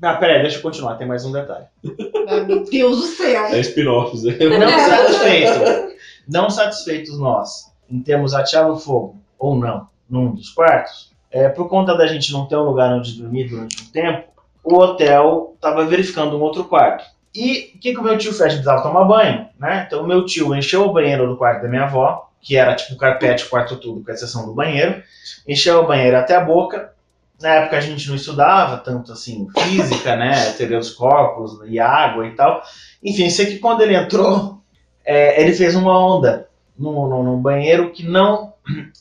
Ah, 0.02 0.16
peraí, 0.16 0.42
deixa 0.42 0.58
eu 0.58 0.62
continuar, 0.62 0.96
tem 0.96 1.08
mais 1.08 1.26
um 1.26 1.32
detalhe. 1.32 1.66
Meu 2.48 2.64
Deus 2.66 2.98
do 2.98 3.04
céu. 3.08 3.46
É 3.46 3.60
spin-offs. 3.62 4.24
né? 4.24 4.34
Não 4.38 4.70
satisfeitos, 4.80 5.96
não 6.28 6.50
satisfeitos 6.50 7.18
nós 7.20 7.72
em 7.90 8.02
termos 8.02 8.34
ateado 8.34 8.76
fogo 8.78 9.20
ou 9.40 9.56
não 9.56 9.88
num 10.10 10.34
dos 10.34 10.50
quartos, 10.50 11.12
é, 11.36 11.50
por 11.50 11.68
conta 11.68 11.98
da 11.98 12.08
gente 12.08 12.32
não 12.32 12.46
ter 12.46 12.56
um 12.56 12.64
lugar 12.64 12.94
onde 12.94 13.22
dormir 13.22 13.50
durante 13.50 13.84
um 13.84 13.88
tempo, 13.88 14.30
o 14.64 14.76
hotel 14.76 15.52
estava 15.54 15.84
verificando 15.84 16.38
um 16.38 16.42
outro 16.42 16.64
quarto. 16.64 17.04
E 17.36 17.74
o 17.76 17.80
que, 17.80 17.92
que 17.92 18.00
o 18.00 18.04
meu 18.04 18.18
tio 18.18 18.32
fez? 18.32 18.54
Precisava 18.54 18.82
tomar 18.82 19.04
banho, 19.04 19.46
né? 19.60 19.84
Então 19.86 20.02
o 20.02 20.08
meu 20.08 20.26
tio 20.26 20.56
encheu 20.56 20.86
o 20.86 20.94
banheiro 20.94 21.28
do 21.28 21.36
quarto 21.36 21.62
da 21.62 21.68
minha 21.68 21.84
avó, 21.84 22.30
que 22.42 22.56
era 22.56 22.74
tipo 22.74 22.96
carpete, 22.96 23.50
quarto 23.50 23.76
tudo, 23.76 24.02
com 24.02 24.12
exceção 24.14 24.46
do 24.46 24.54
banheiro, 24.54 25.04
encheu 25.46 25.82
o 25.82 25.86
banheiro 25.86 26.16
até 26.16 26.38
a 26.38 26.40
boca. 26.40 26.94
Na 27.42 27.50
época 27.56 27.80
a 27.80 27.82
gente 27.82 28.08
não 28.08 28.16
estudava 28.16 28.78
tanto 28.78 29.12
assim 29.12 29.46
física, 29.60 30.16
né? 30.16 30.52
Teoria 30.54 30.80
corpos 30.98 31.60
e 31.66 31.82
água 31.82 32.26
e 32.26 32.32
tal. 32.32 32.64
Enfim, 33.04 33.30
sei 33.30 33.48
que 33.48 33.60
quando 33.60 33.82
ele 33.82 33.94
entrou, 33.94 34.62
é, 35.04 35.42
ele 35.42 35.52
fez 35.52 35.76
uma 35.76 36.00
onda 36.00 36.48
no, 36.80 37.10
no, 37.10 37.24
no 37.24 37.38
banheiro 37.38 37.92
que 37.92 38.08
não 38.08 38.54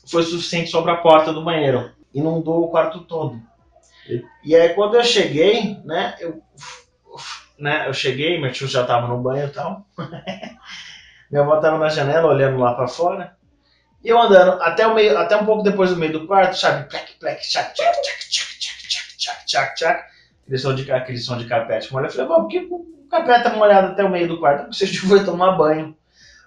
foi 0.05 0.23
suficiente 0.23 0.69
sobre 0.69 0.91
a 0.91 0.97
porta 0.97 1.31
do 1.31 1.41
banheiro. 1.41 1.95
Inundou 2.15 2.63
o 2.63 2.69
quarto 2.69 3.01
todo. 3.01 3.39
E 4.43 4.55
aí 4.55 4.69
quando 4.69 4.95
eu 4.95 5.03
cheguei, 5.03 5.79
né, 5.83 6.15
eu, 6.19 6.41
né, 7.59 7.87
eu 7.87 7.93
cheguei, 7.93 8.39
meu 8.39 8.51
tio 8.51 8.67
já 8.67 8.85
tava 8.85 9.07
no 9.07 9.21
banho 9.21 9.47
e 9.47 9.51
tal. 9.51 9.85
Minha 11.29 11.43
avó 11.43 11.59
tava 11.59 11.77
na 11.77 11.89
janela 11.89 12.27
olhando 12.27 12.57
lá 12.57 12.73
pra 12.73 12.87
fora. 12.87 13.35
E 14.03 14.09
eu 14.09 14.21
andando 14.21 14.61
até, 14.61 14.85
o 14.85 14.93
meio, 14.93 15.17
até 15.17 15.35
um 15.35 15.45
pouco 15.45 15.63
depois 15.63 15.89
do 15.89 15.97
meio 15.97 16.13
do 16.13 16.27
quarto, 16.27 16.57
sabe? 16.57 16.87
Plec, 16.87 17.13
plec, 17.19 17.41
tchac, 17.41 17.73
tchac, 17.73 18.01
tchac, 18.01 18.29
tchac, 18.29 18.59
tchac, 18.59 18.87
tchac, 18.87 19.17
tchac, 19.17 19.45
tchac, 19.45 19.75
tchac. 19.75 20.03
Aquele 20.43 20.57
som 20.59 20.75
de, 20.75 20.91
aquele 20.91 21.17
som 21.17 21.37
de 21.37 21.45
carpete 21.45 21.91
molhado. 21.91 22.13
Eu 22.13 22.27
falei, 22.27 22.41
por 22.41 22.47
que 22.47 22.67
o 22.69 23.07
carpete 23.09 23.43
tá 23.43 23.49
molhado 23.49 23.87
até 23.87 24.03
o 24.03 24.11
meio 24.11 24.27
do 24.27 24.39
quarto? 24.39 24.65
Porque 24.65 24.85
você 24.85 24.85
foi 24.85 25.25
tomar 25.25 25.57
banho. 25.57 25.97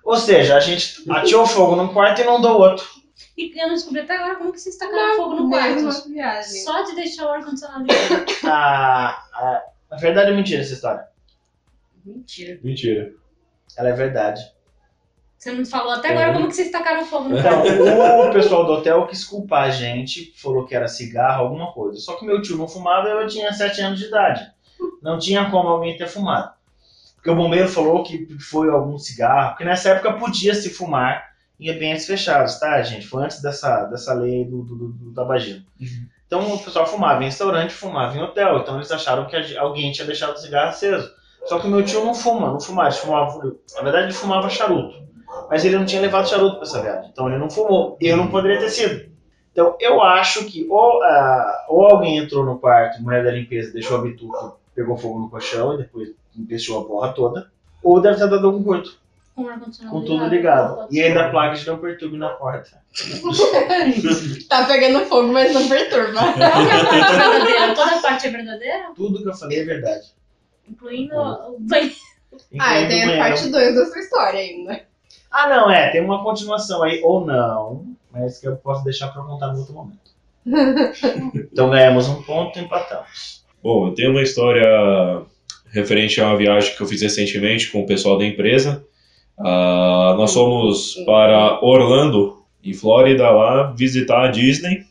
Ou 0.04 0.16
seja, 0.16 0.56
a 0.56 0.60
gente 0.60 1.02
atirou 1.10 1.44
fogo 1.44 1.74
num 1.74 1.88
quarto 1.88 2.20
e 2.20 2.22
inundou 2.22 2.58
o 2.58 2.60
outro. 2.60 2.86
E 3.36 3.52
eu 3.60 3.68
não 3.68 3.74
descobri 3.74 4.00
até 4.00 4.16
agora 4.16 4.36
como 4.36 4.52
que 4.52 4.60
vocês 4.60 4.76
tacaram 4.76 5.16
fogo 5.16 5.34
no 5.36 5.48
quarto. 5.50 6.08
Viagem. 6.10 6.62
Só 6.62 6.82
de 6.82 6.94
deixar 6.94 7.26
o 7.26 7.30
ar-condicionado 7.30 7.84
ligado. 7.84 8.26
A, 8.46 9.08
a, 9.32 9.62
a 9.90 9.96
verdade 9.96 10.30
é 10.30 10.34
mentira 10.34 10.62
essa 10.62 10.74
história. 10.74 11.06
Mentira. 12.04 12.58
Mentira. 12.62 13.12
Ela 13.76 13.90
é 13.90 13.92
verdade. 13.92 14.40
Você 15.36 15.52
não 15.52 15.64
falou 15.64 15.92
até 15.92 16.08
agora 16.08 16.32
como 16.32 16.48
que 16.48 16.54
vocês 16.54 16.70
tacaram 16.70 17.04
fogo 17.04 17.28
no 17.28 17.38
Então, 17.38 17.62
quarto. 17.62 18.28
o 18.30 18.32
pessoal 18.32 18.66
do 18.66 18.72
hotel 18.72 19.06
quis 19.06 19.24
culpar 19.24 19.64
a 19.64 19.70
gente, 19.70 20.32
falou 20.36 20.64
que 20.66 20.74
era 20.74 20.88
cigarro, 20.88 21.44
alguma 21.44 21.72
coisa. 21.72 21.98
Só 22.00 22.16
que 22.16 22.26
meu 22.26 22.42
tio 22.42 22.56
não 22.56 22.66
fumava 22.66 23.08
e 23.08 23.12
eu 23.12 23.26
tinha 23.28 23.52
7 23.52 23.80
anos 23.80 23.98
de 24.00 24.06
idade. 24.06 24.44
Não 25.00 25.16
tinha 25.18 25.48
como 25.48 25.68
alguém 25.68 25.96
ter 25.96 26.08
fumado. 26.08 26.52
Porque 27.14 27.30
o 27.30 27.36
bombeiro 27.36 27.68
falou 27.68 28.02
que 28.02 28.26
foi 28.40 28.68
algum 28.68 28.98
cigarro, 28.98 29.50
porque 29.50 29.64
nessa 29.64 29.90
época 29.90 30.14
podia 30.14 30.54
se 30.54 30.70
fumar 30.70 31.27
em 31.58 31.70
ambientes 31.70 32.06
fechados, 32.06 32.58
tá, 32.58 32.80
gente? 32.82 33.06
Foi 33.06 33.24
antes 33.24 33.42
dessa, 33.42 33.84
dessa 33.84 34.14
lei 34.14 34.44
do, 34.44 34.62
do, 34.62 34.76
do, 34.76 34.88
do 34.88 35.14
tabagismo. 35.14 35.64
Então 36.26 36.54
o 36.54 36.58
pessoal 36.58 36.86
fumava 36.86 37.22
em 37.22 37.26
restaurante, 37.26 37.72
fumava 37.72 38.16
em 38.16 38.22
hotel. 38.22 38.58
Então 38.58 38.76
eles 38.76 38.90
acharam 38.92 39.26
que 39.26 39.56
alguém 39.56 39.90
tinha 39.90 40.06
deixado 40.06 40.34
o 40.34 40.38
cigarro 40.38 40.68
aceso. 40.68 41.10
Só 41.46 41.58
que 41.58 41.66
meu 41.66 41.82
tio 41.84 42.04
não 42.04 42.14
fuma, 42.14 42.50
não 42.50 42.60
fumava. 42.60 42.90
Fumava 42.90 43.56
na 43.74 43.82
verdade, 43.82 44.04
ele 44.04 44.12
fumava 44.12 44.48
charuto. 44.50 45.08
Mas 45.50 45.64
ele 45.64 45.78
não 45.78 45.86
tinha 45.86 46.02
levado 46.02 46.28
charuto 46.28 46.56
para 46.56 46.64
essa 46.64 46.82
viagem. 46.82 47.10
Então 47.10 47.28
ele 47.28 47.38
não 47.38 47.50
fumou. 47.50 47.96
Eu 48.00 48.16
não 48.16 48.28
poderia 48.28 48.58
ter 48.58 48.68
sido. 48.68 49.08
Então 49.50 49.76
eu 49.80 50.02
acho 50.02 50.44
que 50.44 50.66
ou, 50.68 51.02
ah, 51.02 51.64
ou 51.68 51.86
alguém 51.86 52.18
entrou 52.18 52.44
no 52.44 52.58
quarto, 52.58 53.02
mulher 53.02 53.24
da 53.24 53.32
limpeza, 53.32 53.72
deixou 53.72 53.96
a 53.96 54.02
bituca, 54.02 54.52
pegou 54.74 54.96
fogo 54.96 55.18
no 55.18 55.30
colchão 55.30 55.74
e 55.74 55.78
depois 55.78 56.10
empesteou 56.36 56.80
a 56.80 56.84
porra 56.84 57.12
toda. 57.12 57.50
Ou 57.82 58.00
deve 58.00 58.18
ter 58.18 58.28
dado 58.28 58.46
algum 58.46 58.62
curto, 58.62 59.00
Com 59.38 59.44
o 59.44 59.48
ar-condicionado 59.50 59.96
com 59.96 60.04
tudo 60.04 60.26
ligado. 60.26 60.88
E 60.90 61.00
ainda 61.00 61.26
a 61.26 61.30
placa 61.30 61.54
de 61.54 61.64
não 61.64 61.78
perturbe 61.78 62.18
na 62.18 62.30
porta. 62.30 62.82
Tá 64.48 64.64
pegando 64.64 65.06
fogo, 65.06 65.32
mas 65.32 65.54
não 65.54 65.68
perturba. 65.68 66.18
É 66.34 67.16
verdadeira? 67.16 67.74
Toda 67.76 67.94
a 67.94 68.02
parte 68.02 68.26
é 68.26 68.30
verdadeira? 68.30 68.90
Tudo 68.96 69.22
que 69.22 69.28
eu 69.28 69.34
falei 69.34 69.60
é 69.60 69.64
verdade. 69.64 70.08
Incluindo 70.68 71.14
o 71.14 71.56
banheiro. 71.60 71.94
Ah, 72.58 72.80
e 72.80 72.88
tem 72.88 73.04
a 73.04 73.16
parte 73.16 73.48
2 73.48 73.74
dessa 73.76 73.98
história 74.00 74.40
ainda. 74.40 74.82
Ah, 75.30 75.48
não, 75.48 75.70
é, 75.70 75.88
tem 75.92 76.04
uma 76.04 76.24
continuação 76.24 76.82
aí, 76.82 77.00
ou 77.04 77.24
não, 77.24 77.86
mas 78.10 78.40
que 78.40 78.48
eu 78.48 78.56
posso 78.56 78.82
deixar 78.82 79.08
pra 79.08 79.22
contar 79.22 79.52
no 79.52 79.60
outro 79.60 79.72
momento. 79.72 80.10
então 81.52 81.70
ganhamos 81.70 82.08
um 82.08 82.24
ponto 82.24 82.58
e 82.58 82.62
empatamos. 82.62 83.44
Bom, 83.62 83.86
eu 83.86 83.94
tenho 83.94 84.10
uma 84.10 84.22
história 84.22 84.66
referente 85.70 86.20
a 86.20 86.26
uma 86.26 86.36
viagem 86.36 86.74
que 86.74 86.82
eu 86.82 86.86
fiz 86.88 87.00
recentemente 87.02 87.70
com 87.70 87.82
o 87.82 87.86
pessoal 87.86 88.18
da 88.18 88.24
empresa. 88.24 88.84
Ah, 89.38 90.14
nós 90.16 90.34
fomos 90.34 90.94
para 91.06 91.64
Orlando, 91.64 92.38
em 92.64 92.72
Flórida, 92.72 93.30
lá 93.30 93.72
visitar 93.72 94.24
a 94.24 94.28
Disney. 94.28 94.82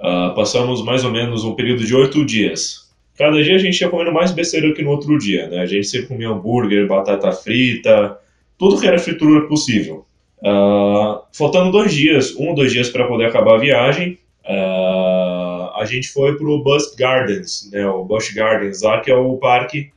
Ah, 0.00 0.32
passamos 0.34 0.82
mais 0.84 1.04
ou 1.04 1.12
menos 1.12 1.44
um 1.44 1.54
período 1.54 1.84
de 1.84 1.94
oito 1.94 2.24
dias. 2.24 2.90
Cada 3.16 3.42
dia 3.42 3.54
a 3.54 3.58
gente 3.58 3.80
ia 3.80 3.88
comendo 3.88 4.12
mais 4.12 4.32
besteira 4.32 4.72
que 4.74 4.82
no 4.82 4.90
outro 4.90 5.16
dia, 5.18 5.46
né? 5.48 5.60
A 5.60 5.66
gente 5.66 5.86
sempre 5.86 6.08
comia 6.08 6.28
hambúrguer, 6.28 6.88
batata 6.88 7.30
frita, 7.30 8.18
tudo 8.58 8.80
que 8.80 8.86
era 8.86 8.98
fritura 8.98 9.46
possível. 9.46 10.04
Ah, 10.44 11.22
faltando 11.32 11.70
dois 11.70 11.94
dias, 11.94 12.34
um 12.36 12.48
ou 12.48 12.54
dois 12.54 12.72
dias 12.72 12.90
para 12.90 13.06
poder 13.06 13.26
acabar 13.26 13.54
a 13.54 13.58
viagem, 13.58 14.18
a 14.44 15.84
gente 15.84 16.08
foi 16.08 16.36
pro 16.36 16.62
Busch 16.62 16.94
Gardens, 16.96 17.68
né? 17.72 17.86
O 17.86 18.04
Busch 18.04 18.32
Gardens 18.34 18.82
lá, 18.82 19.00
que 19.00 19.10
é 19.10 19.14
o 19.14 19.36
parque 19.36 19.90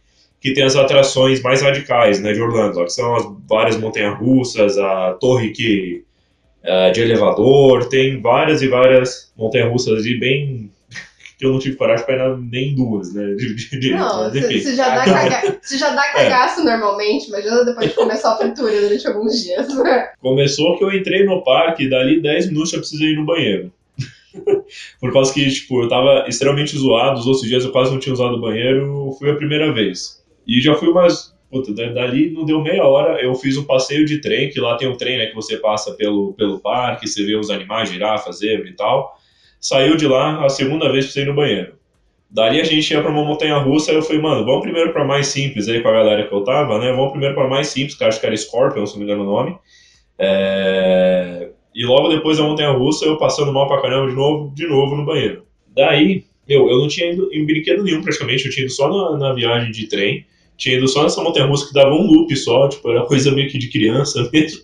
que 0.45 0.53
tem 0.53 0.63
as 0.63 0.75
atrações 0.75 1.41
mais 1.41 1.63
radicais, 1.63 2.21
né, 2.21 2.31
de 2.31 2.39
Orlando, 2.39 2.85
que 2.85 2.93
são 2.93 3.15
as 3.15 3.25
várias 3.49 3.77
montanhas-russas, 3.77 4.77
a 4.77 5.13
torre 5.13 5.49
que 5.49 6.03
ah, 6.63 6.91
de 6.91 7.01
elevador, 7.01 7.89
tem 7.89 8.21
várias 8.21 8.61
e 8.61 8.67
várias 8.67 9.33
montanhas-russas 9.35 10.01
ali 10.01 10.19
bem 10.19 10.69
que 11.39 11.47
eu 11.47 11.51
não 11.51 11.57
tive 11.57 11.75
coragem 11.77 12.05
para 12.05 12.27
ir 12.27 12.37
nem 12.37 12.69
em 12.69 12.75
duas, 12.75 13.11
né, 13.11 13.25
de, 13.33 13.55
de, 13.55 13.79
de, 13.79 13.89
Não, 13.95 14.29
você 14.29 14.75
já, 14.75 14.93
dá 14.93 15.01
caga... 15.11 15.57
você 15.59 15.79
já 15.79 15.89
dá 15.89 16.03
cagaço 16.13 16.63
normalmente, 16.63 17.27
imagina 17.27 17.65
depois 17.65 17.89
de 17.89 17.95
começar 17.97 18.33
a 18.33 18.37
fritura 18.37 18.81
durante 18.81 19.07
alguns 19.07 19.43
dias. 19.43 19.65
Começou 20.21 20.77
que 20.77 20.83
eu 20.83 20.93
entrei 20.93 21.25
no 21.25 21.43
parque, 21.43 21.89
dali 21.89 22.21
10 22.21 22.49
minutos 22.49 22.71
eu 22.71 22.81
precisei 22.81 23.13
ir 23.13 23.15
no 23.15 23.25
banheiro. 23.25 23.73
Por 25.01 25.11
causa 25.11 25.33
que, 25.33 25.49
tipo, 25.49 25.81
eu 25.81 25.89
tava 25.89 26.25
extremamente 26.27 26.77
zoado, 26.77 27.19
os 27.19 27.25
outros 27.25 27.47
dias 27.47 27.65
eu 27.65 27.71
quase 27.71 27.91
não 27.91 27.99
tinha 27.99 28.13
usado 28.13 28.35
o 28.35 28.41
banheiro, 28.41 29.15
foi 29.17 29.31
a 29.31 29.35
primeira 29.35 29.73
vez. 29.73 30.23
E 30.47 30.61
já 30.61 30.75
fui 30.75 30.89
umas. 30.89 31.33
Puta, 31.49 31.73
da- 31.73 31.91
dali 31.93 32.31
não 32.31 32.43
deu 32.43 32.61
meia 32.61 32.83
hora, 32.83 33.21
eu 33.21 33.33
fiz 33.35 33.55
um 33.57 33.63
passeio 33.65 34.05
de 34.05 34.19
trem, 34.19 34.49
que 34.49 34.59
lá 34.59 34.75
tem 34.77 34.87
um 34.87 34.97
trem, 34.97 35.17
né, 35.17 35.27
que 35.27 35.35
você 35.35 35.57
passa 35.57 35.93
pelo, 35.93 36.33
pelo 36.33 36.59
parque, 36.59 37.07
você 37.07 37.23
vê 37.25 37.35
os 37.35 37.49
animais, 37.49 37.89
girafa, 37.89 38.31
zebra 38.31 38.67
e 38.67 38.73
tal. 38.73 39.15
Saiu 39.59 39.95
de 39.95 40.07
lá 40.07 40.43
a 40.45 40.49
segunda 40.49 40.91
vez 40.91 41.05
que 41.05 41.11
precisei 41.13 41.23
ir 41.23 41.27
no 41.27 41.35
banheiro. 41.35 41.75
Dali 42.29 42.59
a 42.59 42.63
gente 42.63 42.91
ia 42.91 43.01
pra 43.01 43.11
uma 43.11 43.23
montanha 43.23 43.57
russa, 43.57 43.91
eu 43.91 44.01
falei, 44.01 44.21
mano, 44.21 44.43
vamos 44.45 44.61
primeiro 44.63 44.91
pra 44.93 45.05
mais 45.05 45.27
simples 45.27 45.69
aí 45.69 45.81
com 45.81 45.87
a 45.87 45.93
galera 45.93 46.27
que 46.27 46.33
eu 46.33 46.43
tava, 46.43 46.79
né? 46.79 46.91
Vamos 46.91 47.11
primeiro 47.11 47.35
pra 47.35 47.47
mais 47.47 47.67
simples, 47.67 47.95
que 47.97 48.03
acho 48.03 48.19
que 48.19 48.25
era 48.25 48.35
Scorpion, 48.37 48.85
se 48.85 48.93
não 48.93 48.99
me 48.99 49.05
engano 49.05 49.23
o 49.23 49.33
nome. 49.33 49.57
É, 50.17 51.49
E 51.73 51.85
logo 51.85 52.09
depois 52.09 52.37
da 52.37 52.43
montanha 52.43 52.71
russa, 52.71 53.05
eu 53.05 53.17
passando 53.17 53.51
mal 53.53 53.67
pra 53.67 53.81
caramba 53.81 54.09
de 54.09 54.15
novo, 54.15 54.53
de 54.55 54.65
novo 54.67 54.95
no 54.95 55.05
banheiro. 55.05 55.45
Daí, 55.75 56.23
meu, 56.47 56.69
eu 56.69 56.79
não 56.79 56.87
tinha 56.87 57.11
ido 57.11 57.29
em 57.33 57.45
brinquedo 57.45 57.83
nenhum 57.83 58.01
praticamente, 58.01 58.45
eu 58.45 58.51
tinha 58.51 58.65
ido 58.65 58.73
só 58.73 58.87
na, 58.89 59.17
na 59.17 59.33
viagem 59.33 59.71
de 59.71 59.87
trem, 59.87 60.25
tinha 60.57 60.85
só 60.87 61.03
nessa 61.03 61.21
montanha 61.21 61.45
russa 61.45 61.67
que 61.67 61.73
dava 61.73 61.93
um 61.93 62.05
loop 62.05 62.35
só, 62.35 62.67
tipo, 62.67 62.89
era 62.89 63.05
coisa 63.05 63.31
meio 63.31 63.49
que 63.49 63.57
de 63.57 63.69
criança 63.69 64.27
mesmo. 64.33 64.61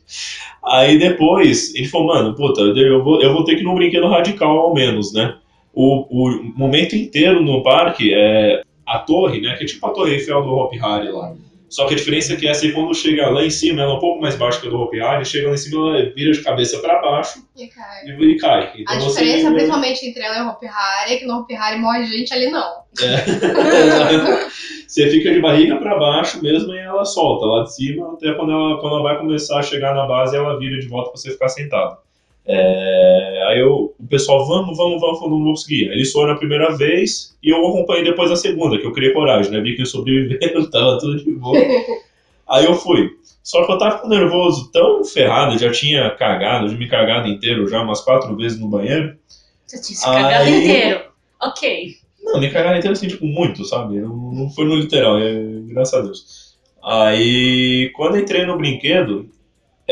Aí 0.63 0.97
depois, 0.97 1.73
ele 1.73 1.87
falou, 1.87 2.07
mano, 2.07 2.35
puta, 2.35 2.61
eu 2.61 3.03
vou, 3.03 3.21
eu 3.21 3.33
vou 3.33 3.43
ter 3.43 3.55
que 3.55 3.61
ir 3.61 3.63
num 3.63 3.75
brinquedo 3.75 4.07
radical 4.07 4.57
ao 4.57 4.73
menos, 4.73 5.13
né? 5.13 5.35
O, 5.73 6.05
o 6.09 6.53
momento 6.55 6.95
inteiro 6.95 7.41
no 7.41 7.63
parque 7.63 8.13
é 8.13 8.61
a 8.85 8.99
torre, 8.99 9.41
né? 9.41 9.55
Que 9.55 9.63
é 9.63 9.67
tipo 9.67 9.85
a 9.85 9.89
torre 9.89 10.13
Eiffel 10.13 10.43
do 10.43 10.53
Hopi 10.53 10.79
Hari 10.79 11.09
lá. 11.11 11.33
Só 11.71 11.87
que 11.87 11.93
a 11.93 11.97
diferença 11.97 12.33
é 12.33 12.35
que 12.35 12.45
essa 12.47 12.65
aí, 12.65 12.73
quando 12.73 12.93
chega 12.93 13.29
lá 13.29 13.43
em 13.45 13.49
cima, 13.49 13.81
ela 13.81 13.93
é 13.93 13.95
um 13.95 13.99
pouco 13.99 14.21
mais 14.21 14.35
baixa 14.35 14.59
que 14.59 14.67
a 14.67 14.69
do 14.69 14.77
Hopi 14.77 14.99
Hari, 14.99 15.23
chega 15.25 15.47
lá 15.47 15.53
em 15.53 15.57
cima, 15.57 15.77
ela 15.97 16.11
vira 16.13 16.31
de 16.33 16.41
cabeça 16.43 16.77
pra 16.79 16.99
baixo 17.01 17.39
E 17.57 17.67
cai. 17.67 18.05
e, 18.05 18.25
e 18.33 18.37
cai. 18.37 18.73
Então 18.77 18.95
A 18.97 18.99
você- 18.99 19.21
diferença, 19.23 19.51
principalmente 19.51 20.05
entre 20.05 20.21
ela 20.21 20.37
e 20.37 20.41
o 20.41 20.49
Hopi 20.49 20.67
Hari, 20.67 21.13
é 21.13 21.17
que 21.17 21.25
no 21.25 21.39
Hopi 21.39 21.55
Hari 21.55 21.79
morre 21.79 22.05
gente 22.05 22.33
ali 22.33 22.51
não. 22.51 22.81
É. 23.01 24.49
você 24.85 25.09
fica 25.09 25.31
de 25.31 25.39
barriga 25.39 25.77
pra 25.77 25.97
baixo 25.97 26.41
mesmo 26.43 26.73
e 26.73 26.77
ela 26.79 27.05
solta 27.05 27.45
lá 27.45 27.63
de 27.63 27.73
cima, 27.73 28.13
até 28.13 28.33
quando 28.33 28.51
ela, 28.51 28.79
quando 28.81 28.95
ela 28.95 29.03
vai 29.03 29.17
começar 29.17 29.59
a 29.59 29.63
chegar 29.63 29.95
na 29.95 30.05
base, 30.05 30.35
ela 30.35 30.59
vira 30.59 30.77
de 30.79 30.87
volta 30.87 31.11
pra 31.11 31.17
você 31.19 31.31
ficar 31.31 31.47
sentado. 31.47 31.97
É, 32.45 33.43
aí 33.47 33.59
eu, 33.59 33.93
o 33.99 34.07
pessoal, 34.07 34.47
vamos, 34.47 34.77
vamos, 34.77 34.99
vamos, 34.99 35.19
falando, 35.19 35.37
não 35.37 35.43
vou 35.43 35.53
conseguir. 35.53 35.89
Aí 35.89 35.95
Eles 35.95 36.11
foram 36.11 36.33
a 36.33 36.37
primeira 36.37 36.75
vez 36.75 37.37
e 37.41 37.49
eu 37.49 37.57
acompanhei 37.67 38.03
depois 38.03 38.31
a 38.31 38.35
segunda, 38.35 38.77
que 38.77 38.85
eu 38.85 38.91
criei 38.91 39.13
coragem, 39.13 39.51
né? 39.51 39.61
Vi 39.61 39.75
que 39.75 39.85
sobreviveram, 39.85 40.67
tava 40.69 40.97
tudo 40.99 41.23
de 41.23 41.31
boa. 41.31 41.57
Aí 42.49 42.65
eu 42.65 42.73
fui. 42.75 43.09
Só 43.43 43.65
que 43.65 43.71
eu 43.71 43.77
tava 43.77 44.07
nervoso, 44.07 44.71
tão 44.71 45.03
ferrado, 45.03 45.57
já 45.57 45.71
tinha 45.71 46.09
cagado, 46.11 46.69
já 46.69 46.77
me 46.77 46.87
cagado 46.87 47.27
inteiro 47.27 47.67
já 47.67 47.81
umas 47.81 48.01
quatro 48.01 48.35
vezes 48.35 48.59
no 48.59 48.67
banheiro. 48.67 49.15
Você 49.65 49.81
tinha 49.81 49.97
se 49.97 50.05
cagado 50.05 50.45
Aí- 50.45 50.63
inteiro. 50.63 51.01
Ok. 51.41 52.01
Não, 52.23 52.39
me 52.39 52.51
cagaram 52.51 52.77
inteiro 52.77 52.93
assim, 52.93 53.07
tipo, 53.07 53.25
muito, 53.25 53.65
sabe? 53.65 53.99
Não, 53.99 54.31
não 54.31 54.49
foi 54.49 54.65
no 54.65 54.75
literal, 54.75 55.17
é, 55.17 55.33
graças 55.67 55.93
a 55.93 56.01
Deus. 56.01 56.55
Aí, 56.83 57.91
quando 57.95 58.17
entrei 58.17 58.45
no 58.45 58.57
brinquedo, 58.57 59.29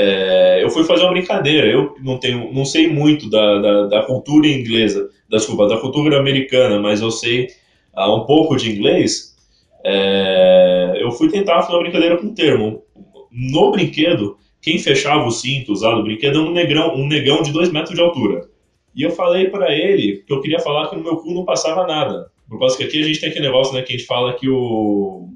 é, 0.02 0.64
eu 0.64 0.70
fui 0.70 0.86
fazer 0.86 1.04
uma 1.04 1.12
brincadeira. 1.12 1.68
Eu 1.68 1.94
não 2.02 2.18
tenho, 2.18 2.54
não 2.54 2.64
sei 2.64 2.88
muito 2.88 3.30
da, 3.30 3.60
da, 3.60 3.86
da 3.88 4.04
cultura 4.04 4.48
inglesa, 4.48 5.10
desculpa, 5.30 5.68
da 5.68 5.78
cultura 5.78 6.18
americana, 6.18 6.80
mas 6.80 7.02
eu 7.02 7.12
sei 7.12 7.50
ah, 7.94 8.16
um 8.16 8.26
pouco 8.26 8.56
de 8.56 8.72
inglês. 8.72 9.36
É, 9.84 10.94
eu 11.02 11.12
fui 11.12 11.30
tentar 11.30 11.62
fazer 11.64 11.74
uma 11.74 11.84
brincadeira 11.84 12.18
com 12.18 12.28
o 12.28 12.34
termo. 12.34 12.82
No 13.30 13.72
brinquedo, 13.72 14.38
quem 14.62 14.80
fechava 14.80 15.26
o 15.26 15.32
cinto 15.32 15.74
usado 15.74 15.98
no 15.98 16.04
brinquedo 16.04 16.40
era 16.40 16.48
um 16.48 16.54
negrão, 16.54 16.96
um 16.96 17.06
negão 17.06 17.42
de 17.42 17.52
2 17.52 17.70
metros 17.70 17.94
de 17.94 18.02
altura. 18.02 18.48
E 18.96 19.04
eu 19.04 19.12
falei 19.12 19.50
pra 19.50 19.74
ele 19.74 20.24
que 20.26 20.32
eu 20.32 20.40
queria 20.40 20.60
falar 20.60 20.88
que 20.88 20.96
no 20.96 21.04
meu 21.04 21.18
cu 21.18 21.34
não 21.34 21.44
passava 21.44 21.86
nada. 21.86 22.32
Por 22.50 22.58
causa 22.58 22.78
que 22.78 22.86
aqui 22.86 23.02
a 23.02 23.04
gente 23.04 23.20
tem 23.20 23.30
aquele 23.30 23.46
negócio, 23.46 23.74
né, 23.74 23.82
que 23.82 23.94
a 23.94 23.98
gente 23.98 24.08
fala 24.08 24.34
que 24.34 24.50
o. 24.50 25.28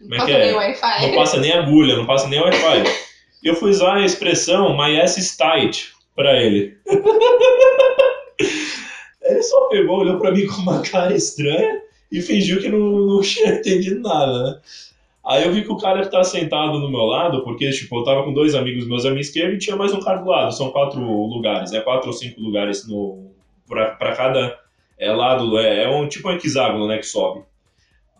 Como 0.00 0.14
é 0.14 0.18
que 0.18 0.32
Passa 0.32 0.38
nem 0.38 0.48
é? 0.48 0.52
Não 1.06 1.14
passa 1.14 1.40
nem 1.40 1.52
agulha, 1.52 1.96
não 1.96 2.04
passa 2.04 2.28
nem 2.28 2.40
Wi-Fi. 2.40 2.82
E 3.42 3.48
eu 3.48 3.54
fui 3.54 3.70
usar 3.70 3.96
a 3.96 4.04
expressão 4.04 4.76
my 4.76 5.00
ass 5.00 5.16
is 5.16 5.36
tight 5.36 5.92
pra 6.14 6.40
ele. 6.40 6.76
ele 9.22 9.42
só 9.42 9.68
pegou, 9.68 10.00
olhou 10.00 10.18
pra 10.18 10.30
mim 10.30 10.46
com 10.46 10.62
uma 10.62 10.82
cara 10.82 11.14
estranha 11.14 11.80
e 12.10 12.20
fingiu 12.20 12.60
que 12.60 12.68
não, 12.68 12.78
não 12.78 13.20
tinha 13.20 13.54
entendido 13.54 14.00
nada, 14.00 14.42
né? 14.42 14.60
Aí 15.24 15.44
eu 15.44 15.52
vi 15.52 15.62
que 15.62 15.70
o 15.70 15.76
cara 15.76 16.02
que 16.02 16.10
tá 16.10 16.24
sentado 16.24 16.80
no 16.80 16.90
meu 16.90 17.04
lado, 17.04 17.44
porque 17.44 17.70
tipo, 17.70 17.96
eu 17.96 18.04
tava 18.04 18.24
com 18.24 18.32
dois 18.32 18.56
amigos 18.56 18.88
meus 18.88 19.06
à 19.06 19.10
minha 19.10 19.20
esquerda 19.20 19.54
e 19.54 19.58
tinha 19.58 19.76
mais 19.76 19.94
um 19.94 20.00
cara 20.00 20.18
do 20.18 20.28
lado. 20.28 20.52
São 20.52 20.70
quatro 20.70 21.00
lugares, 21.00 21.70
né? 21.70 21.80
Quatro 21.80 22.08
ou 22.08 22.12
cinco 22.12 22.40
lugares 22.40 22.86
no, 22.88 23.30
pra, 23.68 23.92
pra 23.92 24.16
cada 24.16 24.58
é, 24.98 25.12
lado. 25.12 25.56
É, 25.58 25.84
é 25.84 25.88
um 25.88 26.08
tipo 26.08 26.28
um 26.28 26.32
hexágono, 26.32 26.88
né? 26.88 26.98
Que 26.98 27.06
sobe. 27.06 27.42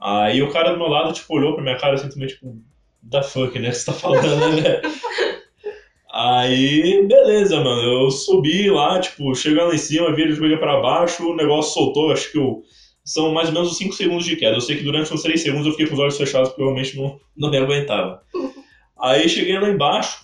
Aí 0.01 0.43
o 0.43 0.51
cara 0.51 0.73
do 0.73 0.79
meu 0.79 0.89
lado, 0.89 1.13
tipo, 1.13 1.35
olhou 1.35 1.55
pra 1.55 1.63
minha 1.63 1.77
cara 1.77 1.97
também, 1.97 2.29
tipo, 2.29 2.57
da 3.03 3.23
fuck, 3.23 3.59
né? 3.59 3.73
Você 3.73 3.87
tá 3.87 3.93
falando, 3.93 4.63
né? 4.63 4.81
Aí, 6.13 7.07
beleza, 7.07 7.57
mano. 7.63 7.83
Eu 7.83 8.11
subi 8.11 8.71
lá, 8.71 9.01
tipo, 9.01 9.35
chegando 9.35 9.69
lá 9.69 9.75
em 9.75 9.79
cima, 9.79 10.15
vi 10.15 10.23
ele 10.23 10.33
jogar 10.33 10.59
pra 10.59 10.81
baixo, 10.81 11.27
o 11.27 11.35
negócio 11.35 11.73
soltou, 11.73 12.13
acho 12.13 12.31
que 12.31 12.39
o. 12.39 12.63
São 13.05 13.33
mais 13.33 13.49
ou 13.49 13.55
menos 13.55 13.71
uns 13.71 13.79
5 13.79 13.95
segundos 13.95 14.25
de 14.25 14.37
queda. 14.37 14.57
Eu 14.57 14.61
sei 14.61 14.77
que 14.77 14.85
durante 14.85 15.13
uns 15.13 15.23
3 15.23 15.41
segundos 15.41 15.67
eu 15.67 15.73
fiquei 15.73 15.87
com 15.87 15.95
os 15.95 15.99
olhos 15.99 16.17
fechados 16.17 16.51
porque 16.51 16.63
eu 16.63 16.67
realmente 16.67 16.97
não, 16.97 17.19
não 17.37 17.51
me 17.51 17.57
aguentava. 17.57 18.23
Aí 19.01 19.29
cheguei 19.29 19.59
lá 19.59 19.69
embaixo. 19.69 20.19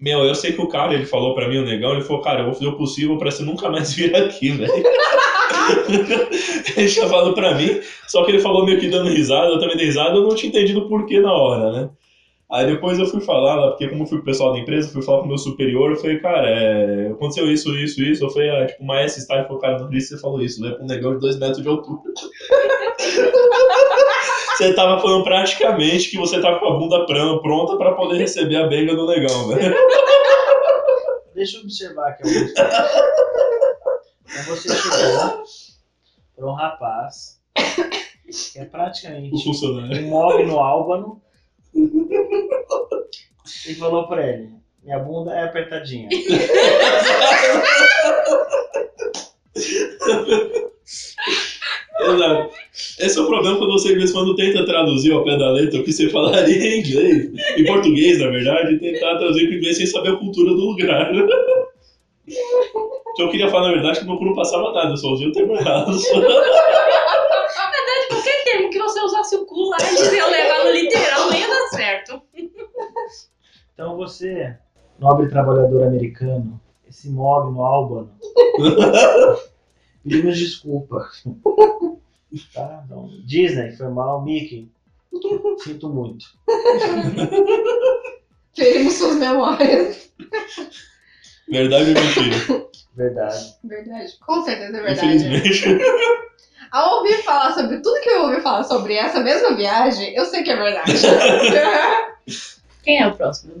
Meu, 0.00 0.24
eu 0.24 0.34
sei 0.34 0.52
que 0.52 0.60
o 0.60 0.68
cara, 0.68 0.94
ele 0.94 1.04
falou 1.04 1.34
pra 1.34 1.48
mim, 1.48 1.58
o 1.58 1.64
negão, 1.64 1.92
ele 1.92 2.02
falou, 2.02 2.22
cara, 2.22 2.40
eu 2.40 2.46
vou 2.46 2.54
fazer 2.54 2.66
o 2.66 2.76
possível 2.76 3.18
pra 3.18 3.30
você 3.30 3.42
nunca 3.42 3.68
mais 3.68 3.92
vir 3.92 4.14
aqui, 4.16 4.50
velho. 4.50 4.72
ele 6.76 6.88
tinha 6.88 7.06
falado 7.06 7.34
pra 7.34 7.54
mim, 7.54 7.80
só 8.06 8.24
que 8.24 8.30
ele 8.30 8.40
falou 8.40 8.64
meio 8.64 8.80
que 8.80 8.88
dando 8.88 9.10
risada, 9.10 9.48
eu 9.48 9.60
também 9.60 9.76
dei 9.76 9.86
risada, 9.86 10.16
eu 10.16 10.22
não 10.22 10.34
tinha 10.34 10.48
entendido 10.48 10.80
o 10.80 10.88
porquê 10.88 11.20
na 11.20 11.32
hora, 11.32 11.72
né? 11.72 11.90
Aí 12.50 12.66
depois 12.66 12.98
eu 12.98 13.06
fui 13.06 13.20
falar 13.20 13.56
lá, 13.56 13.70
porque 13.70 13.88
como 13.88 14.06
fui 14.06 14.18
com 14.18 14.22
o 14.22 14.26
pessoal 14.26 14.52
da 14.52 14.58
empresa, 14.58 14.88
fui 14.88 15.02
falar 15.02 15.22
com 15.22 15.28
meu 15.28 15.38
superior, 15.38 15.90
eu 15.90 15.96
falei, 15.96 16.18
cara, 16.20 16.48
é, 16.48 17.08
aconteceu 17.08 17.50
isso, 17.50 17.74
isso, 17.76 18.02
isso. 18.02 18.24
Eu 18.24 18.30
falei, 18.30 18.50
ah, 18.50 18.66
tipo, 18.66 18.82
uma 18.82 19.00
S 19.00 19.20
style, 19.20 19.44
falou, 19.44 19.60
cara, 19.60 19.78
não 19.78 19.90
disse 19.90 20.08
você 20.08 20.20
falou 20.20 20.40
isso, 20.40 20.62
né? 20.62 20.70
Com 20.72 20.84
um 20.84 20.86
negão 20.86 21.14
de 21.14 21.20
2 21.20 21.38
metros 21.38 21.62
de 21.62 21.68
altura. 21.68 22.00
você 24.56 24.74
tava 24.74 25.00
falando 25.00 25.24
praticamente 25.24 26.10
que 26.10 26.16
você 26.16 26.40
tava 26.40 26.60
com 26.60 26.66
a 26.66 26.78
bunda 26.78 27.04
pronta 27.06 27.76
pra 27.76 27.92
poder 27.92 28.18
receber 28.18 28.56
a 28.56 28.66
benga 28.66 28.94
do 28.94 29.06
negão, 29.06 29.48
velho. 29.48 29.74
Deixa 31.34 31.56
eu 31.56 31.62
observar 31.62 32.10
aqui 32.10 32.22
algumas. 32.22 32.52
Então 34.26 34.44
você 34.44 34.74
chegou 34.74 35.42
para 36.36 36.46
um 36.46 36.54
rapaz 36.54 37.40
que 38.52 38.58
é 38.58 38.64
praticamente 38.64 39.48
um 39.48 39.52
mob 40.08 40.42
no 40.44 40.58
álbano 40.58 41.22
e 41.74 43.74
falou 43.74 44.08
pra 44.08 44.26
ele: 44.26 44.54
Minha 44.82 44.98
bunda 45.00 45.34
é 45.34 45.44
apertadinha. 45.44 46.08
Exato. 52.00 52.50
Esse 52.98 53.18
é 53.18 53.22
o 53.22 53.26
problema 53.26 53.56
quando 53.56 53.72
você, 53.72 53.94
em 53.94 54.12
quando, 54.12 54.34
tenta 54.34 54.66
traduzir 54.66 55.12
ao 55.12 55.24
pé 55.24 55.38
da 55.38 55.50
letra 55.50 55.80
o 55.80 55.84
que 55.84 55.92
você 55.92 56.08
falaria 56.08 56.56
em 56.56 56.80
inglês, 56.80 57.30
em 57.56 57.64
português, 57.64 58.18
na 58.18 58.30
verdade, 58.30 58.74
e 58.74 58.78
tentar 58.78 59.16
traduzir 59.16 59.46
para 59.46 59.56
inglês 59.56 59.76
sem 59.76 59.86
saber 59.86 60.10
a 60.10 60.16
cultura 60.16 60.50
do 60.50 60.70
lugar. 60.70 61.12
O 61.14 63.14
que 63.14 63.22
eu 63.22 63.30
queria 63.30 63.48
falar, 63.48 63.68
na 63.68 63.74
verdade, 63.74 64.00
que 64.00 64.06
meu 64.06 64.18
cu 64.18 64.24
não 64.24 64.34
passava 64.34 64.72
nada, 64.72 64.90
eu 64.90 64.96
só 64.96 65.08
usei 65.10 65.28
o 65.28 65.32
termo 65.32 65.54
errado. 65.54 65.92
Qualquer 68.08 68.44
termo 68.44 68.70
que 68.70 68.78
você 68.78 69.00
usasse 69.00 69.36
o 69.36 69.46
cu 69.46 69.70
lá, 69.70 69.76
eles 69.80 70.12
iam 70.12 70.30
levar 70.30 70.64
no 70.64 70.70
literal, 70.72 71.30
não 71.30 71.36
ia 71.36 71.48
dar 71.48 71.68
certo. 71.68 72.22
Então 73.72 73.96
você, 73.96 74.56
nobre 74.98 75.28
trabalhador 75.28 75.84
americano, 75.84 76.60
esse 76.88 77.08
mob 77.08 77.52
no 77.52 77.62
álbano, 77.62 78.10
pedimos 80.04 80.38
desculpa. 80.38 81.10
Tá? 82.52 82.82
Então, 82.84 83.08
Disney, 83.24 83.76
foi 83.76 83.88
mal, 83.90 84.20
Mickey. 84.24 84.68
Sinto 85.62 85.88
muito. 85.88 86.26
Queremos 88.52 88.94
suas 88.94 89.16
memórias. 89.16 90.10
Verdade 91.48 91.90
ou 91.90 91.94
mentira? 91.94 92.66
Verdade. 92.96 93.56
Verdade. 93.62 94.18
Com 94.18 94.42
certeza 94.42 94.76
é 94.78 94.82
verdade. 94.82 95.16
Infelizmente. 95.16 95.78
Ao 96.72 96.98
ouvir 96.98 97.22
falar 97.22 97.54
sobre 97.54 97.78
tudo 97.78 98.00
que 98.00 98.08
eu 98.08 98.22
ouvi 98.22 98.40
falar 98.40 98.64
sobre 98.64 98.94
essa 98.94 99.20
mesma 99.20 99.54
viagem, 99.54 100.12
eu 100.14 100.24
sei 100.24 100.42
que 100.42 100.50
é 100.50 100.56
verdade. 100.56 100.92
Quem 102.82 103.00
é 103.00 103.06
o 103.06 103.14
próximo? 103.14 103.52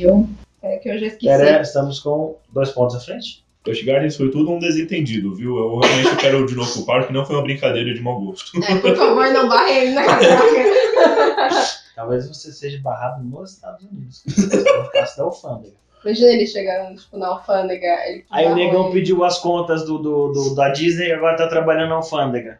Eu. 0.00 0.28
é 0.60 0.78
que 0.78 0.88
eu 0.88 0.98
já 0.98 1.06
esqueci. 1.06 1.26
Pera, 1.26 1.62
estamos 1.62 2.00
com 2.00 2.36
dois 2.52 2.70
pontos 2.70 2.96
à 2.96 3.00
frente? 3.00 3.44
Busch 3.64 3.84
Gardens 3.84 4.16
foi 4.16 4.30
tudo 4.30 4.50
um 4.52 4.58
desentendido, 4.58 5.34
viu? 5.34 5.56
Eu 5.58 5.78
realmente 5.80 6.16
quero 6.16 6.46
de 6.46 6.54
novo 6.54 6.72
pro 6.72 6.86
parque, 6.86 7.12
não 7.12 7.26
foi 7.26 7.36
uma 7.36 7.42
brincadeira 7.42 7.92
de 7.92 8.00
mau 8.00 8.18
gosto. 8.20 8.52
É, 8.64 8.74
por 8.76 8.96
favor, 8.96 9.26
não 9.32 9.48
barre 9.48 9.78
ele 9.80 9.90
na 9.92 10.04
catraca. 10.04 11.70
Talvez 11.94 12.26
você 12.26 12.52
seja 12.52 12.78
barrado 12.82 13.22
nos 13.22 13.52
Estados 13.52 13.84
Unidos. 13.84 14.22
No 14.26 14.90
caso 14.90 15.16
da 15.18 15.22
alfândega. 15.24 15.74
Imagina 16.02 16.30
ele 16.30 16.46
chegando, 16.46 16.96
tipo, 16.98 17.18
na 17.18 17.26
alfândega. 17.28 17.86
Ele 18.08 18.24
Aí 18.30 18.46
o 18.46 18.54
negão 18.54 18.84
ele. 18.84 18.92
pediu 18.94 19.22
as 19.22 19.38
contas 19.38 19.84
do, 19.84 19.98
do, 19.98 20.32
do- 20.32 20.54
da 20.54 20.70
Disney 20.70 21.08
e 21.08 21.12
agora 21.12 21.36
tá 21.36 21.46
trabalhando 21.46 21.90
na 21.90 21.96
alfândega. 21.96 22.58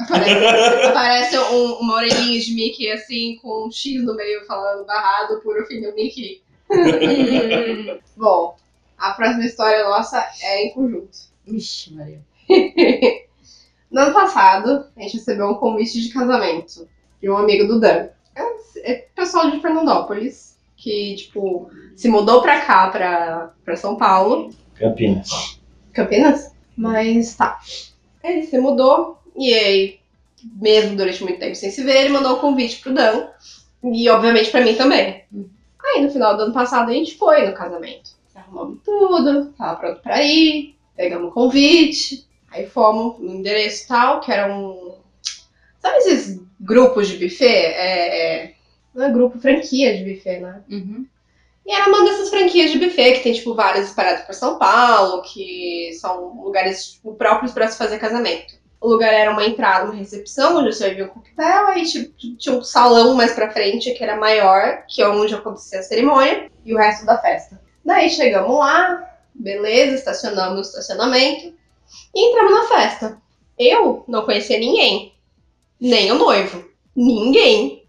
Aparece, 0.00 0.86
aparece 0.86 1.38
um- 1.38 1.74
uma 1.80 1.96
orelhinha 1.96 2.40
de 2.40 2.54
Mickey, 2.54 2.90
assim, 2.90 3.36
com 3.42 3.66
um 3.66 3.70
X 3.70 4.02
no 4.02 4.16
meio, 4.16 4.46
falando 4.46 4.86
barrado 4.86 5.38
por 5.42 5.60
o 5.60 5.66
fim 5.66 5.82
do 5.82 5.94
Mickey. 5.94 6.40
Bom, 8.16 8.56
a 9.02 9.12
próxima 9.14 9.44
história 9.44 9.84
nossa 9.84 10.24
é 10.40 10.64
em 10.64 10.72
conjunto. 10.72 11.18
Vixe, 11.46 11.92
Maria. 11.92 12.20
No 13.90 14.00
ano 14.00 14.14
passado, 14.14 14.86
a 14.96 15.02
gente 15.02 15.18
recebeu 15.18 15.50
um 15.50 15.56
convite 15.56 16.00
de 16.00 16.08
casamento 16.08 16.88
de 17.20 17.28
um 17.28 17.36
amigo 17.36 17.68
do 17.68 17.78
Dan. 17.78 18.08
É, 18.34 18.90
é 18.90 18.94
pessoal 19.14 19.50
de 19.50 19.60
Fernandópolis, 19.60 20.56
que, 20.78 21.14
tipo, 21.16 21.70
se 21.94 22.08
mudou 22.08 22.40
pra 22.40 22.62
cá, 22.62 22.88
pra, 22.88 23.52
pra 23.62 23.76
São 23.76 23.96
Paulo. 23.96 24.48
Campinas. 24.76 25.60
Campinas? 25.92 26.54
Mas 26.74 27.34
tá. 27.36 27.60
Ele 28.24 28.46
se 28.46 28.58
mudou 28.58 29.18
e 29.36 29.52
aí, 29.52 30.00
mesmo 30.42 30.96
durante 30.96 31.22
muito 31.22 31.38
tempo 31.38 31.54
sem 31.54 31.70
se 31.70 31.84
ver, 31.84 31.98
ele 31.98 32.14
mandou 32.14 32.36
o 32.36 32.40
convite 32.40 32.80
pro 32.80 32.94
Dan. 32.94 33.28
E 33.84 34.08
obviamente 34.08 34.50
pra 34.50 34.62
mim 34.62 34.74
também. 34.74 35.22
Aí 35.84 36.02
no 36.02 36.10
final 36.10 36.34
do 36.34 36.44
ano 36.44 36.54
passado 36.54 36.90
a 36.90 36.94
gente 36.94 37.18
foi 37.18 37.46
no 37.46 37.52
casamento. 37.52 38.21
Arrumamos 38.52 38.80
tudo, 38.84 39.52
tava 39.52 39.76
pronto 39.76 40.02
pra 40.02 40.22
ir, 40.22 40.76
pegamos 40.94 41.30
o 41.30 41.34
convite, 41.34 42.26
aí 42.50 42.66
fomos 42.66 43.18
no 43.18 43.34
endereço 43.34 43.88
tal, 43.88 44.20
que 44.20 44.30
era 44.30 44.54
um. 44.54 44.94
Sabe 45.80 45.98
esses 45.98 46.40
grupos 46.60 47.08
de 47.08 47.16
buffet? 47.16 47.46
É, 47.46 48.44
é... 48.44 48.54
Não 48.94 49.06
é 49.06 49.10
grupo, 49.10 49.40
franquia 49.40 49.96
de 49.96 50.04
buffet, 50.04 50.38
né? 50.38 50.62
Uhum. 50.70 51.06
E 51.64 51.72
era 51.72 51.88
uma 51.88 52.04
dessas 52.04 52.28
franquias 52.28 52.70
de 52.70 52.78
buffet 52.78 53.14
que 53.14 53.22
tem, 53.22 53.32
tipo, 53.32 53.54
várias 53.54 53.88
espalhadas 53.88 54.26
por 54.26 54.34
São 54.34 54.58
Paulo, 54.58 55.22
que 55.22 55.92
são 56.00 56.42
lugares 56.42 56.92
tipo, 56.92 57.14
próprios 57.14 57.52
para 57.52 57.68
se 57.68 57.78
fazer 57.78 57.98
casamento. 57.98 58.54
O 58.80 58.88
lugar 58.88 59.14
era 59.14 59.30
uma 59.30 59.46
entrada, 59.46 59.84
uma 59.86 59.94
recepção, 59.94 60.58
onde 60.58 60.72
você 60.72 60.84
servia 60.84 61.04
um 61.04 61.08
coquetel, 61.08 61.68
aí 61.68 61.84
tipo, 61.84 62.12
tinha 62.36 62.56
um 62.56 62.62
salão 62.62 63.14
mais 63.14 63.32
pra 63.32 63.50
frente, 63.50 63.92
que 63.92 64.02
era 64.02 64.16
maior, 64.16 64.84
que 64.88 65.00
é 65.00 65.08
onde 65.08 65.34
acontecia 65.34 65.78
a 65.78 65.82
cerimônia, 65.82 66.50
e 66.64 66.74
o 66.74 66.78
resto 66.78 67.06
da 67.06 67.16
festa. 67.16 67.60
Daí 67.84 68.08
chegamos 68.10 68.58
lá, 68.58 69.18
beleza, 69.34 69.94
estacionamos 69.94 70.54
no 70.54 70.60
estacionamento, 70.60 71.52
e 72.14 72.28
entramos 72.28 72.52
na 72.52 72.68
festa. 72.68 73.22
Eu 73.58 74.04
não 74.08 74.24
conhecia 74.24 74.58
ninguém, 74.58 75.14
nem 75.80 76.10
o 76.12 76.16
noivo, 76.16 76.64
ninguém. 76.94 77.84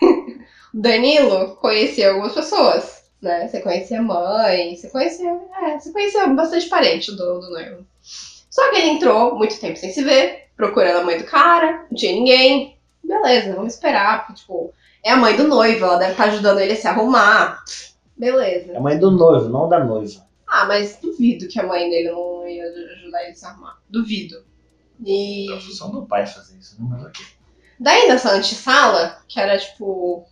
Danilo 0.72 1.56
conhecia 1.56 2.10
algumas 2.10 2.32
pessoas, 2.32 3.04
né? 3.20 3.48
Você 3.48 3.60
conhecia 3.60 3.98
a 3.98 4.02
mãe, 4.02 4.76
você 4.76 4.88
conhecia. 4.88 5.30
É, 5.62 5.78
você 5.78 5.90
conhecia 5.90 6.26
bastante 6.28 6.68
parente 6.68 7.10
do, 7.12 7.40
do 7.40 7.50
noivo. 7.50 7.86
Só 8.50 8.70
que 8.70 8.76
ele 8.76 8.90
entrou 8.90 9.36
muito 9.36 9.58
tempo 9.60 9.76
sem 9.76 9.90
se 9.90 10.02
ver. 10.02 10.48
procurando 10.56 11.00
a 11.00 11.04
mãe 11.04 11.18
do 11.18 11.24
cara, 11.24 11.86
não 11.90 11.96
tinha 11.96 12.12
ninguém. 12.12 12.78
Beleza, 13.04 13.54
vamos 13.54 13.74
esperar, 13.74 14.26
porque, 14.26 14.40
tipo, 14.40 14.72
é 15.04 15.10
a 15.10 15.16
mãe 15.16 15.36
do 15.36 15.46
noivo, 15.46 15.84
ela 15.84 15.96
deve 15.96 16.12
estar 16.12 16.24
ajudando 16.24 16.60
ele 16.60 16.72
a 16.72 16.76
se 16.76 16.88
arrumar. 16.88 17.62
Beleza. 18.16 18.72
É 18.72 18.76
a 18.76 18.80
mãe 18.80 18.98
do 18.98 19.10
noivo, 19.10 19.48
não 19.48 19.68
da 19.68 19.84
noiva. 19.84 20.26
Ah, 20.46 20.64
mas 20.64 20.98
duvido 21.02 21.48
que 21.48 21.58
a 21.58 21.66
mãe 21.66 21.90
dele 21.90 22.10
não 22.10 22.46
ia 22.48 22.64
ajudar 22.64 23.22
ele 23.22 23.32
a 23.32 23.34
se 23.34 23.44
arrumar. 23.44 23.78
Duvido. 23.90 24.44
E 25.04 25.52
É 25.52 25.56
a 25.56 25.60
função 25.60 25.90
do 25.90 26.06
pai 26.06 26.26
fazer 26.26 26.56
isso, 26.56 26.80
né? 26.80 26.88
Mas 26.90 27.04
ok. 27.04 27.24
daí 27.78 28.08
nessa 28.08 28.32
antessala, 28.32 29.18
que 29.28 29.38
era 29.38 29.58
tipo. 29.58 30.24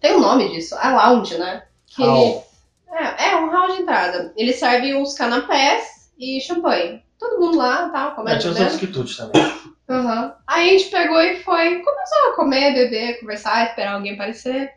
Tem 0.00 0.16
um 0.16 0.20
nome 0.20 0.48
disso, 0.50 0.74
a 0.76 1.10
lounge, 1.10 1.36
né? 1.36 1.64
Que 1.86 2.02
Hall. 2.02 2.46
É, 2.90 3.30
é 3.30 3.36
um 3.36 3.50
hall 3.50 3.76
de 3.76 3.82
entrada. 3.82 4.32
Ele 4.36 4.52
serve 4.52 4.94
uns 4.94 5.14
canapés 5.14 6.10
e 6.18 6.40
champanhe. 6.40 7.02
Todo 7.18 7.40
mundo 7.40 7.58
lá, 7.58 7.88
tal, 7.90 8.08
Mas 8.08 8.14
comendo, 8.14 8.40
tinha 8.40 8.52
os 8.52 8.60
outros 8.60 8.78
quitutes 8.78 9.16
também. 9.16 9.42
Aham. 9.88 10.34
Aí 10.46 10.68
a 10.68 10.78
gente 10.78 10.90
pegou 10.90 11.20
e 11.20 11.42
foi, 11.42 11.80
começou 11.80 12.28
a 12.28 12.36
comer, 12.36 12.74
beber, 12.74 13.20
conversar, 13.20 13.66
esperar 13.66 13.94
alguém 13.94 14.14
aparecer. 14.14 14.72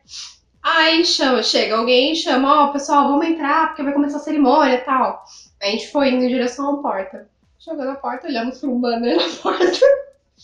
Aí 0.63 1.03
chama, 1.03 1.41
chega 1.41 1.75
alguém 1.75 2.13
e 2.13 2.15
chama, 2.15 2.65
ó, 2.65 2.67
pessoal, 2.71 3.07
vamos 3.07 3.25
entrar, 3.25 3.67
porque 3.67 3.83
vai 3.83 3.93
começar 3.93 4.17
a 4.17 4.21
cerimônia 4.21 4.75
e 4.75 4.81
tal. 4.81 5.23
Aí 5.61 5.69
a 5.69 5.71
gente 5.71 5.91
foi 5.91 6.09
indo 6.09 6.23
em 6.23 6.27
direção 6.29 6.75
à 6.75 6.81
porta. 6.81 7.27
Chegou 7.59 7.83
na 7.85 7.95
porta, 7.95 8.27
olhamos 8.27 8.59
pra 8.59 8.69
um 8.69 8.79
banner 8.79 9.17
na 9.17 9.29
porta, 9.41 9.79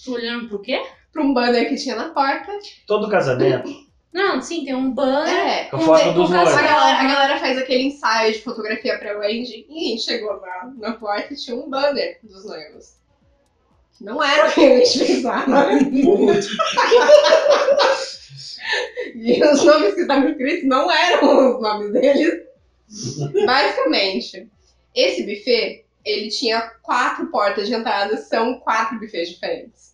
Tô 0.06 0.12
olhando 0.14 0.48
pro 0.50 0.60
quê? 0.62 0.82
pra 1.12 1.24
um 1.24 1.34
banner 1.34 1.68
que 1.68 1.76
tinha 1.76 1.96
na 1.96 2.10
porta. 2.10 2.52
Todo 2.86 3.10
casamento, 3.10 3.70
Não, 4.14 4.40
sim, 4.42 4.64
tem 4.66 4.76
um 4.76 4.92
banner. 4.92 5.30
É, 5.34 5.64
com 5.66 5.80
foto 5.80 6.04
com- 6.06 6.14
dos 6.14 6.32
a 6.32 6.36
noivos. 6.44 6.54
galera, 6.62 6.98
a 7.00 7.04
galera 7.08 7.40
faz 7.40 7.58
aquele 7.58 7.84
ensaio 7.84 8.34
de 8.34 8.42
fotografia 8.42 8.98
pré-wedding 9.00 9.66
e 9.70 9.86
a 9.86 9.90
gente 9.90 10.04
chegou 10.04 10.40
na, 10.42 10.72
na 10.78 10.94
porta 10.94 11.34
e 11.34 11.38
tinha 11.38 11.56
um 11.56 11.70
banner 11.70 12.20
dos 12.24 12.46
noivos. 12.46 12.98
Não 14.00 14.24
era 14.24 14.48
o 14.48 14.52
que 14.52 14.64
a 14.64 14.86
gente 14.86 15.00
pensava. 15.00 15.70
E 19.16 19.44
os 19.44 19.64
nomes 19.64 19.94
que 19.96 20.02
estavam 20.02 20.30
escritos 20.30 20.68
não 20.68 20.92
eram 20.92 21.56
os 21.56 21.62
nomes 21.62 21.92
deles. 21.94 22.44
Basicamente, 23.46 24.48
esse 24.96 25.24
buffet, 25.24 25.86
ele 26.06 26.30
tinha 26.30 26.62
quatro 26.82 27.28
portas 27.28 27.68
de 27.68 27.74
entrada, 27.74 28.18
são 28.18 28.60
quatro 28.60 29.00
buffets 29.00 29.30
diferentes. 29.30 29.88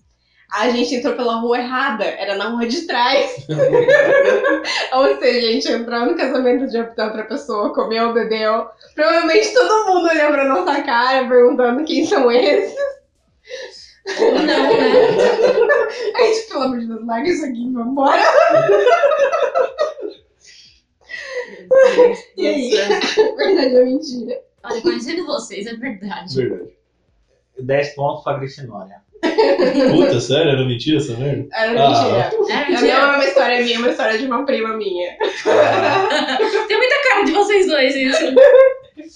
A 0.51 0.69
gente 0.69 0.93
entrou 0.93 1.15
pela 1.15 1.37
rua 1.37 1.57
errada, 1.57 2.03
era 2.03 2.35
na 2.35 2.49
rua 2.49 2.67
de 2.67 2.81
trás. 2.81 3.47
Ou 4.93 5.17
seja, 5.17 5.47
a 5.47 5.51
gente 5.51 5.71
entrou 5.71 6.05
no 6.05 6.15
casamento 6.15 6.67
de 6.67 6.77
outra 6.77 7.23
pessoa, 7.23 7.73
comeu, 7.73 8.13
bebeu. 8.13 8.67
Provavelmente 8.93 9.51
todo 9.51 9.87
mundo 9.87 10.09
olhou 10.09 10.31
pra 10.31 10.45
nossa 10.45 10.81
cara, 10.83 11.27
perguntando 11.27 11.83
quem 11.85 12.05
são 12.05 12.31
esses. 12.31 12.75
Ou 14.19 14.31
não, 14.33 14.43
né? 14.45 14.47
A 16.15 16.21
gente, 16.23 16.47
pelo 16.49 16.61
amor 16.63 16.79
de 16.79 16.87
Deus, 16.87 17.05
larga 17.05 17.29
isso 17.29 17.45
aqui 17.45 17.67
e 17.67 17.71
vambora. 17.73 18.21
E 22.37 22.47
aí? 22.47 22.71
Verdade 23.37 23.75
ou 23.75 23.85
mentira? 23.85 24.41
Olha, 24.63 24.81
conhecendo 24.81 25.25
vocês, 25.25 25.65
é 25.67 25.73
verdade. 25.75 26.35
Verdade. 26.35 26.71
10 27.59 27.95
pontos 27.95 28.23
pra 28.23 28.37
Grifinória. 28.39 28.95
Puta, 29.91 30.19
sério? 30.19 30.51
Era 30.51 30.65
mentira 30.65 30.97
essa 30.97 31.15
merda? 31.15 31.47
Era 31.53 31.71
Ah. 31.85 31.89
mentira. 31.89 32.53
É 32.53 32.63
Não 32.63 32.69
mentira. 32.71 32.91
é 32.93 33.05
uma 33.05 33.25
história 33.25 33.61
minha, 33.61 33.75
é 33.75 33.79
uma 33.79 33.89
história 33.89 34.17
de 34.17 34.25
uma 34.25 34.45
prima 34.45 34.75
minha. 34.75 35.17
Tem 36.67 36.77
muita 36.77 36.95
cara 37.07 37.23
de 37.23 37.31
vocês 37.31 37.67
dois 37.67 37.95
isso. 37.95 38.25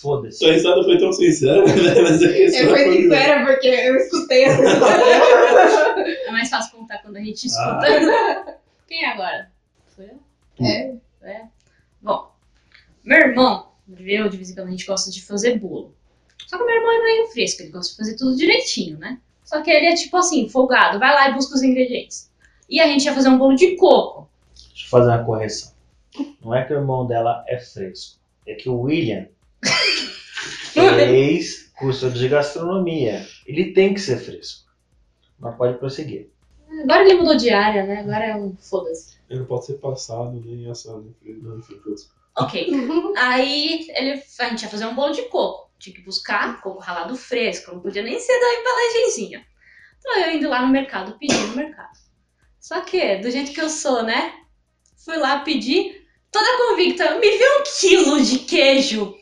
Foda-se. 0.01 0.37
Sua 0.39 0.51
risada 0.51 0.83
foi 0.83 0.97
tão 0.97 1.11
sincera, 1.11 1.65
né? 1.65 1.73
Mas 2.01 2.21
a 2.21 2.25
Eu 2.27 2.51
fui 2.69 2.83
foi- 2.83 3.01
sincera 3.01 3.45
porque 3.45 3.67
eu 3.67 3.95
escutei 3.95 4.43
essa. 4.45 4.61
É 6.27 6.31
mais 6.31 6.49
fácil 6.49 6.77
contar 6.77 6.99
quando 6.99 7.17
a 7.17 7.21
gente 7.21 7.47
Ah. 7.47 7.79
escuta. 7.81 8.57
Quem 8.87 9.03
é 9.03 9.09
agora? 9.09 9.51
Sou 9.95 10.05
eu? 10.05 10.65
É. 10.65 10.93
É. 11.23 11.41
Bom, 12.01 12.31
meu 13.03 13.17
irmão, 13.17 13.71
eu 13.99 14.29
de 14.29 14.37
vez 14.37 14.49
em 14.49 14.55
quando 14.55 14.67
a 14.67 14.71
gente 14.71 14.85
gosta 14.85 15.11
de 15.11 15.21
fazer 15.25 15.57
bolo. 15.59 15.93
Só 16.45 16.57
que 16.57 16.63
meu 16.63 16.75
irmão 16.75 16.91
é 16.91 17.03
meio 17.03 17.27
fresco, 17.27 17.61
ele 17.63 17.71
gosta 17.71 17.91
de 17.91 17.97
fazer 17.97 18.15
tudo 18.15 18.37
direitinho, 18.37 18.97
né? 18.97 19.19
Só 19.43 19.61
que 19.61 19.69
ele 19.71 19.87
é 19.87 19.95
tipo 19.95 20.15
assim, 20.15 20.47
folgado, 20.47 20.99
vai 20.99 21.13
lá 21.13 21.29
e 21.29 21.33
busca 21.33 21.55
os 21.55 21.63
ingredientes. 21.63 22.31
E 22.69 22.79
a 22.79 22.87
gente 22.87 23.03
ia 23.05 23.13
fazer 23.13 23.29
um 23.29 23.37
bolo 23.37 23.55
de 23.55 23.75
coco. 23.75 24.29
Deixa 24.69 24.85
eu 24.85 24.89
fazer 24.89 25.09
uma 25.09 25.23
correção. 25.25 25.71
Não 26.43 26.53
é 26.55 26.63
que 26.65 26.73
o 26.73 26.77
irmão 26.77 27.05
dela 27.05 27.43
é 27.47 27.57
fresco. 27.59 28.17
É 28.45 28.53
que 28.55 28.69
o 28.69 28.79
William 28.81 29.27
fez 30.73 31.71
curso 31.77 32.09
de 32.09 32.27
gastronomia. 32.27 33.25
Ele 33.45 33.73
tem 33.73 33.93
que 33.93 33.99
ser 33.99 34.17
fresco. 34.17 34.67
Mas 35.39 35.55
pode 35.55 35.77
prosseguir. 35.77 36.29
Agora 36.83 37.03
ele 37.03 37.15
mudou 37.15 37.35
de 37.35 37.49
área, 37.49 37.85
né? 37.85 37.99
Agora 38.01 38.25
é 38.25 38.35
um 38.35 38.55
foda-se. 38.57 39.17
Ele 39.29 39.39
não 39.39 39.45
pode 39.45 39.65
ser 39.65 39.75
passado 39.75 40.41
nem 40.43 40.69
assado. 40.69 41.15
Ok. 42.35 42.69
Aí 43.17 43.87
ele, 43.89 44.23
a 44.39 44.49
gente 44.49 44.63
ia 44.63 44.69
fazer 44.69 44.85
um 44.85 44.95
bolo 44.95 45.13
de 45.13 45.23
coco. 45.23 45.71
Tinha 45.79 45.95
que 45.95 46.01
buscar 46.01 46.61
coco 46.61 46.79
ralado 46.79 47.15
fresco, 47.15 47.71
não 47.71 47.79
podia 47.79 48.01
nem 48.01 48.19
ser 48.19 48.39
da 48.39 48.53
embalagenzinha. 48.59 49.45
Então 49.99 50.17
eu 50.19 50.35
indo 50.35 50.49
lá 50.49 50.65
no 50.65 50.71
mercado, 50.71 51.17
pedi 51.19 51.35
no 51.35 51.55
mercado. 51.55 51.97
Só 52.59 52.81
que, 52.81 53.17
do 53.17 53.29
jeito 53.31 53.53
que 53.53 53.61
eu 53.61 53.69
sou, 53.69 54.03
né? 54.03 54.33
Fui 54.97 55.17
lá 55.17 55.39
pedir, 55.39 56.05
toda 56.31 56.57
convicta, 56.57 57.17
me 57.19 57.37
vê 57.37 57.45
um 57.59 57.63
quilo 57.79 58.21
de 58.21 58.39
queijo. 58.39 59.15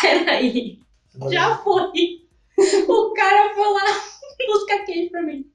Peraí, 0.00 0.78
já 1.30 1.56
foi. 1.58 2.26
O 2.88 3.12
cara 3.12 3.54
foi 3.54 3.72
lá 3.72 4.02
buscar 4.46 4.84
queijo 4.84 5.10
pra 5.10 5.22
mim. 5.22 5.50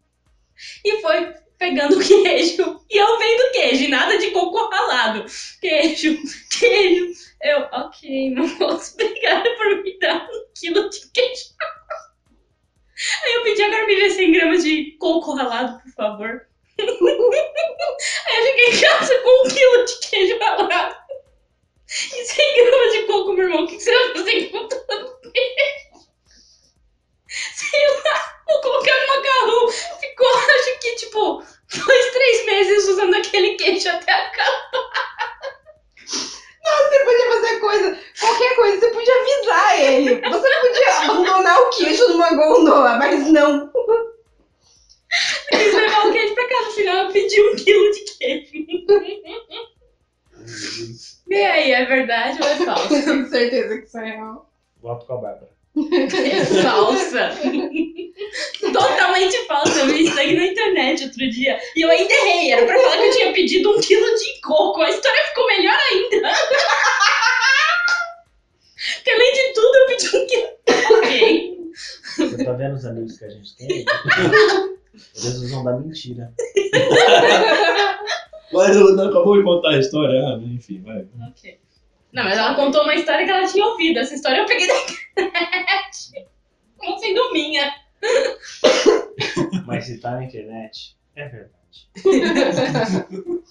E 0.84 1.02
foi 1.02 1.34
pegando 1.58 2.00
queijo. 2.00 2.82
E 2.90 2.98
eu 2.98 3.20
vendo 3.20 3.52
queijo, 3.52 3.90
nada 3.90 4.18
de 4.18 4.32
coco 4.32 4.70
ralado. 4.70 5.26
Queijo, 5.60 6.18
queijo. 6.60 7.14
Eu, 7.42 7.60
ok, 7.72 8.32
meu 8.32 8.48
moço, 8.48 8.94
obrigada 8.94 9.50
por 9.56 9.84
me 9.84 10.00
dar 10.00 10.28
um 10.30 10.46
quilo 10.56 10.90
de 10.90 11.12
queijo. 11.12 11.46
Aí 13.24 13.34
eu 13.34 13.44
pedi 13.44 13.64
agora 13.64 13.88
me 13.88 13.96
vê 13.96 14.10
100 14.10 14.32
gramas 14.32 14.64
de 14.64 14.92
coco 15.00 15.34
ralado, 15.34 15.82
por 15.82 15.92
favor. 15.94 16.48
Aí 16.80 16.86
eu 18.38 18.46
cheguei 18.46 18.68
em 18.70 18.82
casa 18.82 19.18
com 19.20 19.46
um 19.46 19.50
quilo 19.50 19.86
de 19.86 20.10
queijo 20.10 20.40
ralado. 20.40 21.01
E 21.92 22.26
100 22.26 22.56
gramas 22.56 22.94
de 22.94 23.04
coco, 23.04 23.34
meu 23.34 23.46
irmão. 23.46 23.64
O 23.66 23.68
que 23.68 23.76
que 23.76 23.84
você 23.84 23.92
vai 23.92 24.14
fazer 24.14 24.50
com 24.50 24.68
tanto? 24.68 25.22
Sei 27.28 27.88
lá, 28.04 28.44
vou 28.48 28.62
colocar 28.62 28.94
no 28.94 29.08
macarrão. 29.08 29.68
Ficou, 29.70 30.28
acho 30.28 30.80
que, 30.80 30.96
tipo, 30.96 31.44
dois, 31.86 32.12
três 32.12 32.46
meses 32.46 32.88
usando 32.88 33.16
aquele 33.16 33.56
queijo 33.56 33.90
até 33.90 34.12
acabar. 34.12 34.72
Você 36.64 37.00
podia 37.04 37.32
fazer 37.32 37.60
coisa, 37.60 38.00
qualquer 38.20 38.56
coisa, 38.56 38.80
você 38.80 38.90
podia 38.92 39.22
avisar 39.22 39.80
ele. 39.80 40.22
Você 40.30 40.50
podia 40.62 40.98
abandonar 41.00 41.62
o 41.62 41.70
queijo 41.72 42.08
numa 42.08 42.34
gondola, 42.34 42.96
mas 42.98 43.28
não. 43.28 43.70
Quis 45.50 45.74
levar 45.74 46.08
o 46.08 46.14
queijo 46.14 46.34
pra 46.36 46.48
casa, 46.48 46.72
final 46.72 46.96
eu 46.96 47.12
pedi 47.12 47.42
um 47.42 47.56
quilo 47.56 47.92
de 47.92 48.18
queijo. 48.18 48.52
E 51.30 51.36
aí, 51.36 51.72
é 51.72 51.86
verdade 51.86 52.40
ou 52.42 52.48
é 52.48 52.56
falso? 52.58 52.94
Eu 52.94 53.04
tenho 53.04 53.30
certeza 53.30 53.78
que 53.78 53.88
isso 53.88 53.98
é 53.98 54.06
real. 54.06 54.50
Voto 54.82 55.06
com 55.06 55.14
a 55.14 55.18
Bárbara. 55.18 55.52
É 55.76 56.46
falsa. 56.62 57.30
Totalmente 58.74 59.38
falsa. 59.48 59.80
Eu 59.80 59.86
vi 59.88 60.06
isso 60.06 60.20
aí 60.20 60.36
na 60.36 60.46
internet 60.46 61.06
outro 61.06 61.30
dia. 61.30 61.58
E 61.76 61.82
eu 61.82 61.90
ainda 61.90 62.14
errei. 62.14 62.52
Era 62.52 62.66
pra 62.66 62.78
falar 62.80 62.98
que 62.98 63.04
eu 63.04 63.12
tinha 63.12 63.34
pedido 63.34 63.72
um 63.72 63.80
quilo 63.80 64.16
de 64.16 64.42
coco. 64.42 64.82
A 64.82 64.90
história 64.90 65.24
ficou 65.30 65.48
melhor 65.48 65.78
ainda. 65.92 66.34
Porque 68.96 69.12
além 69.12 69.34
de 69.34 69.54
tudo, 69.54 69.76
eu 69.76 69.86
pedi 69.88 70.18
um 70.18 70.28
quilo. 70.28 70.50
Ok. 70.98 71.58
Você 72.18 72.44
tá 72.44 72.54
vendo 72.54 72.76
os 72.76 72.86
amigos 72.86 73.18
que 73.18 73.26
a 73.26 73.30
gente 73.30 73.56
tem? 73.56 73.86
Eles 75.16 75.36
usam 75.36 75.64
da 75.64 75.78
mentira. 75.78 76.34
Mas 78.54 78.76
eu 78.76 78.96
não 78.96 79.10
acabou 79.10 79.38
de 79.38 79.44
contar 79.44 79.70
a 79.72 79.80
história. 79.80 80.20
Ah, 80.22 80.40
enfim, 80.44 80.82
vai. 80.82 81.06
Ok. 81.30 81.60
Não, 82.14 82.24
mas 82.24 82.38
ela 82.38 82.56
contou 82.56 82.84
uma 82.84 82.96
história 82.96 83.26
que 83.26 83.32
ela 83.32 83.48
tinha 83.48 83.66
ouvido. 83.66 84.00
Essa 84.00 84.14
história 84.16 84.40
eu 84.40 84.46
peguei 84.46 84.68
da 84.68 84.74
internet. 84.74 86.28
Como 86.78 87.00
sendo 87.00 87.32
minha. 87.34 87.72
Mas 89.66 89.86
se 89.86 90.00
tá 90.00 90.12
na 90.12 90.24
internet, 90.26 90.98
é 91.16 91.28
verdade. 91.30 91.52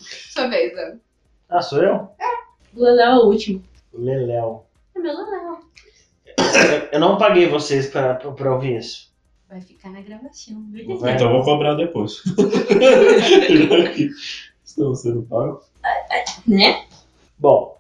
Sua 0.03 0.49
vez, 0.49 0.77
Ana. 0.77 1.01
Ah, 1.49 1.63
sou 1.63 1.83
eu? 1.83 2.09
O 2.75 2.83
Leléu 2.83 3.07
é 3.13 3.17
o 3.17 3.27
último. 3.27 3.65
Leléu. 3.95 4.67
É 4.95 4.99
meu 5.01 5.15
Leléu. 5.17 5.59
Eu- 6.39 6.89
Eu 6.93 7.01
não 7.01 7.17
paguei 7.19 7.47
vocês 7.49 7.87
pra, 7.89 8.15
pra, 8.15 8.31
pra 8.33 8.55
ouvir 8.55 8.77
isso. 8.79 9.11
Vai 9.49 9.61
ficar 9.61 9.91
na 9.91 10.01
gravação. 10.01 10.65
Vai. 11.01 11.15
Então 11.15 11.27
eu 11.29 11.33
vou 11.37 11.45
cobrar 11.45 11.75
depois. 11.75 12.23
Estamos 14.70 15.00
sendo 15.00 15.22
pagos. 15.22 15.64
Né? 16.46 16.85
Bom, 17.37 17.76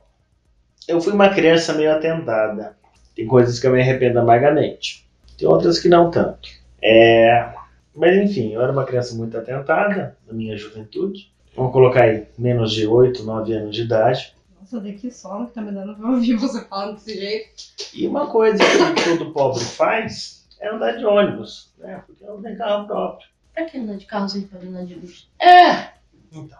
eu 0.88 1.00
fui 1.00 1.12
uma 1.12 1.30
criança 1.30 1.72
meio 1.72 1.92
atentada. 1.92 2.76
Tem 3.14 3.26
coisas 3.26 3.60
que 3.60 3.66
eu 3.66 3.70
me 3.70 3.80
arrependo 3.80 4.18
amargamente. 4.18 5.06
Tem 5.38 5.46
outras 5.46 5.78
que 5.78 5.88
não 5.88 6.10
tanto. 6.10 6.48
É, 6.82 7.54
mas 7.94 8.16
enfim, 8.16 8.52
eu 8.52 8.60
era 8.60 8.72
uma 8.72 8.84
criança 8.84 9.14
muito 9.14 9.38
atentada 9.38 10.16
na 10.26 10.32
minha 10.32 10.56
juventude. 10.56 11.32
Vamos 11.54 11.72
colocar 11.72 12.02
aí, 12.02 12.26
menos 12.36 12.72
de 12.72 12.86
8, 12.86 13.22
9 13.22 13.52
anos 13.52 13.76
de 13.76 13.82
idade. 13.82 14.34
Nossa, 14.58 14.80
daqui 14.80 15.12
sono 15.12 15.46
que 15.46 15.54
tá 15.54 15.62
me 15.62 15.70
dando 15.70 15.94
pra 15.94 16.10
ouvir 16.10 16.34
você 16.34 16.64
falando 16.64 16.94
desse 16.94 17.14
jeito. 17.14 17.50
E 17.94 18.06
uma 18.08 18.26
coisa 18.26 18.58
que 18.58 19.04
todo 19.04 19.32
pobre 19.32 19.62
faz 19.64 20.44
é 20.58 20.68
andar 20.68 20.96
de 20.96 21.04
ônibus, 21.04 21.72
né? 21.78 22.02
Porque 22.04 22.24
não 22.24 22.42
tem 22.42 22.56
carro 22.56 22.86
próprio. 22.86 23.28
Pra 23.54 23.64
que 23.64 23.78
andar 23.78 23.96
de 23.96 24.06
carro 24.06 24.28
sem 24.28 24.42
poder 24.42 24.66
andar 24.66 24.84
de 24.84 24.94
luxo? 24.94 25.28
É! 25.38 26.00
Então, 26.32 26.58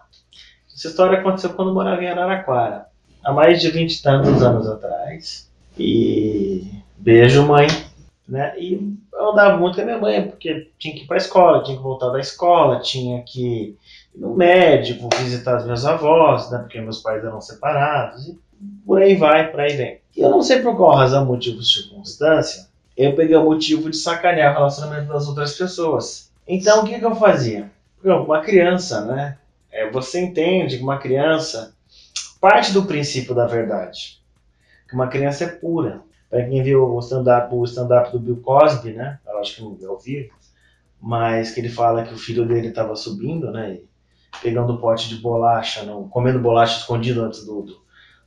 essa 0.81 0.87
história 0.87 1.19
aconteceu 1.19 1.51
quando 1.51 1.67
eu 1.67 1.75
morava 1.75 2.03
em 2.03 2.07
Araraquara, 2.07 2.87
há 3.23 3.31
mais 3.31 3.61
de 3.61 3.69
20 3.69 3.93
e 3.93 4.01
tantos 4.01 4.41
anos 4.41 4.67
atrás. 4.67 5.47
E 5.77 6.71
beijo, 6.97 7.45
mãe. 7.45 7.67
Né? 8.27 8.53
E 8.57 8.97
eu 9.13 9.29
andava 9.29 9.57
muito 9.57 9.75
com 9.75 9.81
a 9.81 9.85
minha 9.85 9.99
mãe, 9.99 10.27
porque 10.27 10.69
tinha 10.79 10.95
que 10.95 11.03
ir 11.03 11.07
pra 11.07 11.17
escola, 11.17 11.63
tinha 11.63 11.77
que 11.77 11.83
voltar 11.83 12.09
da 12.09 12.19
escola, 12.19 12.79
tinha 12.79 13.21
que 13.21 13.77
ir 14.15 14.19
no 14.19 14.35
médico, 14.35 15.07
visitar 15.19 15.57
os 15.57 15.65
meus 15.65 15.85
avós, 15.85 16.49
né? 16.49 16.57
Porque 16.57 16.81
meus 16.81 16.99
pais 16.99 17.23
eram 17.23 17.39
separados, 17.39 18.29
e 18.29 18.39
por 18.83 19.01
aí 19.01 19.15
vai, 19.15 19.51
por 19.51 19.59
aí 19.59 19.75
vem. 19.75 19.99
E 20.17 20.21
eu 20.21 20.31
não 20.31 20.41
sei 20.41 20.61
por 20.61 20.75
qual 20.75 20.95
razão, 20.95 21.25
motivo, 21.25 21.61
circunstância, 21.61 22.67
eu 22.97 23.13
peguei 23.15 23.35
o 23.35 23.43
motivo 23.43 23.89
de 23.89 23.97
sacanear 23.97 24.53
o 24.53 24.55
relacionamento 24.55 25.13
das 25.13 25.27
outras 25.27 25.55
pessoas. 25.55 26.31
Então 26.47 26.83
o 26.83 26.87
que, 26.87 26.97
que 26.97 27.05
eu 27.05 27.15
fazia? 27.15 27.69
Uma 28.03 28.39
criança, 28.39 29.05
né? 29.05 29.37
É, 29.71 29.89
você 29.89 30.19
entende 30.19 30.77
que 30.77 30.83
uma 30.83 30.97
criança 30.97 31.75
parte 32.39 32.73
do 32.73 32.85
princípio 32.85 33.35
da 33.35 33.45
verdade. 33.45 34.21
Que 34.89 34.95
uma 34.95 35.07
criança 35.07 35.45
é 35.45 35.47
pura. 35.47 36.01
Para 36.29 36.45
quem 36.45 36.63
viu 36.63 36.83
o 36.83 36.99
stand-up 36.99 37.53
o 37.53 37.63
stand 37.65 37.87
do 38.11 38.19
Bill 38.19 38.37
Cosby, 38.37 38.93
né? 38.93 39.19
Eu 39.27 39.37
acho 39.39 39.55
que 39.55 39.61
não 39.61 39.75
viu 39.75 39.91
ao 39.91 39.99
vivo, 39.99 40.33
mas 40.99 41.51
que 41.51 41.59
ele 41.59 41.69
fala 41.69 42.03
que 42.03 42.13
o 42.13 42.17
filho 42.17 42.45
dele 42.45 42.69
estava 42.69 42.95
subindo, 42.95 43.51
né? 43.51 43.73
E 43.73 43.85
pegando 44.41 44.73
um 44.73 44.77
pote 44.77 45.09
de 45.09 45.15
bolacha, 45.15 45.83
não, 45.83 46.07
comendo 46.07 46.39
bolacha 46.39 46.79
escondido 46.79 47.21
antes 47.21 47.45
do, 47.45 47.61
do, 47.63 47.81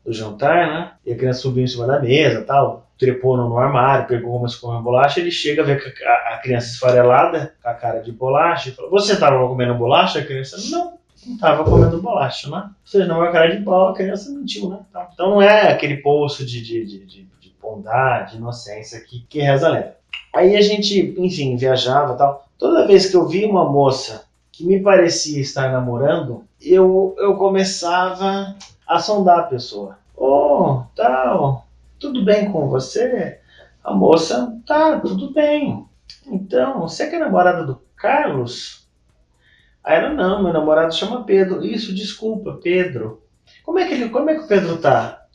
do 0.05 0.13
jantar, 0.13 0.69
né? 0.69 0.93
E 1.05 1.13
a 1.13 1.17
criança 1.17 1.41
subiu 1.41 1.65
em 1.65 1.67
cima 1.67 1.87
da 1.87 1.99
mesa 1.99 2.43
tal, 2.43 2.91
trepou 2.99 3.37
no, 3.37 3.49
no 3.49 3.59
armário, 3.59 4.07
pegou 4.07 4.37
uma 4.37 4.47
escova 4.47 4.81
bolacha, 4.83 5.21
ele 5.21 5.31
chega, 5.31 5.65
vê 5.65 5.73
a, 5.73 6.35
a, 6.35 6.39
criança 6.43 6.73
esfarelada, 6.73 7.55
com 7.63 7.69
a 7.69 7.75
cara 7.75 8.01
de 8.01 8.13
bolacha, 8.13 8.69
e 8.69 8.73
fala, 8.73 8.91
você 8.91 9.15
estava 9.15 9.49
comendo 9.49 9.75
bolacha? 9.75 10.19
A 10.19 10.25
criança, 10.25 10.59
não, 10.71 10.99
estava 11.33 11.65
comendo 11.65 12.03
bolacha, 12.03 12.51
né? 12.51 12.71
Seja, 12.85 13.07
não 13.07 13.25
é 13.25 13.33
cara 13.33 13.57
de 13.57 13.65
pau, 13.65 13.89
a 13.89 13.95
criança 13.95 14.31
mentiu, 14.31 14.69
né? 14.69 14.79
Então 15.13 15.31
não 15.31 15.43
é 15.43 15.73
aquele 15.73 15.99
poço 15.99 16.45
de, 16.45 16.63
de, 16.63 16.85
de, 16.85 17.07
de, 17.07 17.29
de 17.41 17.55
bondade, 17.61 18.37
inocência 18.37 19.01
que, 19.01 19.25
que 19.29 19.41
reza 19.41 19.69
lenda. 19.69 19.97
Aí 20.35 20.57
a 20.57 20.61
gente, 20.61 21.15
enfim, 21.19 21.57
viajava 21.57 22.15
tal. 22.15 22.49
Toda 22.59 22.87
vez 22.87 23.07
que 23.07 23.17
eu 23.17 23.27
vi 23.27 23.45
uma 23.45 23.69
moça 23.71 24.25
que 24.51 24.65
me 24.65 24.81
parecia 24.81 25.41
estar 25.41 25.71
namorando, 25.71 26.45
eu, 26.61 27.15
eu 27.19 27.37
começava 27.37 28.55
a 28.87 28.99
sondar 28.99 29.41
a 29.41 29.45
pessoa. 29.45 29.99
Oh, 30.17 30.83
tal, 30.95 31.67
tudo 31.99 32.25
bem 32.25 32.51
com 32.51 32.69
você? 32.69 33.39
A 33.83 33.93
moça, 33.93 34.57
tá, 34.67 34.99
tudo 35.01 35.33
bem. 35.33 35.85
Então, 36.27 36.81
você 36.81 37.09
que 37.09 37.17
é 37.17 37.19
namorada 37.19 37.65
do 37.65 37.81
Carlos? 37.97 38.84
Aí 39.85 39.99
ela, 39.99 40.15
não, 40.15 40.43
meu 40.43 40.53
namorado 40.53 40.95
chama 40.95 41.25
Pedro. 41.25 41.65
Isso, 41.65 41.95
desculpa, 41.95 42.59
Pedro. 42.63 43.23
Como 43.63 43.79
é 43.79 43.87
que, 43.87 43.95
ele, 43.95 44.09
como 44.09 44.31
é 44.31 44.35
que 44.35 44.45
o 44.45 44.49
Pedro 44.49 44.79
tá? 44.79 45.27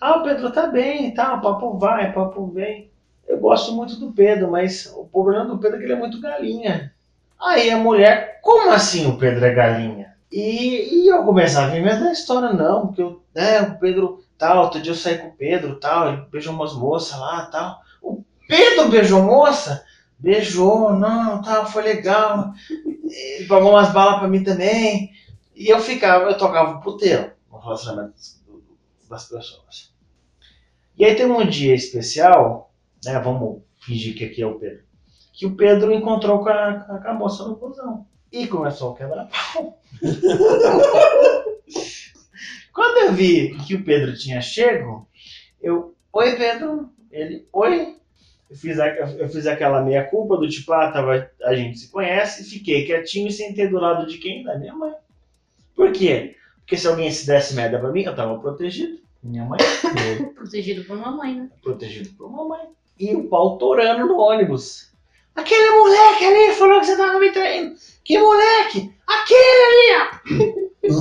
Ah, 0.00 0.18
o 0.18 0.22
Pedro 0.22 0.52
tá 0.52 0.68
bem, 0.68 1.12
tá, 1.12 1.36
papo 1.38 1.76
vai, 1.76 2.12
papo 2.12 2.46
vem. 2.46 2.90
Eu 3.26 3.38
gosto 3.38 3.72
muito 3.72 3.96
do 3.96 4.12
Pedro, 4.12 4.50
mas 4.50 4.86
o 4.96 5.04
problema 5.04 5.44
do 5.44 5.58
Pedro 5.58 5.76
é 5.76 5.78
que 5.80 5.84
ele 5.86 5.94
é 5.94 5.98
muito 5.98 6.20
galinha. 6.20 6.92
Aí 7.40 7.70
a 7.70 7.76
mulher, 7.76 8.38
como 8.40 8.70
assim 8.70 9.06
o 9.08 9.18
Pedro 9.18 9.44
é 9.44 9.52
galinha? 9.52 10.14
E, 10.30 11.02
e 11.02 11.08
eu 11.08 11.24
começava 11.24 11.72
a 11.72 11.78
inventar 11.78 12.12
história, 12.12 12.52
não, 12.52 12.86
porque 12.86 13.02
eu, 13.02 13.22
né, 13.34 13.60
o 13.62 13.78
Pedro, 13.78 14.22
tal, 14.38 14.64
outro 14.64 14.80
dia 14.80 14.92
eu 14.92 14.96
saí 14.96 15.18
com 15.18 15.28
o 15.28 15.36
Pedro, 15.36 15.76
tal, 15.80 16.08
ele 16.08 16.22
beijou 16.30 16.54
umas 16.54 16.74
moças 16.74 17.18
lá, 17.18 17.46
tal. 17.46 17.80
O 18.00 18.22
Pedro 18.46 18.88
beijou 18.88 19.22
moça? 19.22 19.84
Beijou, 20.18 20.92
não, 20.94 21.42
tal, 21.42 21.66
foi 21.66 21.82
legal. 21.82 22.52
Pagou 23.48 23.70
umas 23.70 23.92
balas 23.92 24.20
pra 24.20 24.28
mim 24.28 24.42
também. 24.42 25.12
E 25.54 25.68
eu 25.68 25.80
ficava, 25.80 26.30
eu 26.30 26.38
tocava 26.38 26.76
o 26.76 26.80
puteiro 26.80 27.32
no 27.50 27.58
relacionamento 27.58 28.14
das 29.08 29.28
pessoas. 29.28 29.94
E 30.98 31.04
aí 31.04 31.14
tem 31.14 31.26
um 31.26 31.46
dia 31.46 31.74
especial, 31.74 32.72
né, 33.04 33.18
vamos 33.20 33.62
fingir 33.78 34.16
que 34.16 34.24
aqui 34.24 34.42
é 34.42 34.46
o 34.46 34.58
Pedro 34.58 34.86
que 35.36 35.46
o 35.46 35.54
Pedro 35.54 35.92
encontrou 35.92 36.42
com 36.42 36.48
a, 36.48 36.80
com 36.80 37.08
a 37.08 37.14
moça 37.14 37.46
no 37.46 37.56
busão. 37.56 38.06
E 38.32 38.46
começou 38.46 38.94
a 38.94 38.96
quebrar 38.96 39.28
pau. 39.28 39.78
Quando 42.72 42.96
eu 42.98 43.12
vi 43.12 43.54
que 43.66 43.74
o 43.74 43.84
Pedro 43.84 44.16
tinha 44.16 44.40
chego, 44.40 45.06
eu, 45.60 45.94
oi 46.12 46.36
Pedro, 46.36 46.90
ele, 47.10 47.46
oi. 47.52 47.96
Eu 48.48 48.56
fiz, 48.56 48.78
a, 48.78 48.88
eu 48.88 49.28
fiz 49.28 49.46
aquela 49.46 49.82
meia 49.82 50.04
culpa 50.04 50.36
do 50.36 50.48
tipo, 50.48 50.72
ah, 50.72 50.90
tava, 50.90 51.28
a 51.42 51.54
gente 51.54 51.78
se 51.78 51.90
conhece, 51.90 52.44
fiquei 52.44 52.86
quietinho 52.86 53.30
sem 53.30 53.52
ter 53.52 53.68
do 53.68 53.78
lado 53.78 54.06
de 54.06 54.18
quem? 54.18 54.44
Da 54.44 54.56
minha 54.56 54.74
mãe. 54.74 54.92
Por 55.74 55.92
quê? 55.92 56.36
Porque 56.58 56.76
se 56.76 56.86
alguém 56.86 57.10
se 57.10 57.26
desse 57.26 57.54
merda 57.54 57.78
pra 57.78 57.90
mim, 57.90 58.02
eu 58.02 58.14
tava 58.14 58.38
protegido. 58.38 58.98
Minha 59.22 59.44
mãe. 59.44 59.58
Protegido 60.34 60.84
por 60.84 60.96
uma 60.96 61.10
mãe, 61.10 61.34
né? 61.34 61.50
Protegido 61.62 62.10
por 62.10 62.26
uma 62.26 62.46
mãe. 62.46 62.66
E 62.98 63.14
o 63.14 63.28
pau 63.28 63.58
torando 63.58 64.06
no 64.06 64.18
ônibus. 64.18 64.92
Aquele 65.34 65.70
moleque 65.70 66.24
ali 66.24 66.54
falou 66.54 66.80
que 66.80 66.86
você 66.86 66.96
tava 66.96 67.18
me 67.18 67.30
traindo. 67.30 67.74
Que 68.04 68.18
moleque? 68.18 68.92
Aquele 69.06 69.62
ali, 69.68 71.00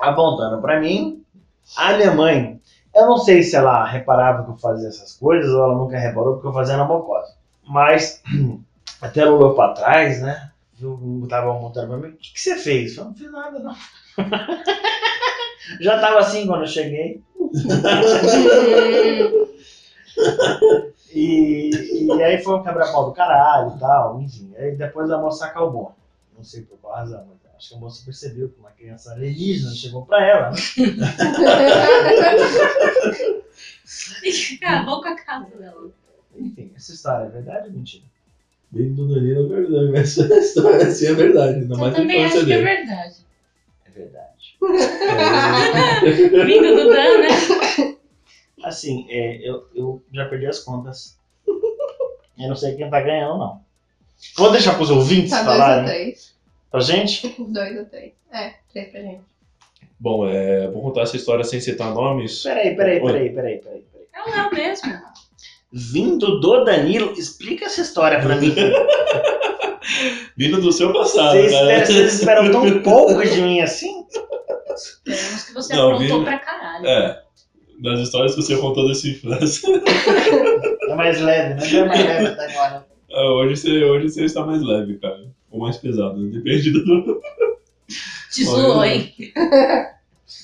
ó. 0.00 0.08
Apontando 0.08 0.62
pra 0.62 0.80
mim. 0.80 1.22
A 1.76 1.94
minha 1.94 2.14
mãe, 2.14 2.60
eu 2.96 3.06
não 3.06 3.18
sei 3.18 3.42
se 3.42 3.54
ela 3.54 3.84
reparava 3.84 4.44
que 4.44 4.50
eu 4.50 4.56
fazia 4.56 4.88
essas 4.88 5.12
coisas 5.12 5.52
ou 5.52 5.62
ela 5.62 5.76
nunca 5.76 5.98
reparou 5.98 6.34
porque 6.34 6.48
eu 6.48 6.52
fazia 6.52 6.76
na 6.76 6.84
bocosa. 6.84 7.34
Mas 7.64 8.22
até 9.00 9.20
ela 9.20 9.32
olhou 9.32 9.54
pra 9.54 9.72
trás, 9.72 10.22
né? 10.22 10.50
Eu 10.80 11.26
tava 11.28 11.52
montando 11.54 11.88
pra 11.88 11.96
mim. 11.96 12.08
O 12.08 12.16
que, 12.16 12.32
que 12.32 12.40
você 12.40 12.56
fez? 12.56 12.96
Eu 12.96 13.06
não 13.06 13.14
fiz 13.14 13.30
nada, 13.30 13.58
não. 13.58 13.74
Já 15.80 16.00
tava 16.00 16.20
assim 16.20 16.46
quando 16.46 16.62
eu 16.62 16.68
cheguei. 16.68 17.22
E, 21.16 21.70
e 22.04 22.22
aí 22.22 22.42
foi 22.42 22.56
um 22.56 22.62
quebra-pau 22.62 23.06
do 23.06 23.12
caralho 23.12 23.74
e 23.74 23.78
tal, 23.78 24.20
enfim. 24.20 24.52
Aí 24.58 24.76
depois 24.76 25.10
a 25.10 25.16
moça 25.16 25.46
acalmou. 25.46 25.94
Não 26.36 26.44
sei 26.44 26.60
por 26.60 26.76
qual 26.78 26.94
razão, 26.94 27.24
mas 27.26 27.38
acho 27.56 27.68
que 27.70 27.74
a 27.74 27.78
moça 27.78 28.04
percebeu 28.04 28.48
que 28.48 28.58
uma 28.60 28.70
criança 28.70 29.12
alienígena 29.12 29.72
chegou 29.72 30.04
pra 30.04 30.24
ela, 30.24 30.50
né? 30.50 30.56
Acabou 34.62 35.00
com 35.02 35.08
a 35.08 35.16
casa 35.16 35.56
dela. 35.56 35.90
Enfim, 36.36 36.70
essa 36.76 36.92
história 36.92 37.26
é 37.26 37.30
verdade 37.30 37.68
ou 37.68 37.72
mentira? 37.74 38.04
Bem 38.70 38.92
do 38.94 39.08
Danilo 39.08 39.46
é 39.46 39.48
verdade, 39.60 39.90
mas 39.92 40.18
essa 40.18 40.38
história 40.38 40.86
assim 40.86 41.06
é 41.06 41.14
verdade. 41.14 41.60
Eu 41.62 41.68
mais 41.78 41.92
na 41.92 41.98
também 41.98 42.24
acho 42.24 42.34
que 42.34 42.40
é 42.40 42.44
dele. 42.44 42.62
verdade. 42.62 43.16
É 43.86 43.90
verdade. 43.90 44.56
Vindo 46.46 46.76
do 46.76 46.84
Dan, 46.90 47.18
né? 47.20 47.28
Assim, 48.64 49.06
é, 49.08 49.48
eu, 49.48 49.66
eu 49.74 50.02
já 50.12 50.28
perdi 50.28 50.46
as 50.46 50.58
contas. 50.58 51.16
Eu 51.46 52.48
não 52.48 52.56
sei 52.56 52.74
quem 52.76 52.90
tá 52.90 53.00
ganhando, 53.00 53.38
não. 53.38 53.64
Vou 54.36 54.50
deixar 54.52 54.74
pros 54.74 54.90
ouvintes 54.90 55.30
Tá 55.30 55.42
2 55.42 55.48
a 55.48 55.52
falarem 55.62 55.84
3. 55.86 56.35
Pra 56.84 56.94
gente. 56.96 57.34
2 57.38 57.78
a 57.78 57.84
3. 57.84 58.12
É, 58.32 58.52
3 58.72 58.90
pra 58.90 59.00
gente. 59.00 59.20
Bom, 59.98 60.28
é, 60.28 60.68
vou 60.70 60.82
contar 60.82 61.02
essa 61.02 61.16
história 61.16 61.44
sem 61.44 61.60
citar 61.60 61.94
nomes. 61.94 62.42
Peraí, 62.42 62.76
peraí, 62.76 63.00
Oi. 63.00 63.12
peraí, 63.12 63.30
peraí, 63.34 63.58
peraí. 63.58 63.84
peraí. 63.92 64.06
É 64.14 64.22
o 64.22 64.34
Léo 64.34 64.54
mesmo. 64.54 64.92
Vindo 65.72 66.38
do 66.40 66.64
Danilo, 66.64 67.12
explica 67.12 67.64
essa 67.66 67.80
história 67.80 68.20
pra 68.20 68.36
mim. 68.36 68.54
Vindo 70.36 70.60
do 70.60 70.72
seu 70.72 70.92
passado, 70.92 71.32
Vocês 71.38 71.52
cara. 71.52 71.64
esperam, 71.78 71.86
vocês 71.86 72.14
esperam 72.14 72.50
tão 72.50 72.82
pouco 72.82 73.22
de 73.24 73.40
mim 73.40 73.60
assim? 73.60 74.04
Esperamos 74.74 75.44
que 75.44 75.54
você 75.54 75.74
Não, 75.74 75.92
aprontou 75.92 76.16
vindo- 76.18 76.24
pra 76.24 76.38
caralho. 76.38 76.86
É. 76.86 77.22
Das 77.80 78.00
histórias 78.00 78.34
que 78.34 78.42
você 78.42 78.56
contou 78.56 78.86
dessa 78.88 79.08
infância. 79.08 79.68
É 80.88 80.94
mais 80.94 81.20
leve, 81.20 81.54
né? 81.54 81.68
Não 81.72 81.80
é 81.80 81.88
mais 81.88 82.04
leve 82.04 82.26
até 82.28 82.52
agora. 82.52 82.86
Ah, 83.12 83.24
hoje, 83.32 83.56
você, 83.56 83.84
hoje 83.84 84.08
você 84.08 84.24
está 84.24 84.46
mais 84.46 84.62
leve, 84.62 84.98
cara. 84.98 85.24
Ou 85.56 85.62
mais 85.62 85.78
pesado, 85.78 86.18
né? 86.18 86.30
depende 86.30 86.70
do. 86.70 87.20
Te 88.30 88.44
zoou, 88.44 88.84
hein? 88.84 89.14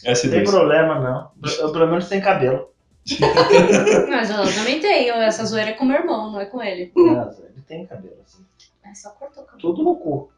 Não 0.04 0.14
tem 0.14 0.14
S2. 0.14 0.44
problema, 0.44 1.00
não. 1.00 1.30
Eu, 1.58 1.72
pelo 1.72 1.88
menos 1.88 2.08
tem 2.08 2.20
cabelo. 2.20 2.68
Mas 4.08 4.30
eu 4.30 4.54
também 4.54 4.80
tenho. 4.80 5.14
Essa 5.14 5.44
zoeira 5.44 5.70
é 5.70 5.74
com 5.74 5.84
meu 5.84 5.96
irmão, 5.96 6.30
não 6.30 6.40
é 6.40 6.46
com 6.46 6.62
ele. 6.62 6.90
Nossa, 6.94 7.42
ele 7.42 7.62
tem 7.66 7.84
cabelo, 7.84 8.16
assim. 8.24 8.44
É 8.84 8.94
só 8.94 9.10
cortou 9.10 9.42
o 9.42 9.46
cabelo. 9.46 9.60
Tudo 9.60 9.82
no 9.82 9.96
cu. 9.96 10.30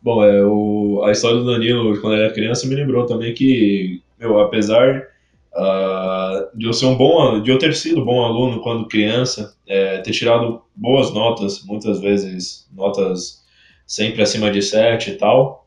Bom, 0.00 0.24
é, 0.24 0.44
o, 0.44 1.02
a 1.04 1.10
história 1.10 1.38
do 1.38 1.46
Danilo, 1.46 2.00
quando 2.00 2.14
ele 2.14 2.24
era 2.24 2.34
criança, 2.34 2.66
me 2.68 2.76
lembrou 2.76 3.06
também 3.06 3.34
que, 3.34 4.00
meu, 4.18 4.38
apesar. 4.38 5.13
Ah, 5.56 6.48
de 6.54 6.66
eu 6.66 6.72
ser 6.72 6.86
um 6.86 6.96
bom, 6.96 7.40
de 7.42 7.50
eu 7.50 7.58
ter 7.58 7.74
sido 7.74 8.04
bom 8.04 8.24
aluno 8.24 8.60
quando 8.62 8.88
criança, 8.88 9.54
é, 9.66 9.98
ter 9.98 10.12
tirado 10.12 10.62
boas 10.74 11.12
notas, 11.12 11.64
muitas 11.64 12.00
vezes 12.00 12.68
notas 12.74 13.44
sempre 13.86 14.22
acima 14.22 14.50
de 14.50 14.62
7 14.62 15.10
e 15.10 15.14
tal. 15.16 15.64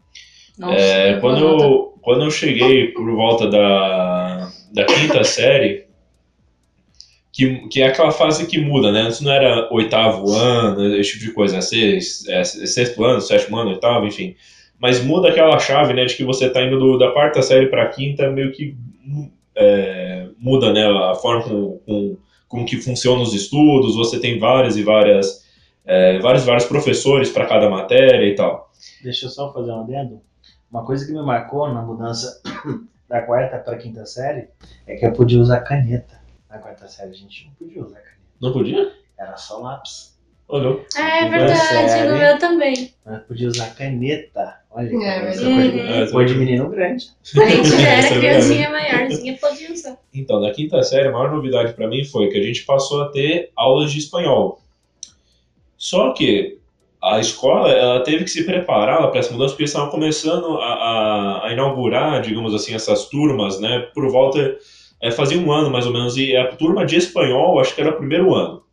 Nossa, 0.57 0.73
É, 0.75 1.19
boa 1.19 1.21
quando, 1.21 1.39
nota. 1.41 1.63
eu, 1.63 1.93
quando 2.01 2.23
eu 2.23 2.31
cheguei 2.31 2.87
por 2.93 3.09
volta 3.15 3.47
da, 3.49 4.49
da 4.73 4.85
quinta 4.85 5.23
série, 5.23 5.85
que, 7.31 7.67
que 7.69 7.81
é 7.81 7.87
aquela 7.87 8.11
fase 8.11 8.47
que 8.47 8.57
muda, 8.59 8.91
né? 8.91 9.01
Antes 9.01 9.21
não 9.21 9.31
era 9.31 9.71
oitavo 9.71 10.31
ano, 10.33 10.95
esse 10.95 11.11
tipo 11.13 11.25
de 11.25 11.31
coisa, 11.33 11.57
é, 11.57 11.61
seis, 11.61 12.27
é 12.27 12.43
sexto 12.43 13.03
ano, 13.03 13.21
sétimo 13.21 13.57
ano, 13.57 13.71
oitavo, 13.71 14.05
enfim. 14.07 14.35
Mas 14.79 15.03
muda 15.03 15.29
aquela 15.29 15.57
chave, 15.59 15.93
né, 15.93 16.05
de 16.05 16.15
que 16.15 16.23
você 16.23 16.49
tá 16.49 16.63
indo 16.63 16.79
do- 16.79 16.97
da 16.97 17.11
quarta 17.11 17.41
série 17.41 17.67
para 17.67 17.87
quinta, 17.89 18.29
meio 18.31 18.51
que 18.51 18.75
é, 19.57 20.29
muda, 20.37 20.71
né, 20.71 20.85
a 20.85 21.15
forma 21.15 21.43
com, 21.43 21.79
com, 21.85 22.17
com 22.47 22.65
que 22.65 22.77
funcionam 22.81 23.21
os 23.23 23.33
estudos, 23.33 23.95
você 23.95 24.19
tem 24.19 24.39
várias 24.39 24.77
e 24.77 24.83
várias, 24.83 25.45
é, 25.85 26.19
vários, 26.19 26.45
vários 26.45 26.65
professores 26.65 27.29
para 27.29 27.45
cada 27.47 27.69
matéria 27.69 28.25
e 28.25 28.35
tal. 28.35 28.71
Deixa 29.03 29.25
eu 29.25 29.29
só 29.29 29.51
fazer 29.51 29.71
um 29.71 29.81
adendo. 29.81 30.21
Uma 30.71 30.85
coisa 30.85 31.05
que 31.05 31.11
me 31.11 31.21
marcou 31.21 31.73
na 31.73 31.81
mudança 31.81 32.41
da 33.09 33.21
quarta 33.21 33.57
para 33.57 33.77
quinta 33.77 34.05
série 34.05 34.49
é 34.85 34.95
que 34.95 35.05
eu 35.05 35.13
podia 35.13 35.39
usar 35.39 35.61
caneta. 35.61 36.21
Na 36.49 36.59
quarta 36.59 36.87
série 36.87 37.11
a 37.11 37.13
gente 37.13 37.45
não 37.47 37.53
podia 37.53 37.81
usar 37.83 37.95
caneta. 37.99 38.17
Não 38.41 38.53
podia? 38.53 38.91
Era 39.17 39.35
só 39.37 39.59
lápis. 39.59 40.15
Olha, 40.49 40.79
É 40.97 41.23
Quinta 41.23 41.29
verdade, 41.37 41.89
série. 41.89 42.09
no 42.09 42.17
meu 42.17 42.37
também. 42.39 42.93
Nós 43.05 43.21
podia 43.23 43.47
usar 43.49 43.73
caneta. 43.75 44.61
Olha 44.77 44.87
É 44.87 45.19
verdade. 45.21 46.11
Coisa, 46.11 46.31
É, 46.31 46.33
de 46.33 46.35
menino 46.39 46.69
grande. 46.69 47.05
A 47.41 47.45
gente 47.49 47.69
já 47.69 47.77
é 47.77 47.81
era 47.81 48.01
verdade. 48.01 48.19
criancinha 48.19 48.69
maiorzinha, 48.69 49.37
podia 49.41 49.71
usar. 49.73 49.97
Então, 50.13 50.39
na 50.39 50.51
quinta 50.51 50.83
série, 50.83 51.07
a 51.07 51.11
maior 51.11 51.31
novidade 51.31 51.73
para 51.73 51.87
mim 51.87 52.03
foi 52.05 52.29
que 52.29 52.37
a 52.37 52.43
gente 52.43 52.63
passou 52.65 53.01
a 53.01 53.09
ter 53.09 53.49
aulas 53.55 53.91
de 53.91 53.99
espanhol. 53.99 54.61
Só 55.77 56.11
que 56.13 56.57
a 57.01 57.19
escola 57.19 57.69
ela 57.71 57.99
teve 58.01 58.23
que 58.23 58.29
se 58.29 58.43
preparar 58.43 59.09
para 59.09 59.19
essa 59.19 59.31
mudança 59.31 59.51
porque 59.53 59.63
eles 59.63 59.71
estavam 59.71 59.89
começando 59.91 60.57
a, 60.57 60.73
a- 60.73 61.47
a 61.47 61.53
inaugurar, 61.53 62.21
digamos 62.21 62.53
assim, 62.53 62.73
essas 62.73 63.05
turmas, 63.09 63.59
né? 63.59 63.79
Por 63.93 64.09
volta 64.11 64.57
é, 65.01 65.11
fazia 65.11 65.39
um 65.39 65.51
ano 65.51 65.69
mais 65.69 65.85
ou 65.85 65.93
menos 65.93 66.17
e 66.17 66.35
a 66.35 66.47
turma 66.55 66.85
de 66.85 66.95
espanhol, 66.97 67.59
acho 67.59 67.73
que 67.75 67.81
era 67.81 67.91
o 67.91 67.97
primeiro 67.97 68.33
ano. 68.33 68.63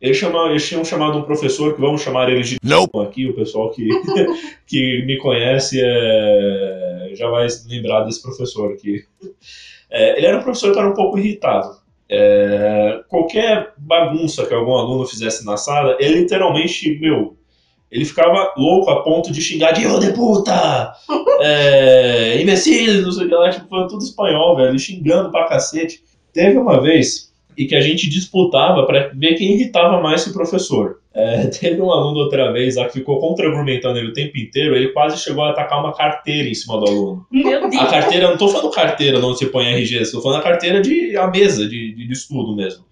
Eles, 0.00 0.18
tinham 0.66 0.84
chamado 0.84 1.18
um 1.18 1.22
professor 1.22 1.74
que 1.74 1.80
vamos 1.80 2.00
chamar 2.00 2.30
ele 2.30 2.42
de 2.42 2.58
aqui, 3.02 3.26
o 3.26 3.34
pessoal 3.34 3.70
que, 3.70 3.86
que 4.66 5.04
me 5.04 5.18
conhece 5.18 5.78
é, 5.82 7.10
já 7.14 7.28
vai 7.28 7.46
lembrar 7.68 8.04
desse 8.04 8.22
professor 8.22 8.72
aqui. 8.72 9.04
É, 9.90 10.16
ele 10.16 10.26
era 10.26 10.38
um 10.38 10.42
professor 10.42 10.72
que 10.72 10.78
era 10.78 10.88
um 10.88 10.94
pouco 10.94 11.18
irritado. 11.18 11.78
É, 12.08 13.02
qualquer 13.08 13.74
bagunça 13.76 14.46
que 14.46 14.54
algum 14.54 14.74
aluno 14.74 15.06
fizesse 15.06 15.44
na 15.44 15.58
sala, 15.58 15.96
ele 16.00 16.20
literalmente, 16.20 16.98
meu, 16.98 17.36
ele 17.90 18.04
ficava 18.06 18.54
louco 18.56 18.90
a 18.90 19.02
ponto 19.02 19.30
de 19.30 19.42
xingar 19.42 19.72
de 19.72 19.86
"Ô 19.86 19.98
de 19.98 20.12
puta! 20.12 20.92
É, 21.42 22.38
imbecil, 22.38 23.00
não 23.00 23.10
sei 23.10 23.24
o 23.24 23.28
que 23.30 23.34
lá, 23.34 23.48
tipo, 23.48 23.66
foi 23.66 23.88
tudo 23.88 24.04
espanhol, 24.04 24.54
velho, 24.56 24.78
xingando 24.78 25.30
pra 25.30 25.46
cacete. 25.46 26.04
Teve 26.34 26.58
uma 26.58 26.82
vez 26.82 27.29
e 27.60 27.66
que 27.66 27.76
a 27.76 27.80
gente 27.82 28.08
disputava 28.08 28.86
pra 28.86 29.10
ver 29.14 29.34
quem 29.34 29.52
irritava 29.52 30.00
mais 30.00 30.22
esse 30.22 30.32
professor. 30.32 31.00
É, 31.12 31.44
teve 31.60 31.78
um 31.82 31.92
aluno 31.92 32.20
outra 32.20 32.50
vez 32.50 32.76
lá 32.76 32.86
que 32.86 32.94
ficou 32.94 33.18
contra-argumentando 33.18 33.98
ele 33.98 34.08
o 34.08 34.12
tempo 34.14 34.38
inteiro, 34.38 34.74
ele 34.74 34.88
quase 34.88 35.22
chegou 35.22 35.44
a 35.44 35.50
atacar 35.50 35.78
uma 35.78 35.92
carteira 35.92 36.48
em 36.48 36.54
cima 36.54 36.80
do 36.80 36.86
aluno. 36.86 37.26
Meu 37.30 37.66
A 37.66 37.68
Deus. 37.68 37.90
carteira, 37.90 38.30
não 38.30 38.38
tô 38.38 38.48
falando 38.48 38.70
carteira 38.70 39.18
onde 39.18 39.38
você 39.38 39.44
põe 39.44 39.66
RG, 39.66 40.00
estou 40.00 40.22
falando 40.22 40.38
a 40.38 40.42
carteira 40.42 40.80
de 40.80 41.14
a 41.18 41.26
mesa 41.26 41.68
de, 41.68 41.94
de, 41.94 42.06
de 42.06 42.12
estudo 42.14 42.56
mesmo. 42.56 42.82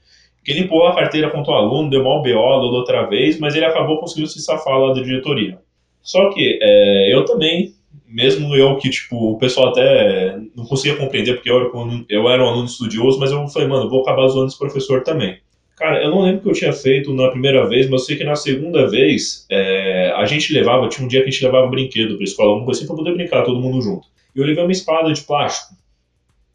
Que 0.45 0.53
ele 0.53 0.61
empurrou 0.61 0.89
a 0.89 0.95
carteira 0.95 1.31
contra 1.31 1.51
o 1.55 1.57
aluno, 1.57 1.89
deu 1.89 2.05
mal 2.05 2.23
BO 2.23 2.29
da 2.29 2.77
outra 2.77 3.07
vez, 3.07 3.41
mas 3.41 3.55
ele 3.55 3.65
acabou 3.65 3.99
conseguindo 3.99 4.29
se 4.29 4.43
safar 4.43 4.79
lá 4.79 4.93
da 4.93 5.01
diretoria. 5.01 5.61
Só 6.03 6.29
que 6.29 6.59
é, 6.61 7.15
eu 7.15 7.25
também, 7.25 7.73
mesmo 8.09 8.55
eu 8.57 8.77
que, 8.77 8.89
tipo, 8.91 9.33
o 9.33 9.39
pessoal 9.39 9.69
até 9.69 10.37
não 10.57 10.65
conseguia 10.65 10.97
compreender, 10.97 11.35
porque 11.35 11.51
eu, 11.51 11.57
era 11.59 11.77
um 11.77 11.81
aluno- 11.81 12.07
eu 12.09 12.29
era 12.29 12.43
um 12.43 12.49
aluno 12.49 12.65
estudioso, 12.67 13.19
mas 13.21 13.31
eu 13.31 13.47
falei, 13.49 13.69
mano, 13.69 13.85
eu 13.85 13.91
vou 13.91 14.01
acabar 14.03 14.27
zoando 14.29 14.49
esse 14.49 14.59
professor 14.59 15.03
também. 15.03 15.39
Cara, 15.77 16.03
eu 16.03 16.11
não 16.11 16.23
lembro 16.23 16.41
o 16.41 16.43
que 16.43 16.49
eu 16.49 16.55
tinha 16.55 16.73
feito 16.73 17.13
na 17.15 17.29
primeira 17.31 17.65
vez, 17.69 17.89
mas 17.89 18.01
eu 18.01 18.07
sei 18.07 18.17
que 18.17 18.25
na 18.25 18.35
segunda 18.35 18.89
vez 18.91 19.47
é, 19.51 20.13
a 20.17 20.25
gente 20.25 20.53
levava, 20.53 20.89
tinha 20.89 21.05
um 21.05 21.09
dia 21.09 21.23
que 21.23 21.29
a 21.29 21.31
gente 21.31 21.45
levava 21.45 21.69
brinquedo 21.69 22.17
pra 22.17 22.25
escola, 22.25 22.49
alguma 22.49 22.65
coisa 22.67 22.81
assim, 22.81 22.87
pra 22.89 22.97
poder 22.97 23.15
brincar 23.15 23.45
todo 23.45 23.61
mundo 23.61 23.81
junto. 23.81 24.07
E 24.35 24.41
eu 24.41 24.45
levei 24.45 24.65
uma 24.65 24.73
espada 24.73 25.13
de 25.13 25.21
plástico. 25.23 25.75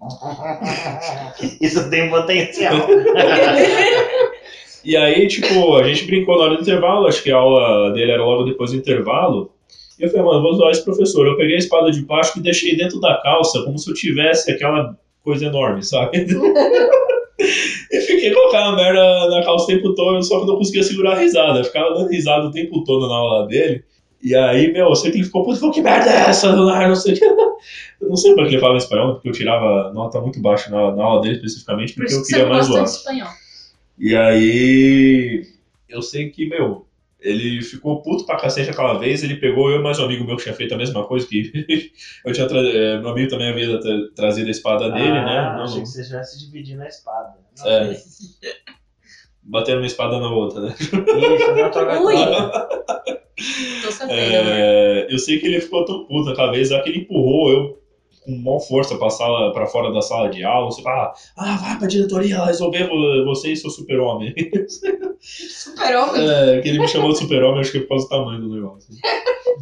Isso 1.62 1.90
tem 1.90 2.10
potencial. 2.10 2.76
E 4.86 4.98
aí, 4.98 5.28
tipo, 5.30 5.78
a 5.78 5.84
gente 5.88 6.04
brincou 6.06 6.38
na 6.38 6.44
hora 6.44 6.56
do 6.58 6.62
intervalo, 6.62 7.08
acho 7.08 7.24
que 7.24 7.32
a 7.32 7.38
aula 7.38 7.92
dele 7.94 8.12
era 8.12 8.22
logo 8.22 8.44
depois 8.44 8.72
do 8.72 8.78
intervalo. 8.78 9.53
E 10.00 10.04
eu 10.04 10.10
falei, 10.10 10.26
mano, 10.26 10.42
vou 10.42 10.54
zoar 10.56 10.72
esse 10.72 10.84
professor. 10.84 11.26
Eu 11.28 11.38
peguei 11.38 11.56
a 11.56 11.60
espada 11.60 11.92
de 11.92 12.02
plástico 12.04 12.40
e 12.40 12.44
deixei 12.44 12.76
dentro 12.76 13.00
da 13.00 13.20
calça, 13.22 13.64
como 13.64 13.78
se 13.78 13.90
eu 13.90 13.94
tivesse 13.94 14.52
aquela 14.52 14.98
coisa 15.24 15.46
enorme, 15.46 15.84
sabe? 15.84 16.26
e 17.40 18.02
fiquei 18.02 18.34
com 18.34 18.48
aquela 18.48 18.76
merda 18.76 19.30
na 19.30 19.44
calça 19.44 19.66
o 19.66 19.68
tempo 19.68 19.94
todo, 19.94 20.22
só 20.24 20.38
que 20.38 20.44
eu 20.44 20.48
não 20.48 20.58
conseguia 20.58 20.84
segurar 20.84 21.14
a 21.14 21.20
risada. 21.20 21.60
Eu 21.60 21.66
ficava 21.66 21.94
dando 21.94 22.10
risada 22.10 22.48
o 22.48 22.52
tempo 22.52 22.84
todo 22.84 23.08
na 23.08 23.16
aula 23.16 23.48
dele. 23.48 23.84
E 24.22 24.34
aí, 24.36 24.72
meu, 24.72 24.88
você 24.88 25.12
que 25.12 25.22
ficou, 25.22 25.44
putz, 25.44 25.60
que 25.74 25.82
merda 25.82 26.10
é 26.10 26.30
essa, 26.30 26.50
Leonardo? 26.50 26.90
Não 26.90 26.96
sei 26.96 27.14
o 27.14 27.18
que. 27.18 27.26
Eu 27.26 28.10
não 28.10 28.16
sei 28.16 28.34
porque 28.34 28.54
ele 28.54 28.60
falava 28.60 28.78
espanhol, 28.78 29.14
porque 29.14 29.30
eu 29.30 29.34
tirava 29.34 29.92
nota 29.94 30.20
muito 30.22 30.40
baixa 30.42 30.70
na, 30.70 30.96
na 30.96 31.04
aula 31.04 31.22
dele 31.22 31.36
especificamente, 31.36 31.94
Por 31.94 32.02
porque 32.06 32.14
isso 32.14 32.22
eu 32.22 32.26
queria 32.26 32.48
mais 32.48 32.68
gosta 32.68 32.74
zoar. 32.74 32.86
de 32.86 32.92
espanhol. 32.92 33.30
E 34.00 34.16
aí, 34.16 35.46
eu 35.90 36.02
sei 36.02 36.30
que, 36.30 36.48
meu, 36.48 36.86
ele 37.24 37.62
ficou 37.64 38.02
puto 38.02 38.26
pra 38.26 38.38
cacete 38.38 38.70
aquela 38.70 38.98
vez. 39.00 39.24
Ele 39.24 39.36
pegou 39.38 39.70
eu 39.72 39.80
e 39.80 39.84
mais 39.84 39.98
um 40.00 40.04
amigo 40.06 40.24
meu 40.26 40.36
que 40.36 40.44
tinha 40.44 40.54
feito 40.56 40.74
a 40.74 40.78
mesma 40.78 41.06
coisa, 41.06 41.26
que 41.28 41.52
eu 42.26 42.34
tinha 42.34 42.48
tra... 42.48 42.60
eh, 42.60 43.00
meu 43.00 43.10
amigo 43.10 43.30
também 43.30 43.50
havia 43.50 43.80
tra- 43.80 44.08
trazido 44.16 44.48
a 44.48 44.52
espada 44.52 44.90
dele, 44.92 45.10
né? 45.12 45.38
Ah, 45.40 45.56
Não, 45.58 45.64
achei 45.64 45.78
não- 45.78 45.84
que 45.84 45.90
você 45.90 46.02
estivesse 46.02 46.40
dividindo 46.40 46.84
a 46.84 46.88
espada. 46.88 47.34
É. 47.66 47.96
Batendo 49.42 49.80
uma 49.80 49.86
espada 49.88 50.20
na 50.20 50.30
outra, 50.30 50.62
né? 50.62 50.76
Isso, 50.80 50.96
não 51.56 51.72
troca 51.72 52.00
Ui. 52.04 52.14
Tô 53.84 53.92
sabendo, 53.92 54.20
né? 54.20 54.60
É, 55.02 55.08
eu 55.10 55.18
sei 55.20 55.40
que 55.40 55.48
ele 55.48 55.60
ficou 55.60 55.84
tão 55.86 56.06
puto 56.06 56.30
aquela 56.30 56.52
vez, 56.52 56.70
lá 56.70 56.82
que 56.82 56.90
ele 56.90 57.00
empurrou 57.00 57.52
eu 57.52 57.83
com 58.26 58.32
maior 58.38 58.60
força 58.60 58.96
pra, 58.98 59.10
sala, 59.10 59.52
pra 59.54 59.66
fora 59.68 59.92
da 59.92 60.02
sala 60.02 60.30
de 60.30 60.44
aula. 60.44 60.72
Você 60.72 60.82
fala, 60.82 61.14
ah, 61.38 61.58
vai 61.58 61.78
pra 61.78 61.88
diretoria 61.88 62.40
lá 62.40 62.46
resolver 62.48 62.88
vo- 62.88 63.26
você 63.26 63.52
e 63.52 63.56
seu 63.58 63.70
super-homem. 63.70 64.34
Super-homem. 65.22 66.22
É, 66.30 66.60
que 66.62 66.68
ele 66.70 66.80
me 66.80 66.88
chamou 66.88 67.12
de 67.12 67.18
super-homem, 67.20 67.62
acho 67.62 67.72
que 67.72 67.78
é 67.78 67.82
por 67.82 67.90
causa 67.90 68.06
do 68.06 68.10
tamanho 68.10 68.42
do 68.42 68.54
negócio. 68.54 68.90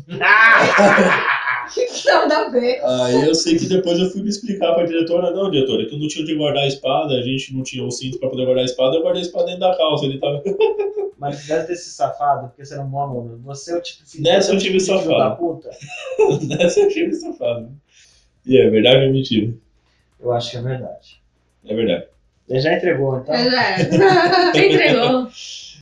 Não 2.06 2.28
dá 2.28 2.46
a 2.46 2.50
ver. 2.50 2.82
Aí 2.84 3.26
eu 3.28 3.34
sei 3.36 3.58
que 3.58 3.66
depois 3.68 3.98
eu 4.00 4.10
fui 4.10 4.22
me 4.24 4.30
explicar 4.30 4.74
pra 4.74 4.86
diretora, 4.86 5.32
não, 5.32 5.50
diretora, 5.50 5.86
que 5.86 5.96
eu 5.96 6.00
não 6.00 6.08
tinha 6.08 6.24
onde 6.24 6.36
guardar 6.36 6.64
a 6.64 6.68
espada, 6.68 7.14
a 7.14 7.22
gente 7.22 7.54
não 7.56 7.64
tinha 7.64 7.84
o 7.86 7.92
cinto 7.92 8.20
pra 8.20 8.30
poder 8.30 8.44
guardar 8.46 8.64
a 8.64 8.66
espada, 8.66 8.96
eu 8.98 9.02
guardei 9.02 9.22
a 9.22 9.26
espada 9.26 9.46
dentro 9.46 9.62
da 9.62 9.78
calça, 9.78 10.06
ele 10.06 10.20
tava... 10.20 10.42
Mas 11.18 11.46
deve 11.46 11.68
ter 11.68 11.76
se 11.76 11.92
safado, 11.92 12.48
porque 12.48 12.66
você 12.66 12.74
era 12.74 12.82
um 12.84 12.90
bom 12.90 13.00
aluno. 13.00 13.40
Você 13.46 13.72
é 13.74 13.78
o 13.78 13.82
tipo 13.82 14.04
filho, 14.10 14.24
Nessa 14.24 14.48
você 14.48 14.52
é 14.52 14.54
o 14.54 14.58
eu 14.58 14.60
tipo 14.60 14.72
tive 14.74 14.78
de 14.80 14.86
filho 14.86 14.98
safado. 14.98 15.20
da 15.20 15.36
puta. 15.36 15.70
Nessa 16.48 16.80
eu 16.80 16.90
tive 16.90 17.14
safado. 17.14 17.70
E 18.46 18.58
é 18.60 18.70
verdade 18.70 19.06
ou 19.06 19.12
mentira? 19.12 19.54
Eu 20.20 20.32
acho 20.34 20.52
que 20.52 20.58
é 20.58 20.62
verdade. 20.62 21.22
É 21.66 21.76
verdade. 21.76 22.06
Ele 22.50 22.60
já 22.60 22.74
entregou, 22.74 23.18
então. 23.20 23.34
É. 23.34 23.78
Você 24.52 24.68
entregou. 24.74 25.28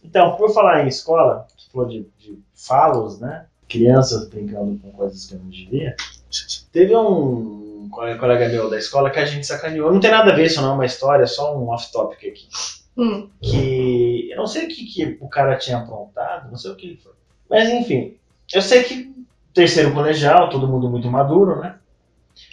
Então, 0.04 0.36
por 0.36 0.54
falar 0.54 0.84
em 0.84 0.88
escola, 0.88 1.48
você 1.58 1.70
falou 1.72 1.88
de, 1.88 2.06
de 2.20 2.38
falos, 2.54 3.20
né? 3.20 3.46
Crianças 3.68 4.28
brincando 4.28 4.78
com 4.80 4.92
coisas 4.92 5.26
que 5.26 5.36
eu 5.36 5.40
não 5.40 5.50
devia. 5.50 5.96
Teve 6.72 6.96
um 6.96 7.88
co- 7.92 8.18
colega 8.18 8.50
meu 8.50 8.70
da 8.70 8.78
escola 8.78 9.10
que 9.10 9.20
a 9.20 9.26
gente 9.26 9.46
sacaneou. 9.46 9.92
Não 9.92 10.00
tem 10.00 10.12
nada 10.12 10.32
a 10.32 10.36
ver 10.36 10.46
isso, 10.48 10.62
não, 10.62 10.72
é 10.72 10.74
uma 10.76 10.86
história, 10.86 11.24
é 11.24 11.28
só 11.28 11.58
um 11.58 11.70
off-topic 11.70 12.18
aqui. 12.28 12.48
Hum. 12.98 13.30
Que 13.42 14.30
eu 14.32 14.38
não 14.38 14.48
sei 14.48 14.66
o 14.66 14.68
que, 14.68 14.86
que 14.86 15.18
o 15.22 15.28
cara 15.30 15.56
tinha 15.58 15.78
aprontado, 15.78 16.50
não 16.50 16.58
sei 16.58 16.72
o 16.72 16.76
que 16.76 17.00
foi. 17.02 17.14
Mas 17.50 17.70
enfim, 17.70 18.16
eu 18.54 18.62
sei 18.62 18.84
que 18.84 19.14
terceiro 19.54 19.94
colegial, 19.94 20.50
todo 20.50 20.68
mundo 20.68 20.90
muito 20.90 21.10
maduro, 21.10 21.60
né? 21.62 21.76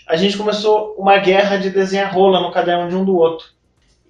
A 0.07 0.17
gente 0.17 0.39
começou 0.39 0.95
uma 0.97 1.19
guerra 1.19 1.57
de 1.57 1.71
desenhar 1.71 2.15
rola 2.15 2.41
no 2.41 2.53
caderno 2.53 2.89
de 2.89 2.95
um 2.95 3.05
do 3.05 3.17
outro. 3.17 3.49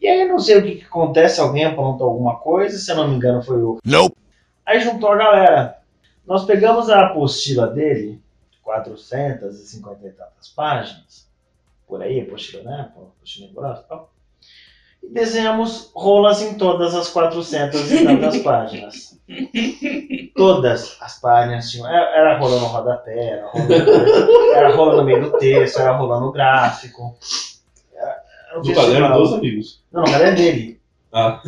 E 0.00 0.06
aí 0.06 0.28
não 0.28 0.38
sei 0.38 0.58
o 0.58 0.62
que, 0.62 0.76
que 0.76 0.84
acontece, 0.84 1.40
alguém 1.40 1.64
aprontou 1.64 2.08
alguma 2.08 2.36
coisa, 2.36 2.76
se 2.76 2.90
eu 2.90 2.96
não 2.96 3.08
me 3.08 3.16
engano 3.16 3.42
foi 3.42 3.62
o 3.62 3.78
Aí 4.64 4.80
juntou 4.80 5.10
a 5.10 5.16
galera. 5.16 5.78
Nós 6.26 6.44
pegamos 6.44 6.90
a 6.90 7.06
apostila 7.06 7.68
dele, 7.68 8.20
450 8.62 10.06
e 10.06 10.10
tantas 10.10 10.48
páginas, 10.48 11.26
por 11.86 12.02
aí, 12.02 12.20
apostila, 12.20 12.62
né? 12.64 12.92
Apostila 12.94 13.50
grossa 13.54 13.82
e 13.82 13.88
tal. 13.88 14.12
E 15.02 15.08
desenhamos 15.08 15.90
rolas 15.94 16.42
em 16.42 16.58
todas 16.58 16.94
as 16.94 17.08
400 17.08 17.90
e 17.90 18.04
tantas 18.04 18.38
páginas. 18.42 19.15
Todas 20.36 20.96
as 21.00 21.18
páginas 21.20 21.70
tinham. 21.70 21.86
Era, 21.88 22.10
era 22.16 22.38
rola 22.38 22.60
no 22.60 22.66
rodapé, 22.66 23.28
era 23.30 23.46
rola, 23.48 23.66
era 24.54 24.74
rola 24.74 24.96
no 24.96 25.04
meio 25.04 25.22
do 25.30 25.38
texto, 25.38 25.78
era 25.80 25.92
rola 25.96 26.20
no 26.20 26.30
gráfico. 26.32 27.16
Era, 27.94 28.22
É 28.52 28.58
um 28.58 28.62
Do 28.62 28.74
caderno 28.74 29.12
dos 29.14 29.32
amigos. 29.34 29.82
Não, 29.92 30.02
no 30.02 30.10
caderno 30.10 30.36
dele. 30.36 30.80
Ah, 31.12 31.40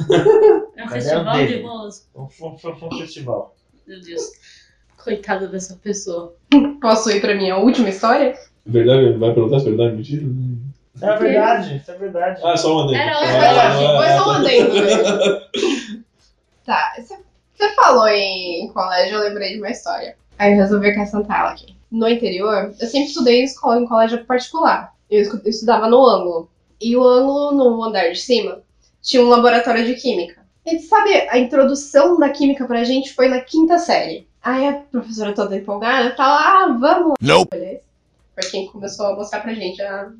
É 0.76 0.84
um 0.84 0.88
festival 0.88 1.36
dele? 1.36 1.56
de 1.58 1.62
moço. 1.62 2.08
Foi, 2.12 2.58
foi, 2.58 2.74
foi 2.76 2.88
um 2.88 2.98
festival. 2.98 3.54
Meu 3.86 4.00
Deus. 4.00 4.22
Coitada 5.02 5.46
dessa 5.46 5.76
pessoa. 5.76 6.34
Posso 6.80 7.10
ir 7.10 7.20
pra 7.20 7.34
minha 7.34 7.56
última 7.56 7.88
história? 7.88 8.34
verdade, 8.66 9.12
vai 9.18 9.32
perguntar 9.32 9.60
se 9.60 9.66
é 9.66 9.70
verdade, 9.70 9.96
mentira? 9.96 10.22
É 11.00 11.16
verdade, 11.16 11.76
isso 11.76 11.90
é 11.90 11.94
verdade. 11.96 12.40
Ah, 12.44 12.56
só 12.56 12.72
uma 12.72 12.86
dele. 12.88 12.98
Era 12.98 13.14
Foi, 13.18 13.28
Ah, 13.28 13.72
só- 13.72 13.96
foi 13.96 14.08
só 14.08 14.26
um 14.26 14.30
adendo 14.32 14.74
mesmo. 14.74 16.04
Tá, 16.66 16.92
você 16.98 17.16
você 17.58 17.74
falou 17.74 18.08
em 18.08 18.68
colégio, 18.68 19.16
eu 19.16 19.28
lembrei 19.28 19.54
de 19.54 19.58
uma 19.58 19.70
história. 19.70 20.16
Aí 20.38 20.52
eu 20.52 20.58
resolvi 20.58 20.88
acrescentar 20.88 21.40
ela 21.40 21.50
aqui. 21.50 21.76
No 21.90 22.08
interior, 22.08 22.72
eu 22.78 22.86
sempre 22.86 23.08
estudei 23.08 23.40
em 23.40 23.44
escola, 23.44 23.80
em 23.80 23.86
colégio 23.86 24.24
particular. 24.24 24.94
Eu 25.10 25.22
estudava 25.44 25.88
no 25.88 26.06
ângulo. 26.06 26.50
E 26.80 26.96
o 26.96 27.02
ângulo, 27.02 27.52
no 27.52 27.82
andar 27.82 28.10
de 28.10 28.20
cima, 28.20 28.60
tinha 29.02 29.22
um 29.22 29.28
laboratório 29.28 29.84
de 29.84 29.94
química. 29.94 30.42
E 30.64 30.78
sabe, 30.80 31.12
a 31.28 31.38
introdução 31.38 32.18
da 32.18 32.28
química 32.28 32.66
pra 32.66 32.84
gente 32.84 33.12
foi 33.14 33.28
na 33.28 33.40
quinta 33.40 33.78
série. 33.78 34.28
Aí 34.42 34.68
a 34.68 34.74
professora 34.74 35.34
toda 35.34 35.56
empolgada, 35.56 36.14
tá 36.14 36.26
lá, 36.26 36.64
ah, 36.64 36.78
vamos 36.78 37.08
lá. 37.08 37.14
Nope. 37.20 37.80
Foi 38.34 38.50
quem 38.50 38.66
começou 38.66 39.06
a 39.06 39.16
mostrar 39.16 39.40
pra 39.40 39.54
gente 39.54 39.82
a 39.82 40.10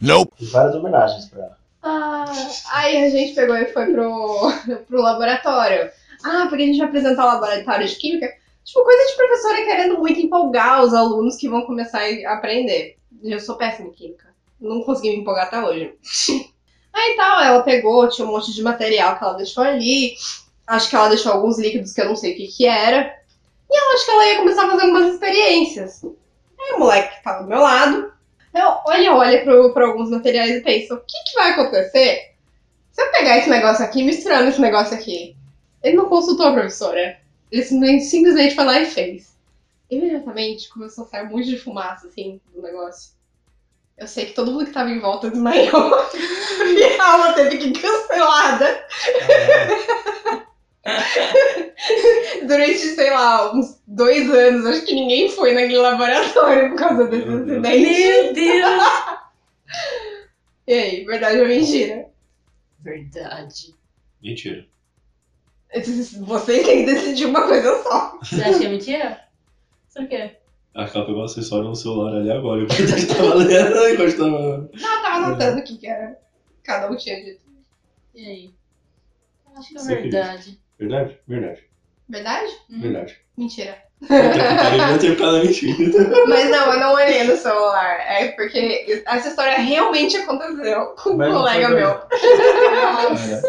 Nope. 0.00 0.32
Fiz 0.36 0.52
várias 0.52 0.74
homenagens 0.74 1.24
pra 1.26 1.42
ela. 1.42 1.56
Ah, 1.82 2.24
aí 2.72 3.04
a 3.04 3.10
gente 3.10 3.34
pegou 3.34 3.56
e 3.56 3.66
foi 3.66 3.86
pro, 3.92 4.52
pro 4.86 5.02
laboratório. 5.02 5.90
Ah, 6.26 6.46
porque 6.48 6.64
a 6.64 6.66
gente 6.66 6.78
vai 6.78 6.88
apresentar 6.88 7.24
o 7.24 7.28
laboratório 7.28 7.86
de 7.86 7.94
química. 7.94 8.28
Tipo, 8.64 8.82
coisa 8.82 9.10
de 9.10 9.16
professora 9.16 9.64
querendo 9.64 9.98
muito 9.98 10.18
empolgar 10.18 10.82
os 10.82 10.92
alunos 10.92 11.36
que 11.36 11.48
vão 11.48 11.62
começar 11.62 12.00
a 12.00 12.32
aprender. 12.32 12.96
Eu 13.22 13.38
sou 13.38 13.54
péssima 13.54 13.88
em 13.88 13.92
química. 13.92 14.26
Não 14.60 14.82
consegui 14.82 15.10
me 15.10 15.18
empolgar 15.18 15.46
até 15.46 15.62
hoje. 15.62 15.94
Aí 16.92 17.14
tal, 17.16 17.44
ela 17.44 17.62
pegou, 17.62 18.08
tinha 18.08 18.26
um 18.26 18.32
monte 18.32 18.52
de 18.52 18.60
material 18.60 19.16
que 19.16 19.22
ela 19.22 19.34
deixou 19.34 19.62
ali. 19.62 20.16
Acho 20.66 20.90
que 20.90 20.96
ela 20.96 21.10
deixou 21.10 21.30
alguns 21.30 21.60
líquidos 21.60 21.92
que 21.92 22.00
eu 22.00 22.06
não 22.06 22.16
sei 22.16 22.32
o 22.32 22.36
que 22.36 22.48
que 22.48 22.66
era. 22.66 23.14
E 23.70 23.80
eu 23.80 23.94
acho 23.94 24.04
que 24.04 24.10
ela 24.10 24.26
ia 24.26 24.38
começar 24.38 24.66
a 24.66 24.70
fazer 24.70 24.82
algumas 24.82 25.14
experiências. 25.14 26.02
Aí 26.02 26.74
o 26.74 26.80
moleque 26.80 27.14
que 27.14 27.22
tava 27.22 27.44
do 27.44 27.48
meu 27.48 27.60
lado, 27.60 28.12
eu 28.52 29.14
olha 29.14 29.44
pro, 29.44 29.72
pra 29.72 29.86
alguns 29.86 30.10
materiais 30.10 30.56
e 30.56 30.60
penso, 30.60 30.94
o 30.94 31.00
que, 31.00 31.24
que 31.24 31.34
vai 31.34 31.52
acontecer 31.52 32.32
se 32.90 33.02
eu 33.02 33.12
pegar 33.12 33.38
esse 33.38 33.50
negócio 33.50 33.84
aqui 33.84 34.00
e 34.00 34.04
misturar 34.04 34.42
nesse 34.42 34.60
negócio 34.60 34.94
aqui? 34.96 35.35
Ele 35.86 35.96
não 35.96 36.08
consultou 36.08 36.46
a 36.46 36.52
professora. 36.52 37.16
Ele 37.50 37.62
simplesmente, 37.62 38.56
foi 38.56 38.64
lá 38.64 38.80
e 38.80 38.86
fez. 38.86 39.36
Imediatamente 39.88 40.68
começou 40.68 41.04
a 41.04 41.06
sair 41.06 41.26
um 41.26 41.30
monte 41.30 41.46
de 41.46 41.58
fumaça, 41.58 42.08
assim, 42.08 42.40
do 42.52 42.60
negócio. 42.60 43.14
Eu 43.96 44.08
sei 44.08 44.26
que 44.26 44.32
todo 44.32 44.50
mundo 44.50 44.66
que 44.66 44.72
tava 44.72 44.90
em 44.90 44.98
volta 44.98 45.30
desmaiou. 45.30 45.70
e 46.76 47.00
a 47.00 47.12
aula 47.12 47.32
teve 47.34 47.58
que 47.58 47.70
cancelada 47.80 48.84
durante, 52.48 52.78
sei 52.78 53.10
lá, 53.10 53.54
uns 53.54 53.80
dois 53.86 54.28
anos. 54.28 54.66
Acho 54.66 54.84
que 54.84 54.92
ninguém 54.92 55.30
foi 55.30 55.54
naquele 55.54 55.78
laboratório 55.78 56.70
por 56.70 56.78
causa 56.78 57.06
desse 57.06 57.26
Meu 57.26 57.60
acidente. 57.60 57.90
Meu 57.92 58.32
Deus! 58.34 58.82
E 60.68 60.72
aí, 60.74 61.04
verdade 61.04 61.38
ou 61.38 61.46
mentira? 61.46 62.08
Verdade. 62.80 63.72
Mentira. 64.20 64.66
Vocês 66.26 66.64
têm 66.64 66.84
que 66.86 66.92
decidir 66.92 67.26
uma 67.26 67.46
coisa 67.46 67.82
só. 67.82 68.18
Você 68.22 68.42
acha 68.42 68.58
que 68.58 68.66
é 68.66 68.68
mentira? 68.68 69.20
Por 69.94 70.06
quê? 70.08 70.36
Que 70.74 70.96
ela 70.98 71.06
pegou 71.06 71.22
o 71.22 71.24
acessório 71.24 71.68
no 71.68 71.76
celular 71.76 72.16
ali 72.16 72.30
agora. 72.30 72.60
Eu 72.68 73.08
tava 73.16 73.34
lendo 73.34 73.88
enquanto 73.88 74.16
tava. 74.16 74.30
Não, 74.30 74.96
eu 74.96 75.02
tava 75.02 75.16
anotando 75.16 75.60
o 75.60 75.64
que, 75.64 75.78
que 75.78 75.86
era. 75.86 76.18
Cada 76.62 76.90
um 76.90 76.96
tinha 76.96 77.24
dito. 77.24 77.40
E 78.14 78.26
aí? 78.26 78.50
Eu 79.50 79.58
acho 79.58 79.68
que 79.70 79.76
é 79.76 79.80
Você 79.80 79.94
verdade. 79.94 80.60
Verdade? 80.78 81.18
Verdade. 81.26 81.64
Verdade? 82.08 82.52
Hum. 82.70 82.80
Verdade. 82.80 83.18
Mentira. 83.36 83.86
Eu 84.02 84.98
tenho 84.98 85.16
mentira. 85.42 85.76
Mas 86.28 86.50
não, 86.50 86.72
eu 86.74 86.80
não 86.80 86.94
olhei 86.94 87.24
no 87.24 87.36
celular. 87.36 87.98
É 88.00 88.28
porque 88.32 89.02
essa 89.06 89.28
história 89.28 89.58
realmente 89.58 90.16
aconteceu 90.18 90.94
com 91.02 91.10
um 91.10 91.16
colega 91.16 91.68
meu. 91.70 91.88
Nossa. 93.08 93.42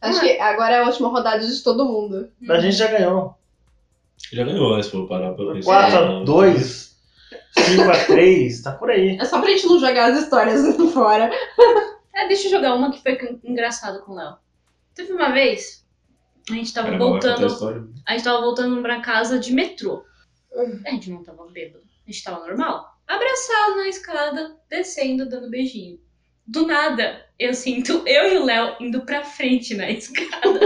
Acho 0.00 0.20
que 0.20 0.38
agora 0.38 0.76
é 0.76 0.82
a 0.82 0.86
última 0.86 1.08
rodada 1.08 1.44
de 1.44 1.62
todo 1.62 1.84
mundo. 1.84 2.30
A 2.48 2.60
gente 2.60 2.76
já 2.76 2.86
ganhou. 2.88 3.34
Já 4.32 4.44
ganhou, 4.44 4.82
se 4.82 4.90
for 4.90 5.08
parar 5.08 5.32
pra 5.34 5.52
pensar. 5.52 5.90
4x2, 5.90 6.92
5x3, 7.58 8.62
tá 8.62 8.72
por 8.72 8.90
aí. 8.90 9.16
É 9.20 9.24
só 9.24 9.40
pra 9.40 9.50
gente 9.50 9.66
não 9.66 9.78
jogar 9.78 10.12
as 10.12 10.18
histórias 10.22 10.62
fora. 10.92 11.30
É, 12.14 12.26
deixa 12.28 12.46
eu 12.46 12.50
jogar 12.52 12.74
uma 12.74 12.90
que 12.90 13.02
foi 13.02 13.18
engraçada 13.44 14.00
com 14.00 14.12
o 14.12 14.14
Léo. 14.14 14.36
Teve 14.94 15.12
uma 15.12 15.30
vez, 15.30 15.84
a 16.50 16.54
gente 16.54 16.72
tava 16.72 16.88
Cara, 16.90 16.96
a 16.96 17.06
voltando. 17.06 17.46
história. 17.46 17.84
A 18.06 18.12
gente 18.12 18.24
tava 18.24 18.40
voltando 18.40 18.80
pra 18.82 19.00
casa 19.00 19.38
de 19.38 19.52
metrô. 19.52 20.04
A 20.86 20.90
gente 20.90 21.10
não 21.10 21.22
tava 21.22 21.46
bêbado. 21.50 21.84
A 22.06 22.10
gente 22.10 22.24
tava 22.24 22.46
normal. 22.46 22.96
Abraçado 23.06 23.76
na 23.76 23.88
escada, 23.88 24.56
descendo, 24.70 25.28
dando 25.28 25.50
beijinho. 25.50 25.98
Do 26.46 26.66
nada, 26.66 27.24
eu 27.38 27.52
sinto 27.54 28.02
eu 28.06 28.32
e 28.32 28.36
o 28.38 28.44
Léo 28.44 28.76
indo 28.80 29.00
pra 29.04 29.22
frente 29.24 29.74
na 29.74 29.88
escada. 29.90 30.60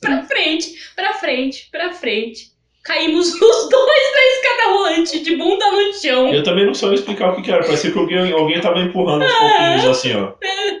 pra 0.00 0.22
frente, 0.24 0.74
pra 0.96 1.14
frente, 1.14 1.68
pra 1.70 1.92
frente. 1.92 2.56
Caímos 2.84 3.28
os 3.34 3.68
dois 3.68 4.12
da 4.14 4.22
escada 4.32 4.70
rolante, 4.70 5.20
de 5.20 5.36
bunda 5.36 5.70
no 5.70 5.92
chão. 5.92 6.32
Eu 6.32 6.42
também 6.42 6.64
não 6.64 6.72
sei 6.72 6.94
explicar 6.94 7.30
o 7.32 7.36
que, 7.36 7.42
que 7.42 7.50
era. 7.50 7.62
Parecia 7.64 7.90
que 7.92 7.98
alguém, 7.98 8.32
alguém 8.32 8.60
tava 8.60 8.80
empurrando 8.80 9.24
os 9.26 9.32
pouquinhos 9.32 9.84
assim, 9.86 10.14
ó. 10.14 10.32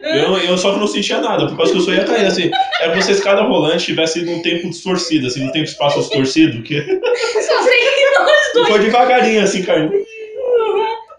Eu, 0.02 0.38
eu 0.38 0.56
só 0.56 0.72
que 0.72 0.78
não 0.80 0.86
sentia 0.86 1.20
nada, 1.20 1.46
por 1.48 1.56
causa 1.58 1.72
que 1.72 1.78
eu 1.78 1.82
só 1.82 1.92
ia 1.92 2.04
cair 2.04 2.24
assim. 2.26 2.50
É 2.80 2.88
como 2.88 3.02
se 3.02 3.10
a 3.10 3.14
escada 3.14 3.42
rolante 3.42 3.84
tivesse 3.86 4.22
num 4.24 4.40
tempo 4.40 4.70
distorcido, 4.70 5.26
assim, 5.26 5.44
no 5.44 5.52
tempo 5.52 5.66
espaço 5.66 5.98
distorcido, 6.00 6.62
que 6.62 6.80
Só 6.80 7.62
sei 7.62 7.78
que 7.78 8.18
nós 8.18 8.52
dois. 8.54 8.68
foi 8.68 8.78
devagarinho 8.78 9.42
assim 9.42 9.62
caindo. 9.62 9.92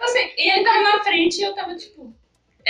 Assim, 0.01 0.29
e 0.37 0.49
ele 0.51 0.63
tava 0.63 0.81
na 0.81 1.03
frente 1.03 1.39
e 1.39 1.43
eu 1.43 1.53
tava 1.53 1.75
tipo. 1.75 1.98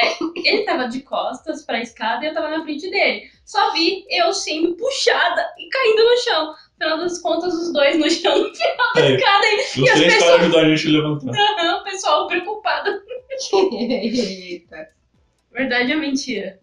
É, 0.05 0.17
ele 0.49 0.63
tava 0.63 0.87
de 0.87 1.01
costas 1.01 1.63
pra 1.65 1.81
escada 1.81 2.23
e 2.25 2.27
eu 2.29 2.33
tava 2.33 2.49
na 2.49 2.63
frente 2.63 2.89
dele. 2.89 3.29
Só 3.45 3.71
vi 3.73 4.05
eu 4.09 4.31
sendo 4.33 4.73
puxada 4.75 5.45
e 5.57 5.67
caindo 5.69 6.03
no 6.03 6.17
chão. 6.17 6.47
No 6.47 6.85
final 6.85 6.97
das 6.99 7.19
contas, 7.19 7.53
os 7.53 7.73
dois 7.73 7.97
no 7.99 8.09
chão 8.09 8.37
no 8.39 8.55
final 8.55 8.93
da 8.95 9.01
É, 9.01 9.15
escada 9.15 9.45
e 9.47 9.55
os 9.81 9.89
as 9.89 9.99
três 9.99 10.13
pessoas- 10.13 10.39
ajudaram 10.41 10.67
a 10.71 10.75
gente 10.75 10.87
a 10.87 10.91
levantar. 10.91 11.31
aham, 11.31 11.77
o 11.79 11.83
pessoal 11.83 12.27
preocupado. 12.27 13.01
Eita. 13.53 14.87
Verdade 15.51 15.93
ou 15.93 15.99
mentira? 15.99 16.59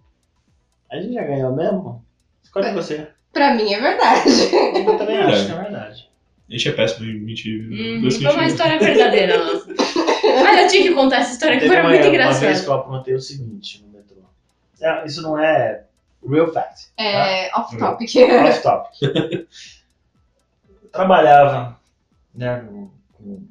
A 0.91 0.97
gente 1.01 1.14
já 1.14 1.22
ganhou 1.24 1.55
mesmo? 1.55 2.05
Escolhe 2.43 2.72
você. 2.72 3.09
Pra 3.32 3.55
mim 3.55 3.72
é 3.74 3.80
verdade. 3.80 4.30
Eu 4.87 4.97
também 4.97 5.18
acho 5.18 5.47
que 5.47 5.53
é 5.53 5.62
verdade. 5.62 6.09
A 6.49 6.53
gente 6.53 6.68
é 6.68 6.72
péssimo 6.72 7.07
em 7.11 7.20
mentir. 7.20 7.61
Hum, 7.70 8.09
foi 8.11 8.32
uma 8.32 8.47
história 8.47 8.78
verdadeira 8.78 9.37
nossa. 9.45 9.66
Mas 10.43 10.61
eu 10.62 10.68
tinha 10.68 10.82
que 10.89 10.95
contar 10.95 11.16
essa 11.18 11.32
história 11.32 11.59
que 11.59 11.66
foi 11.66 11.76
uma, 11.76 11.89
muito 11.89 12.07
uma 12.07 12.11
vez 12.11 12.39
que 12.39 12.41
engraçada. 12.41 12.66
eu 12.66 12.72
aprontei 12.74 13.14
o 13.14 13.20
seguinte 13.20 13.82
no 13.82 13.93
metrô. 13.93 14.22
É, 14.80 15.07
Isso 15.07 15.22
não 15.22 15.39
é 15.39 15.84
real 16.28 16.53
fact. 16.53 16.89
É 16.99 17.51
off 17.57 17.76
topic. 17.76 18.11
Off 18.16 18.62
topic. 18.62 19.03
Eu 20.82 20.89
trabalhava, 20.91 21.78
né, 22.34 22.61
com, 22.61 22.91
com 23.12 23.47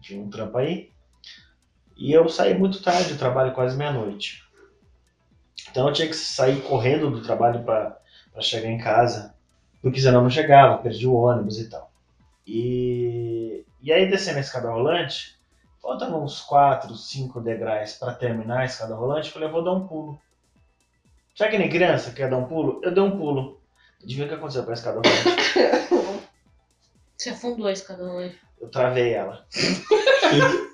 tinha 0.00 0.22
um 0.22 0.30
trampo 0.30 0.56
aí, 0.58 0.90
e 1.96 2.12
eu 2.12 2.28
saí 2.28 2.56
muito 2.56 2.82
tarde 2.82 3.12
do 3.12 3.18
trabalho, 3.18 3.52
quase 3.52 3.76
meia-noite. 3.76 4.42
Então 5.70 5.88
eu 5.88 5.92
tinha 5.92 6.08
que 6.08 6.14
sair 6.14 6.62
correndo 6.62 7.10
do 7.10 7.22
trabalho 7.22 7.64
para 7.64 8.00
chegar 8.40 8.68
em 8.68 8.78
casa, 8.78 9.34
porque 9.82 10.00
senão 10.00 10.18
eu 10.18 10.22
não 10.22 10.30
chegava, 10.30 10.78
perdi 10.78 11.06
o 11.06 11.14
ônibus 11.14 11.58
e 11.58 11.68
tal. 11.68 11.90
E, 12.46 13.64
e 13.82 13.92
aí 13.92 14.08
descendo 14.08 14.38
a 14.38 14.40
escada 14.40 14.70
rolante, 14.70 15.37
faltando 15.82 16.16
uns 16.16 16.40
4, 16.40 16.94
5 16.94 17.40
degraus 17.40 17.92
para 17.94 18.14
terminar 18.14 18.60
a 18.60 18.64
escada 18.64 18.94
rolante, 18.94 19.28
eu 19.28 19.32
falei, 19.34 19.48
eu 19.48 19.52
vou 19.52 19.64
dar 19.64 19.72
um 19.72 19.86
pulo. 19.86 20.20
Sabe 21.34 21.52
que 21.52 21.58
nem 21.58 21.68
criança 21.68 22.10
quer 22.10 22.28
dar 22.28 22.36
um 22.36 22.46
pulo? 22.46 22.80
Eu 22.82 22.92
dei 22.92 23.02
um 23.02 23.16
pulo. 23.16 23.60
Adivinha 24.02 24.26
o 24.26 24.28
que 24.28 24.34
aconteceu 24.34 24.64
com 24.64 24.70
a 24.70 24.74
escada 24.74 25.00
rolante? 25.00 26.28
Você 27.16 27.30
afundou 27.30 27.66
a 27.66 27.72
escada 27.72 28.02
hoje. 28.04 28.38
Eu 28.60 28.68
travei 28.70 29.12
ela. 29.12 29.44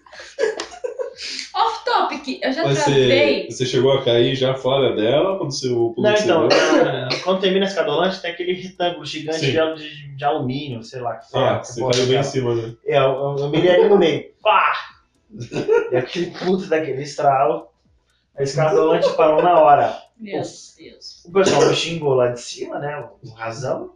Off 1.55 1.84
topic, 1.84 2.40
eu 2.42 2.52
já 2.52 2.64
Mas 2.64 2.82
travei. 2.82 3.44
você, 3.44 3.50
você 3.50 3.66
chegou 3.66 3.92
a 3.92 4.02
cair 4.02 4.34
já 4.34 4.55
fora 4.55 4.94
dela 4.96 5.38
quando 5.38 5.52
você 5.52 5.68
o 5.68 5.92
pulo 5.94 6.07
Não, 6.07 6.14
que 6.14 6.20
você 6.20 6.24
então, 6.24 6.48
deu? 6.48 7.20
quando 7.22 7.40
termina 7.40 7.64
a 7.64 7.68
escada 7.68 7.90
rolante, 7.90 8.20
tem 8.20 8.32
aquele 8.32 8.52
retângulo 8.55 9.07
gigante 9.07 9.38
Sim. 9.38 9.52
de, 9.52 9.74
de, 9.76 10.16
de 10.16 10.24
alumínio, 10.24 10.82
sei 10.82 11.00
lá 11.00 11.16
que. 11.16 11.26
Ah, 11.36 11.61
que 11.61 11.68
você 11.68 11.80
caiu 11.80 12.07
bem 12.07 12.18
em 12.18 12.22
cima, 12.22 12.55
né? 12.55 12.74
É, 12.84 12.98
eu, 12.98 13.02
eu, 13.02 13.36
eu 13.38 13.48
mirei 13.48 13.70
ali 13.70 13.88
no 13.88 13.96
meio. 13.96 14.24
Pá! 14.42 14.93
E 15.93 15.97
aquele 15.97 16.30
puto 16.39 16.66
daquele 16.66 17.03
estralo. 17.03 17.68
A 18.37 18.43
escada 18.43 18.80
rolante 18.80 19.12
parou 19.14 19.43
na 19.43 19.61
hora. 19.61 20.03
Meu 20.18 20.43
Deus. 20.43 21.24
O 21.24 21.32
pessoal 21.32 21.68
me 21.68 21.74
xingou 21.74 22.14
lá 22.14 22.28
de 22.28 22.41
cima, 22.41 22.78
né? 22.78 23.09
Com 23.22 23.30
razão. 23.30 23.95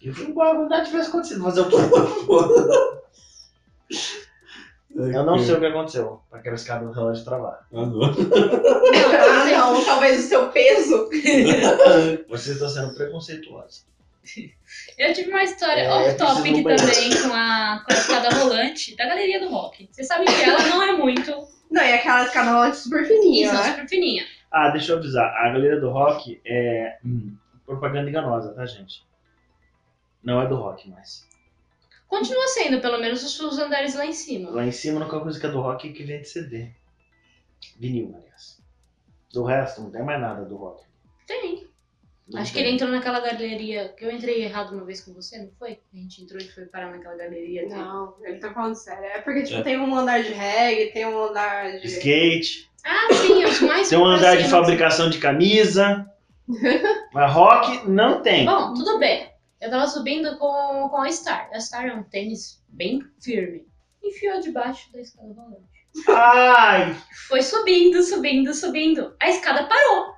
E 0.00 0.08
eu 0.08 0.14
fui 0.14 0.26
embora, 0.26 0.68
nada 0.68 0.84
tivesse 0.84 1.08
acontecido. 1.08 1.42
Fazer 1.42 1.62
o 1.62 1.68
quê? 1.68 1.76
Eu 4.94 5.24
não 5.24 5.40
sei 5.40 5.54
o 5.56 5.58
que 5.60 5.66
aconteceu 5.66 6.20
pra 6.30 6.38
aquela 6.38 6.54
escada 6.54 6.86
do 6.86 6.92
relógio 6.92 7.24
travar. 7.24 7.66
Ah, 7.72 7.86
não. 7.86 8.00
Ah, 9.26 9.72
não, 9.72 9.84
talvez 9.84 10.24
o 10.24 10.28
seu 10.28 10.48
peso. 10.50 11.10
Vocês 12.28 12.56
estão 12.56 12.68
sendo 12.68 12.94
preconceituosos. 12.94 13.86
Eu 14.98 15.12
tive 15.12 15.30
uma 15.30 15.42
história 15.42 15.82
É, 15.82 15.90
off-topic 15.90 16.62
também 16.62 17.22
com 17.22 17.32
a, 17.34 17.82
com 17.84 17.92
a 17.92 17.96
escada 17.96 18.30
rolante 18.30 18.96
da 18.96 19.06
Galeria 19.06 19.40
do 19.40 19.48
Rock. 19.48 19.88
Você 19.90 20.04
sabe 20.04 20.24
que 20.24 20.42
ela 20.42 20.62
não 20.66 20.82
é 20.82 20.92
muito 20.92 21.30
Não, 21.70 21.82
e 21.82 21.92
aquela 21.92 22.24
escada 22.24 22.50
rolante 22.50 22.76
super 22.76 23.06
fininha, 23.06 23.46
isso, 23.46 23.54
né? 23.54 23.62
super 23.62 23.88
fininha. 23.88 24.24
Ah, 24.50 24.70
deixa 24.70 24.92
eu 24.92 24.98
avisar. 24.98 25.34
A 25.36 25.48
galeria 25.50 25.80
do 25.80 25.90
rock 25.90 26.40
é 26.44 26.98
hum, 27.04 27.36
propaganda 27.66 28.08
enganosa, 28.08 28.52
tá, 28.54 28.64
gente? 28.66 29.04
Não 30.22 30.40
é 30.40 30.46
do 30.46 30.56
rock 30.56 30.88
mais. 30.88 31.28
Continua 32.08 32.46
sendo, 32.48 32.80
pelo 32.80 32.98
menos, 32.98 33.24
os 33.24 33.36
seus 33.36 33.58
andares 33.58 33.94
lá 33.94 34.06
em 34.06 34.12
cima. 34.12 34.50
Lá 34.50 34.64
em 34.64 34.70
cima, 34.70 35.00
a 35.00 35.02
única 35.02 35.20
coisa 35.20 35.40
que 35.40 35.46
é 35.46 35.48
do 35.50 35.60
rock 35.60 35.88
é 35.88 35.92
que 35.92 36.04
vende 36.04 36.28
CD. 36.28 36.70
Vinil, 37.78 38.14
aliás. 38.16 38.62
Do 39.32 39.42
resto, 39.42 39.80
não 39.82 39.90
tem 39.90 40.02
mais 40.02 40.20
nada 40.20 40.44
do 40.44 40.56
rock. 40.56 40.84
Tem. 41.26 41.63
Não 42.26 42.40
Acho 42.40 42.52
que 42.52 42.58
tem. 42.58 42.66
ele 42.66 42.74
entrou 42.76 42.90
naquela 42.90 43.20
galeria 43.20 43.90
que 43.90 44.04
eu 44.04 44.10
entrei 44.10 44.44
errado 44.44 44.72
uma 44.74 44.84
vez 44.84 45.00
com 45.02 45.12
você, 45.12 45.38
não 45.38 45.50
foi? 45.58 45.78
A 45.92 45.96
gente 45.96 46.22
entrou 46.22 46.40
e 46.40 46.48
foi 46.48 46.64
parar 46.64 46.90
naquela 46.90 47.16
galeria. 47.16 47.66
de- 47.68 47.74
Não, 47.74 48.14
ele 48.22 48.38
tá 48.38 48.52
falando 48.52 48.74
sério. 48.74 49.04
É 49.04 49.20
porque, 49.20 49.42
tipo, 49.42 49.58
É. 49.60 49.62
tem 49.62 49.78
um 49.78 49.94
andar 49.94 50.22
de 50.22 50.32
reggae, 50.32 50.90
tem 50.92 51.04
um 51.06 51.22
andar 51.22 51.70
de. 51.80 51.86
Skate. 51.86 52.70
Ah, 52.82 53.12
sim, 53.12 53.44
os 53.44 53.60
mais 53.60 53.88
Tem 53.90 53.98
um 53.98 54.06
andar 54.06 54.36
de 54.38 54.48
fabricação 54.48 55.10
de 55.10 55.18
camisa. 55.18 56.10
Mas 57.12 57.32
rock 57.32 57.88
não 57.88 58.22
tem. 58.22 58.44
Bom, 58.46 58.72
tudo 58.74 58.98
bem. 58.98 59.30
Eu 59.60 59.70
tava 59.70 59.86
subindo 59.86 60.36
com, 60.38 60.88
com 60.90 60.96
a 61.02 61.10
Star. 61.10 61.48
A 61.52 61.60
Star 61.60 61.86
é 61.86 61.94
um 61.94 62.02
tênis 62.02 62.62
bem 62.68 63.00
firme. 63.22 63.66
Enfiou 64.02 64.40
debaixo 64.40 64.90
da 64.92 65.00
escada 65.00 65.32
rolante. 65.34 65.64
Ai! 66.08 66.94
Foi 67.28 67.40
subindo, 67.42 68.02
subindo, 68.02 68.52
subindo. 68.52 69.14
A 69.20 69.28
escada 69.30 69.64
parou. 69.66 70.13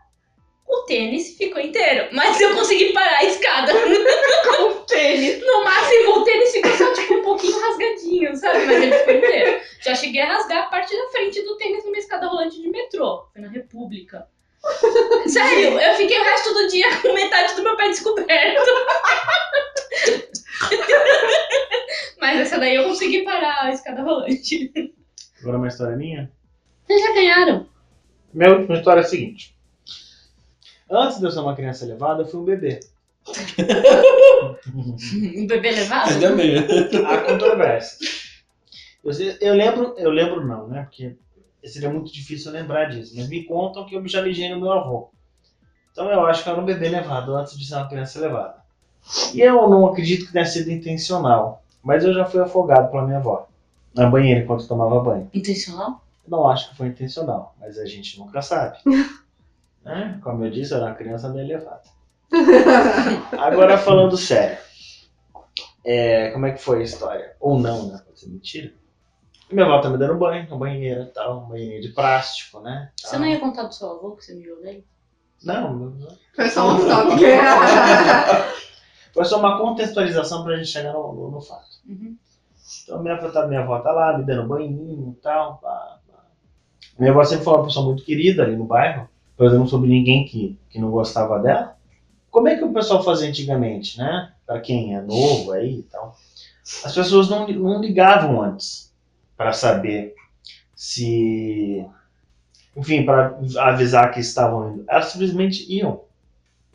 O 0.68 0.82
tênis 0.82 1.36
ficou 1.36 1.60
inteiro, 1.60 2.08
mas 2.12 2.40
eu 2.40 2.54
consegui 2.54 2.92
parar 2.92 3.18
a 3.18 3.24
escada. 3.24 3.72
Com 4.56 4.72
tênis. 4.84 5.40
No 5.40 5.64
máximo, 5.64 6.18
o 6.18 6.24
tênis 6.24 6.50
ficou 6.50 6.72
só 6.72 6.92
tipo 6.92 7.14
um 7.14 7.22
pouquinho 7.22 7.60
rasgadinho, 7.60 8.36
sabe? 8.36 8.66
Mas 8.66 8.82
ele 8.82 8.98
ficou 8.98 9.14
inteiro. 9.14 9.60
Já 9.80 9.94
cheguei 9.94 10.22
a 10.22 10.26
rasgar 10.26 10.64
a 10.64 10.66
parte 10.66 10.96
da 10.96 11.08
frente 11.10 11.40
do 11.42 11.56
tênis 11.56 11.84
numa 11.84 11.96
escada 11.96 12.26
rolante 12.26 12.60
de 12.60 12.68
metrô. 12.68 13.28
Foi 13.32 13.42
na 13.42 13.48
República. 13.48 14.26
Sério, 15.26 15.78
eu 15.78 15.94
fiquei 15.94 16.18
o 16.18 16.24
resto 16.24 16.52
do 16.52 16.66
dia 16.68 16.96
com 17.00 17.14
metade 17.14 17.54
do 17.54 17.62
meu 17.62 17.76
pé 17.76 17.88
descoberto. 17.88 18.26
Mas 22.20 22.40
essa 22.40 22.58
daí 22.58 22.74
eu 22.74 22.84
consegui 22.84 23.22
parar 23.22 23.66
a 23.66 23.72
escada 23.72 24.02
rolante. 24.02 24.72
Agora 25.40 25.58
uma 25.58 25.68
história 25.68 25.96
minha. 25.96 26.30
Vocês 26.84 27.00
já 27.00 27.12
ganharam. 27.12 27.68
Minha 28.34 28.56
última 28.56 28.76
história 28.76 29.00
é 29.00 29.04
a 29.04 29.06
seguinte. 29.06 29.55
Antes 30.90 31.18
de 31.18 31.24
eu 31.24 31.30
ser 31.30 31.40
uma 31.40 31.56
criança 31.56 31.84
elevada, 31.84 32.22
eu 32.22 32.26
fui 32.26 32.40
um 32.40 32.44
bebê. 32.44 32.80
Um 35.36 35.46
bebê 35.46 35.70
levado? 35.70 36.10
Ainda 36.10 36.34
bem. 36.34 36.56
Há 37.06 37.18
controvérsia. 37.22 38.08
Eu, 39.02 39.12
eu 39.40 39.54
lembro, 39.54 39.94
eu 39.96 40.10
lembro 40.10 40.46
não, 40.46 40.66
né? 40.68 40.82
Porque 40.82 41.16
seria 41.64 41.90
muito 41.90 42.12
difícil 42.12 42.52
eu 42.52 42.60
lembrar 42.60 42.86
disso. 42.86 43.14
Mas 43.16 43.28
me 43.28 43.44
contam 43.44 43.84
que 43.86 43.94
eu 43.94 44.08
já 44.08 44.22
mijei 44.22 44.48
no 44.48 44.60
meu 44.60 44.72
avô. 44.72 45.10
Então 45.92 46.10
eu 46.10 46.26
acho 46.26 46.42
que 46.42 46.48
eu 46.48 46.52
era 46.52 46.62
um 46.62 46.66
bebê 46.66 46.88
levado 46.88 47.34
antes 47.34 47.58
de 47.58 47.66
ser 47.66 47.74
uma 47.74 47.88
criança 47.88 48.20
levada. 48.20 48.56
E 49.32 49.40
eu 49.40 49.68
não 49.68 49.86
acredito 49.86 50.26
que 50.26 50.32
tenha 50.32 50.44
sido 50.44 50.70
intencional. 50.70 51.62
Mas 51.82 52.04
eu 52.04 52.12
já 52.12 52.24
fui 52.24 52.40
afogado 52.40 52.90
pela 52.90 53.06
minha 53.06 53.18
avó. 53.18 53.48
Na 53.94 54.10
banheira 54.10 54.40
enquanto 54.40 54.66
tomava 54.66 55.00
banho. 55.00 55.30
Intencional? 55.32 56.02
Não 56.26 56.48
acho 56.48 56.70
que 56.70 56.76
foi 56.76 56.88
intencional, 56.88 57.54
mas 57.60 57.78
a 57.78 57.86
gente 57.86 58.18
nunca 58.18 58.42
sabe. 58.42 58.78
né? 59.86 60.20
Como 60.22 60.44
eu 60.44 60.50
disse, 60.50 60.72
eu 60.72 60.78
era 60.78 60.86
uma 60.88 60.94
criança 60.94 61.28
meio 61.28 61.44
elevada. 61.46 61.82
Agora 63.38 63.78
falando 63.78 64.16
sério. 64.16 64.58
É, 65.84 66.30
como 66.32 66.46
é 66.46 66.52
que 66.52 66.60
foi 66.60 66.80
a 66.80 66.84
história? 66.84 67.36
Ou 67.40 67.58
não, 67.58 67.86
né? 67.92 68.02
Pode 68.04 68.18
ser 68.18 68.28
mentira. 68.28 68.72
Minha 69.50 69.64
avó 69.66 69.80
tá 69.80 69.88
me 69.88 69.96
dando 69.96 70.16
banho, 70.18 70.48
na 70.50 70.56
banheira 70.56 71.02
e 71.02 71.06
tal, 71.14 71.38
uma 71.38 71.48
banheirinha 71.50 71.80
de 71.80 71.90
plástico, 71.90 72.60
né? 72.60 72.90
Você 72.96 73.12
tal. 73.12 73.20
não 73.20 73.26
ia 73.28 73.38
contar 73.38 73.62
do 73.62 73.72
seu 73.72 73.88
avô 73.92 74.16
que 74.16 74.24
você 74.24 74.34
mijou 74.34 74.60
dele? 74.60 74.84
Não, 75.44 75.72
não- 75.72 76.08
Foi 76.34 76.48
só 76.48 76.68
um 76.68 76.76
toque. 76.78 77.24
foi 79.14 79.24
só 79.24 79.38
uma 79.38 79.56
contextualização 79.58 80.42
pra 80.42 80.56
gente 80.56 80.68
chegar 80.70 80.92
no, 80.92 81.12
no- 81.12 81.30
no 81.30 81.40
fato. 81.40 81.68
Uhum. 81.88 82.16
Então 82.82 83.00
minha 83.00 83.14
avó, 83.14 83.30
tá, 83.30 83.46
minha 83.46 83.60
avó 83.60 83.78
tá 83.78 83.92
lá, 83.92 84.18
me 84.18 84.24
dando 84.24 84.48
banhinho 84.48 85.14
e 85.16 85.20
tal. 85.22 85.58
pá, 85.58 86.00
pá. 86.10 86.24
Minha 86.98 87.12
avó 87.12 87.22
sempre 87.22 87.44
foi 87.44 87.54
uma 87.54 87.64
pessoa 87.64 87.86
muito 87.86 88.04
querida 88.04 88.42
ali 88.42 88.56
no 88.56 88.64
bairro. 88.64 89.08
Eu 89.38 89.58
não 89.58 89.66
soube 89.66 89.86
ninguém 89.86 90.24
que, 90.24 90.58
que 90.70 90.78
não 90.78 90.90
gostava 90.90 91.38
dela. 91.38 91.76
Como 92.30 92.48
é 92.48 92.56
que 92.56 92.64
o 92.64 92.72
pessoal 92.72 93.02
fazia 93.02 93.28
antigamente, 93.28 93.98
né? 93.98 94.32
Pra 94.46 94.60
quem 94.60 94.94
é 94.94 95.00
novo 95.00 95.52
aí 95.52 95.80
e 95.80 95.82
tal. 95.82 96.16
As 96.84 96.94
pessoas 96.94 97.28
não, 97.28 97.46
não 97.48 97.80
ligavam 97.80 98.42
antes 98.42 98.92
para 99.36 99.52
saber 99.52 100.14
se. 100.74 101.84
Enfim, 102.76 103.04
para 103.04 103.38
avisar 103.58 104.12
que 104.12 104.20
estavam 104.20 104.72
indo. 104.72 104.84
Elas 104.88 105.06
simplesmente 105.06 105.70
iam. 105.72 106.02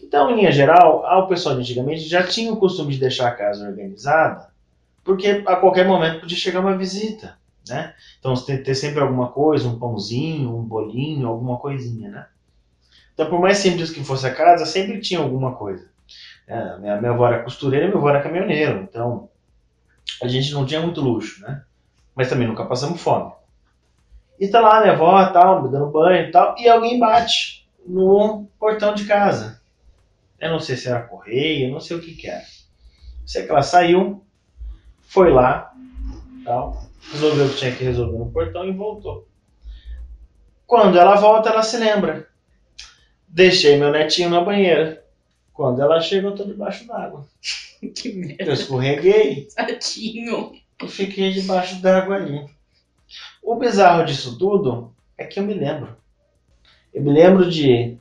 Então, 0.02 0.32
em 0.32 0.36
linha 0.36 0.52
geral, 0.52 1.06
ah, 1.06 1.20
o 1.20 1.28
pessoal 1.28 1.56
de 1.56 1.62
antigamente 1.62 2.02
já 2.02 2.24
tinha 2.24 2.52
o 2.52 2.58
costume 2.58 2.94
de 2.94 3.00
deixar 3.00 3.28
a 3.28 3.36
casa 3.36 3.68
organizada 3.68 4.52
porque 5.04 5.44
a 5.46 5.56
qualquer 5.56 5.88
momento 5.88 6.22
podia 6.22 6.38
chegar 6.38 6.60
uma 6.60 6.78
visita, 6.78 7.38
né? 7.68 7.94
Então 8.20 8.36
você 8.36 8.58
ter, 8.58 8.64
ter 8.64 8.76
sempre 8.76 9.02
alguma 9.02 9.30
coisa, 9.30 9.68
um 9.68 9.80
pãozinho, 9.80 10.56
um 10.56 10.64
bolinho, 10.64 11.28
alguma 11.28 11.58
coisinha, 11.58 12.10
né? 12.10 12.28
Então 13.22 13.30
por 13.30 13.40
mais 13.40 13.60
simples 13.60 13.92
que 13.92 14.04
fosse 14.04 14.26
a 14.26 14.34
casa, 14.34 14.66
sempre 14.66 15.00
tinha 15.00 15.20
alguma 15.20 15.54
coisa. 15.54 15.88
É, 16.48 16.80
minha, 16.80 17.00
minha 17.00 17.12
avó 17.12 17.28
era 17.28 17.44
costureira, 17.44 17.88
meu 17.88 18.00
avô 18.00 18.10
era 18.10 18.24
caminhoneiro, 18.24 18.82
então 18.82 19.30
a 20.24 20.28
gente 20.28 20.52
não 20.52 20.66
tinha 20.66 20.82
muito 20.82 21.02
luxo, 21.02 21.40
né? 21.44 21.62
Mas 22.16 22.30
também 22.30 22.48
nunca 22.48 22.66
passamos 22.66 23.00
fome. 23.00 23.32
E 24.40 24.48
tá 24.48 24.60
lá 24.60 24.82
minha 24.82 24.94
avó, 24.94 25.24
tal, 25.28 25.62
me 25.62 25.70
dando 25.70 25.92
banho 25.92 26.30
e 26.30 26.32
tal, 26.32 26.56
e 26.58 26.68
alguém 26.68 26.98
bate 26.98 27.70
no 27.86 28.48
portão 28.60 28.96
de 28.96 29.06
casa. 29.06 29.62
Eu 30.40 30.50
não 30.50 30.60
sei 30.60 30.76
se 30.76 30.90
era 30.90 31.04
correio, 31.04 31.72
não 31.72 31.80
sei 31.80 31.98
o 31.98 32.02
que 32.02 32.16
que 32.16 32.28
era. 32.28 32.44
Sei 33.24 33.46
que 33.46 33.52
ela 33.52 33.62
saiu, 33.62 34.26
foi 35.00 35.32
lá, 35.32 35.72
tal, 36.44 36.88
resolveu 37.12 37.46
o 37.46 37.50
que 37.50 37.58
tinha 37.58 37.76
que 37.76 37.84
resolver 37.84 38.18
no 38.18 38.32
portão 38.32 38.66
e 38.66 38.72
voltou. 38.72 39.28
Quando 40.66 40.98
ela 40.98 41.14
volta, 41.18 41.50
ela 41.50 41.62
se 41.62 41.78
lembra. 41.78 42.31
Deixei 43.34 43.78
meu 43.78 43.92
netinho 43.92 44.30
na 44.30 44.42
banheira. 44.42 45.04
Quando 45.54 45.82
ela 45.82 46.02
chega, 46.02 46.28
eu 46.28 46.36
tô 46.36 46.44
debaixo 46.44 46.86
d'água. 46.88 47.26
Que 47.96 48.10
Eu 48.10 48.16
merda, 48.16 48.54
escorreguei 48.54 49.48
tadinho. 49.56 50.52
e 50.84 50.88
fiquei 50.88 51.32
debaixo 51.32 51.82
d'água 51.82 52.16
ali. 52.18 52.46
O 53.42 53.56
bizarro 53.56 54.06
disso 54.06 54.38
tudo 54.38 54.94
é 55.18 55.26
que 55.26 55.40
eu 55.40 55.44
me 55.44 55.56
lembro. 55.56 55.98
Eu 56.94 57.02
me 57.02 57.12
lembro 57.12 57.50
de, 57.50 57.98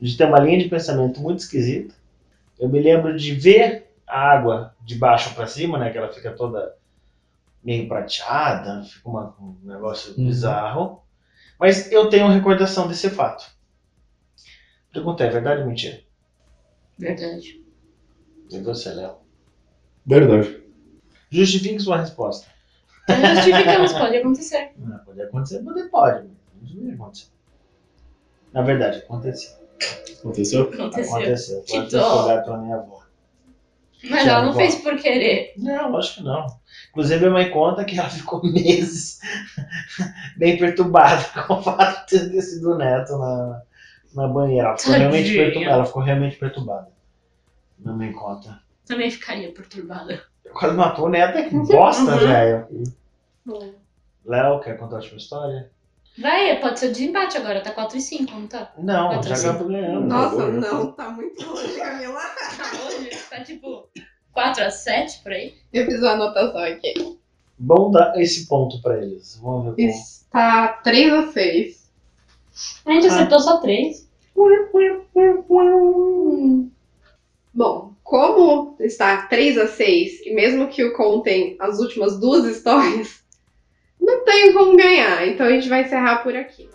de 0.00 0.16
ter 0.16 0.24
uma 0.24 0.40
linha 0.40 0.58
de 0.58 0.68
pensamento 0.68 1.20
muito 1.20 1.38
esquisita. 1.38 1.94
Eu 2.58 2.68
me 2.68 2.80
lembro 2.80 3.16
de 3.16 3.32
ver 3.32 3.86
a 4.04 4.18
água 4.32 4.74
de 4.80 4.96
baixo 4.96 5.32
para 5.32 5.46
cima, 5.46 5.78
né? 5.78 5.90
Que 5.90 5.98
ela 5.98 6.12
fica 6.12 6.32
toda 6.32 6.74
meio 7.62 7.86
prateada, 7.86 8.82
fica 8.82 9.08
uma- 9.08 9.36
um 9.40 9.54
negócio 9.62 10.12
Uhum. 10.18 10.26
bizarro. 10.26 11.02
Mas 11.56 11.92
eu 11.92 12.08
tenho 12.08 12.26
recordação 12.26 12.88
desse 12.88 13.08
fato. 13.10 13.44
Pergunta, 14.92 15.24
é 15.24 15.30
verdade 15.30 15.62
ou 15.62 15.68
mentira? 15.68 16.00
Verdade. 16.98 17.64
E 18.50 18.60
você, 18.60 18.90
Léo? 18.90 19.16
Verdade. 20.04 20.62
Justifique 21.30 21.78
sua 21.80 21.98
resposta. 21.98 22.48
Justificamos, 23.08 23.92
pode 23.92 24.16
acontecer. 24.16 24.72
Não, 24.76 24.98
pode 25.04 25.22
acontecer, 25.22 25.62
pode, 25.62 25.88
pode. 25.88 26.28
mas 26.60 26.74
Não 26.74 26.94
acontecer. 26.94 27.28
Na 28.52 28.62
verdade, 28.62 28.98
aconteceu. 28.98 29.52
Aconteceu? 30.18 30.62
Aconteceu. 30.62 31.16
Aconteceu. 31.16 31.62
Pode 31.68 31.90
ter 31.90 32.44
pela 32.44 32.58
minha 32.58 32.76
avó. 32.76 33.00
Mas 34.08 34.26
ela 34.26 34.44
não 34.44 34.54
fez 34.54 34.76
por 34.76 34.96
querer. 34.96 35.52
Não, 35.56 35.96
acho 35.96 36.16
que 36.16 36.22
não. 36.22 36.46
Inclusive, 36.90 37.20
minha 37.20 37.30
mãe 37.30 37.50
conta 37.50 37.84
que 37.84 37.98
ela 37.98 38.08
ficou 38.10 38.42
meses 38.42 39.20
bem 40.36 40.58
perturbada 40.58 41.24
com 41.46 41.54
o 41.54 41.62
fato 41.62 42.10
de 42.10 42.30
ter 42.30 42.42
sido 42.42 42.72
o 42.72 42.78
neto 42.78 43.16
na, 43.18 43.62
na 44.14 44.26
banheira. 44.28 44.68
Ela 44.68 44.76
ficou, 44.78 44.94
realmente 44.94 45.32
perturbada, 45.36 45.72
ela 45.74 45.84
ficou 45.86 46.02
realmente 46.02 46.36
perturbada. 46.36 46.88
Minha 47.78 47.94
mãe 47.96 48.12
conta. 48.12 48.60
Também 48.86 49.10
ficaria 49.10 49.52
perturbada. 49.52 50.22
Quase 50.52 50.76
matou 50.76 51.06
o 51.06 51.08
neto, 51.08 51.38
é 51.38 51.48
que 51.48 51.54
bosta, 51.54 52.02
Uhum. 52.12 52.18
velho. 52.18 52.66
Léo, 54.24 54.60
quer 54.60 54.76
contar 54.76 54.96
a 54.96 54.98
última 54.98 55.16
história? 55.18 55.70
Vai, 56.18 56.60
pode 56.60 56.78
ser 56.80 56.88
desempate 56.88 57.36
agora, 57.38 57.60
tá 57.62 57.70
4 57.70 57.96
e 57.96 58.00
5, 58.00 58.32
não 58.32 58.46
tá? 58.46 58.72
Não, 58.76 59.08
Quatro 59.10 59.28
já 59.28 59.34
a 59.34 59.38
cinco. 59.38 59.50
acabou 59.54 59.68
ganhando. 59.68 60.00
Nossa, 60.06 60.36
já. 60.36 60.48
não, 60.48 60.92
tá 60.92 61.08
muito 61.10 61.44
longe, 61.46 61.76
Camila. 61.78 62.20
Tá 62.58 62.86
hoje, 62.86 63.10
tá 63.30 63.40
tipo 63.44 63.88
4 64.32 64.64
a 64.64 64.70
7 64.70 65.22
por 65.22 65.32
aí. 65.32 65.54
Eu 65.72 65.86
fiz 65.86 66.00
uma 66.00 66.10
anotação 66.12 66.62
aqui. 66.62 67.18
Vamos 67.58 67.92
dar 67.92 68.18
esse 68.20 68.46
ponto 68.48 68.82
pra 68.82 68.98
eles. 68.98 69.38
Vamos 69.40 69.74
ver 69.76 69.86
como. 69.86 69.88
Está 70.02 70.68
3 70.82 71.12
a 71.12 71.26
6. 71.32 71.79
A 72.84 72.92
gente 72.92 73.06
acertou 73.06 73.40
só 73.40 73.58
três. 73.58 74.08
Bom, 77.52 77.92
como 78.02 78.76
está 78.80 79.26
3 79.26 79.58
a 79.58 79.66
6 79.68 80.26
e 80.26 80.34
mesmo 80.34 80.68
que 80.68 80.82
o 80.82 80.92
contem 80.94 81.56
as 81.60 81.78
últimas 81.78 82.18
duas 82.18 82.44
histórias, 82.44 83.20
não 84.00 84.24
tem 84.24 84.52
como 84.52 84.76
ganhar. 84.76 85.26
Então 85.28 85.46
a 85.46 85.50
gente 85.50 85.68
vai 85.68 85.84
encerrar 85.84 86.22
por 86.22 86.34
aqui. 86.34 86.68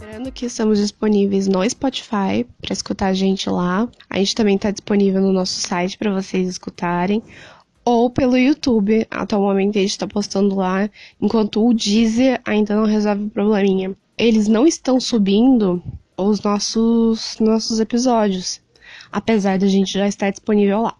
Lembrando 0.00 0.32
que 0.32 0.46
estamos 0.46 0.80
disponíveis 0.80 1.46
no 1.46 1.68
Spotify 1.68 2.44
para 2.60 2.72
escutar 2.72 3.06
a 3.06 3.14
gente 3.14 3.48
lá. 3.48 3.88
A 4.10 4.18
gente 4.18 4.34
também 4.34 4.56
está 4.56 4.72
disponível 4.72 5.20
no 5.20 5.32
nosso 5.32 5.60
site 5.60 5.96
para 5.96 6.12
vocês 6.12 6.48
escutarem. 6.48 7.22
Ou 7.90 8.10
pelo 8.10 8.36
YouTube. 8.36 9.06
Atualmente 9.10 9.78
a 9.78 9.80
gente 9.80 9.92
está 9.92 10.06
postando 10.06 10.54
lá, 10.54 10.90
enquanto 11.18 11.66
o 11.66 11.72
Deezer 11.72 12.38
ainda 12.44 12.76
não 12.76 12.84
resolve 12.84 13.24
o 13.24 13.30
probleminha. 13.30 13.96
Eles 14.18 14.46
não 14.46 14.66
estão 14.66 15.00
subindo 15.00 15.82
os 16.14 16.42
nossos, 16.42 17.38
nossos 17.40 17.80
episódios, 17.80 18.60
apesar 19.10 19.58
da 19.58 19.66
gente 19.66 19.94
já 19.94 20.06
estar 20.06 20.28
disponível 20.28 20.82
lá. 20.82 20.98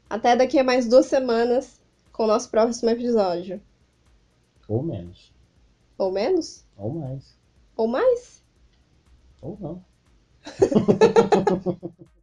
Até 0.07 0.35
daqui 0.35 0.59
a 0.59 0.63
mais 0.63 0.87
duas 0.87 1.07
semanas 1.07 1.81
com 2.13 2.25
o 2.25 2.27
nosso 2.27 2.51
próximo 2.51 2.91
episódio. 2.91 3.59
Ou 4.67 4.83
menos. 4.83 5.33
Ou 5.97 6.11
menos? 6.11 6.63
Ou 6.77 6.93
mais. 6.93 7.35
Ou 7.75 7.87
mais? 7.87 8.43
Ou 9.41 9.57
não. 9.59 9.83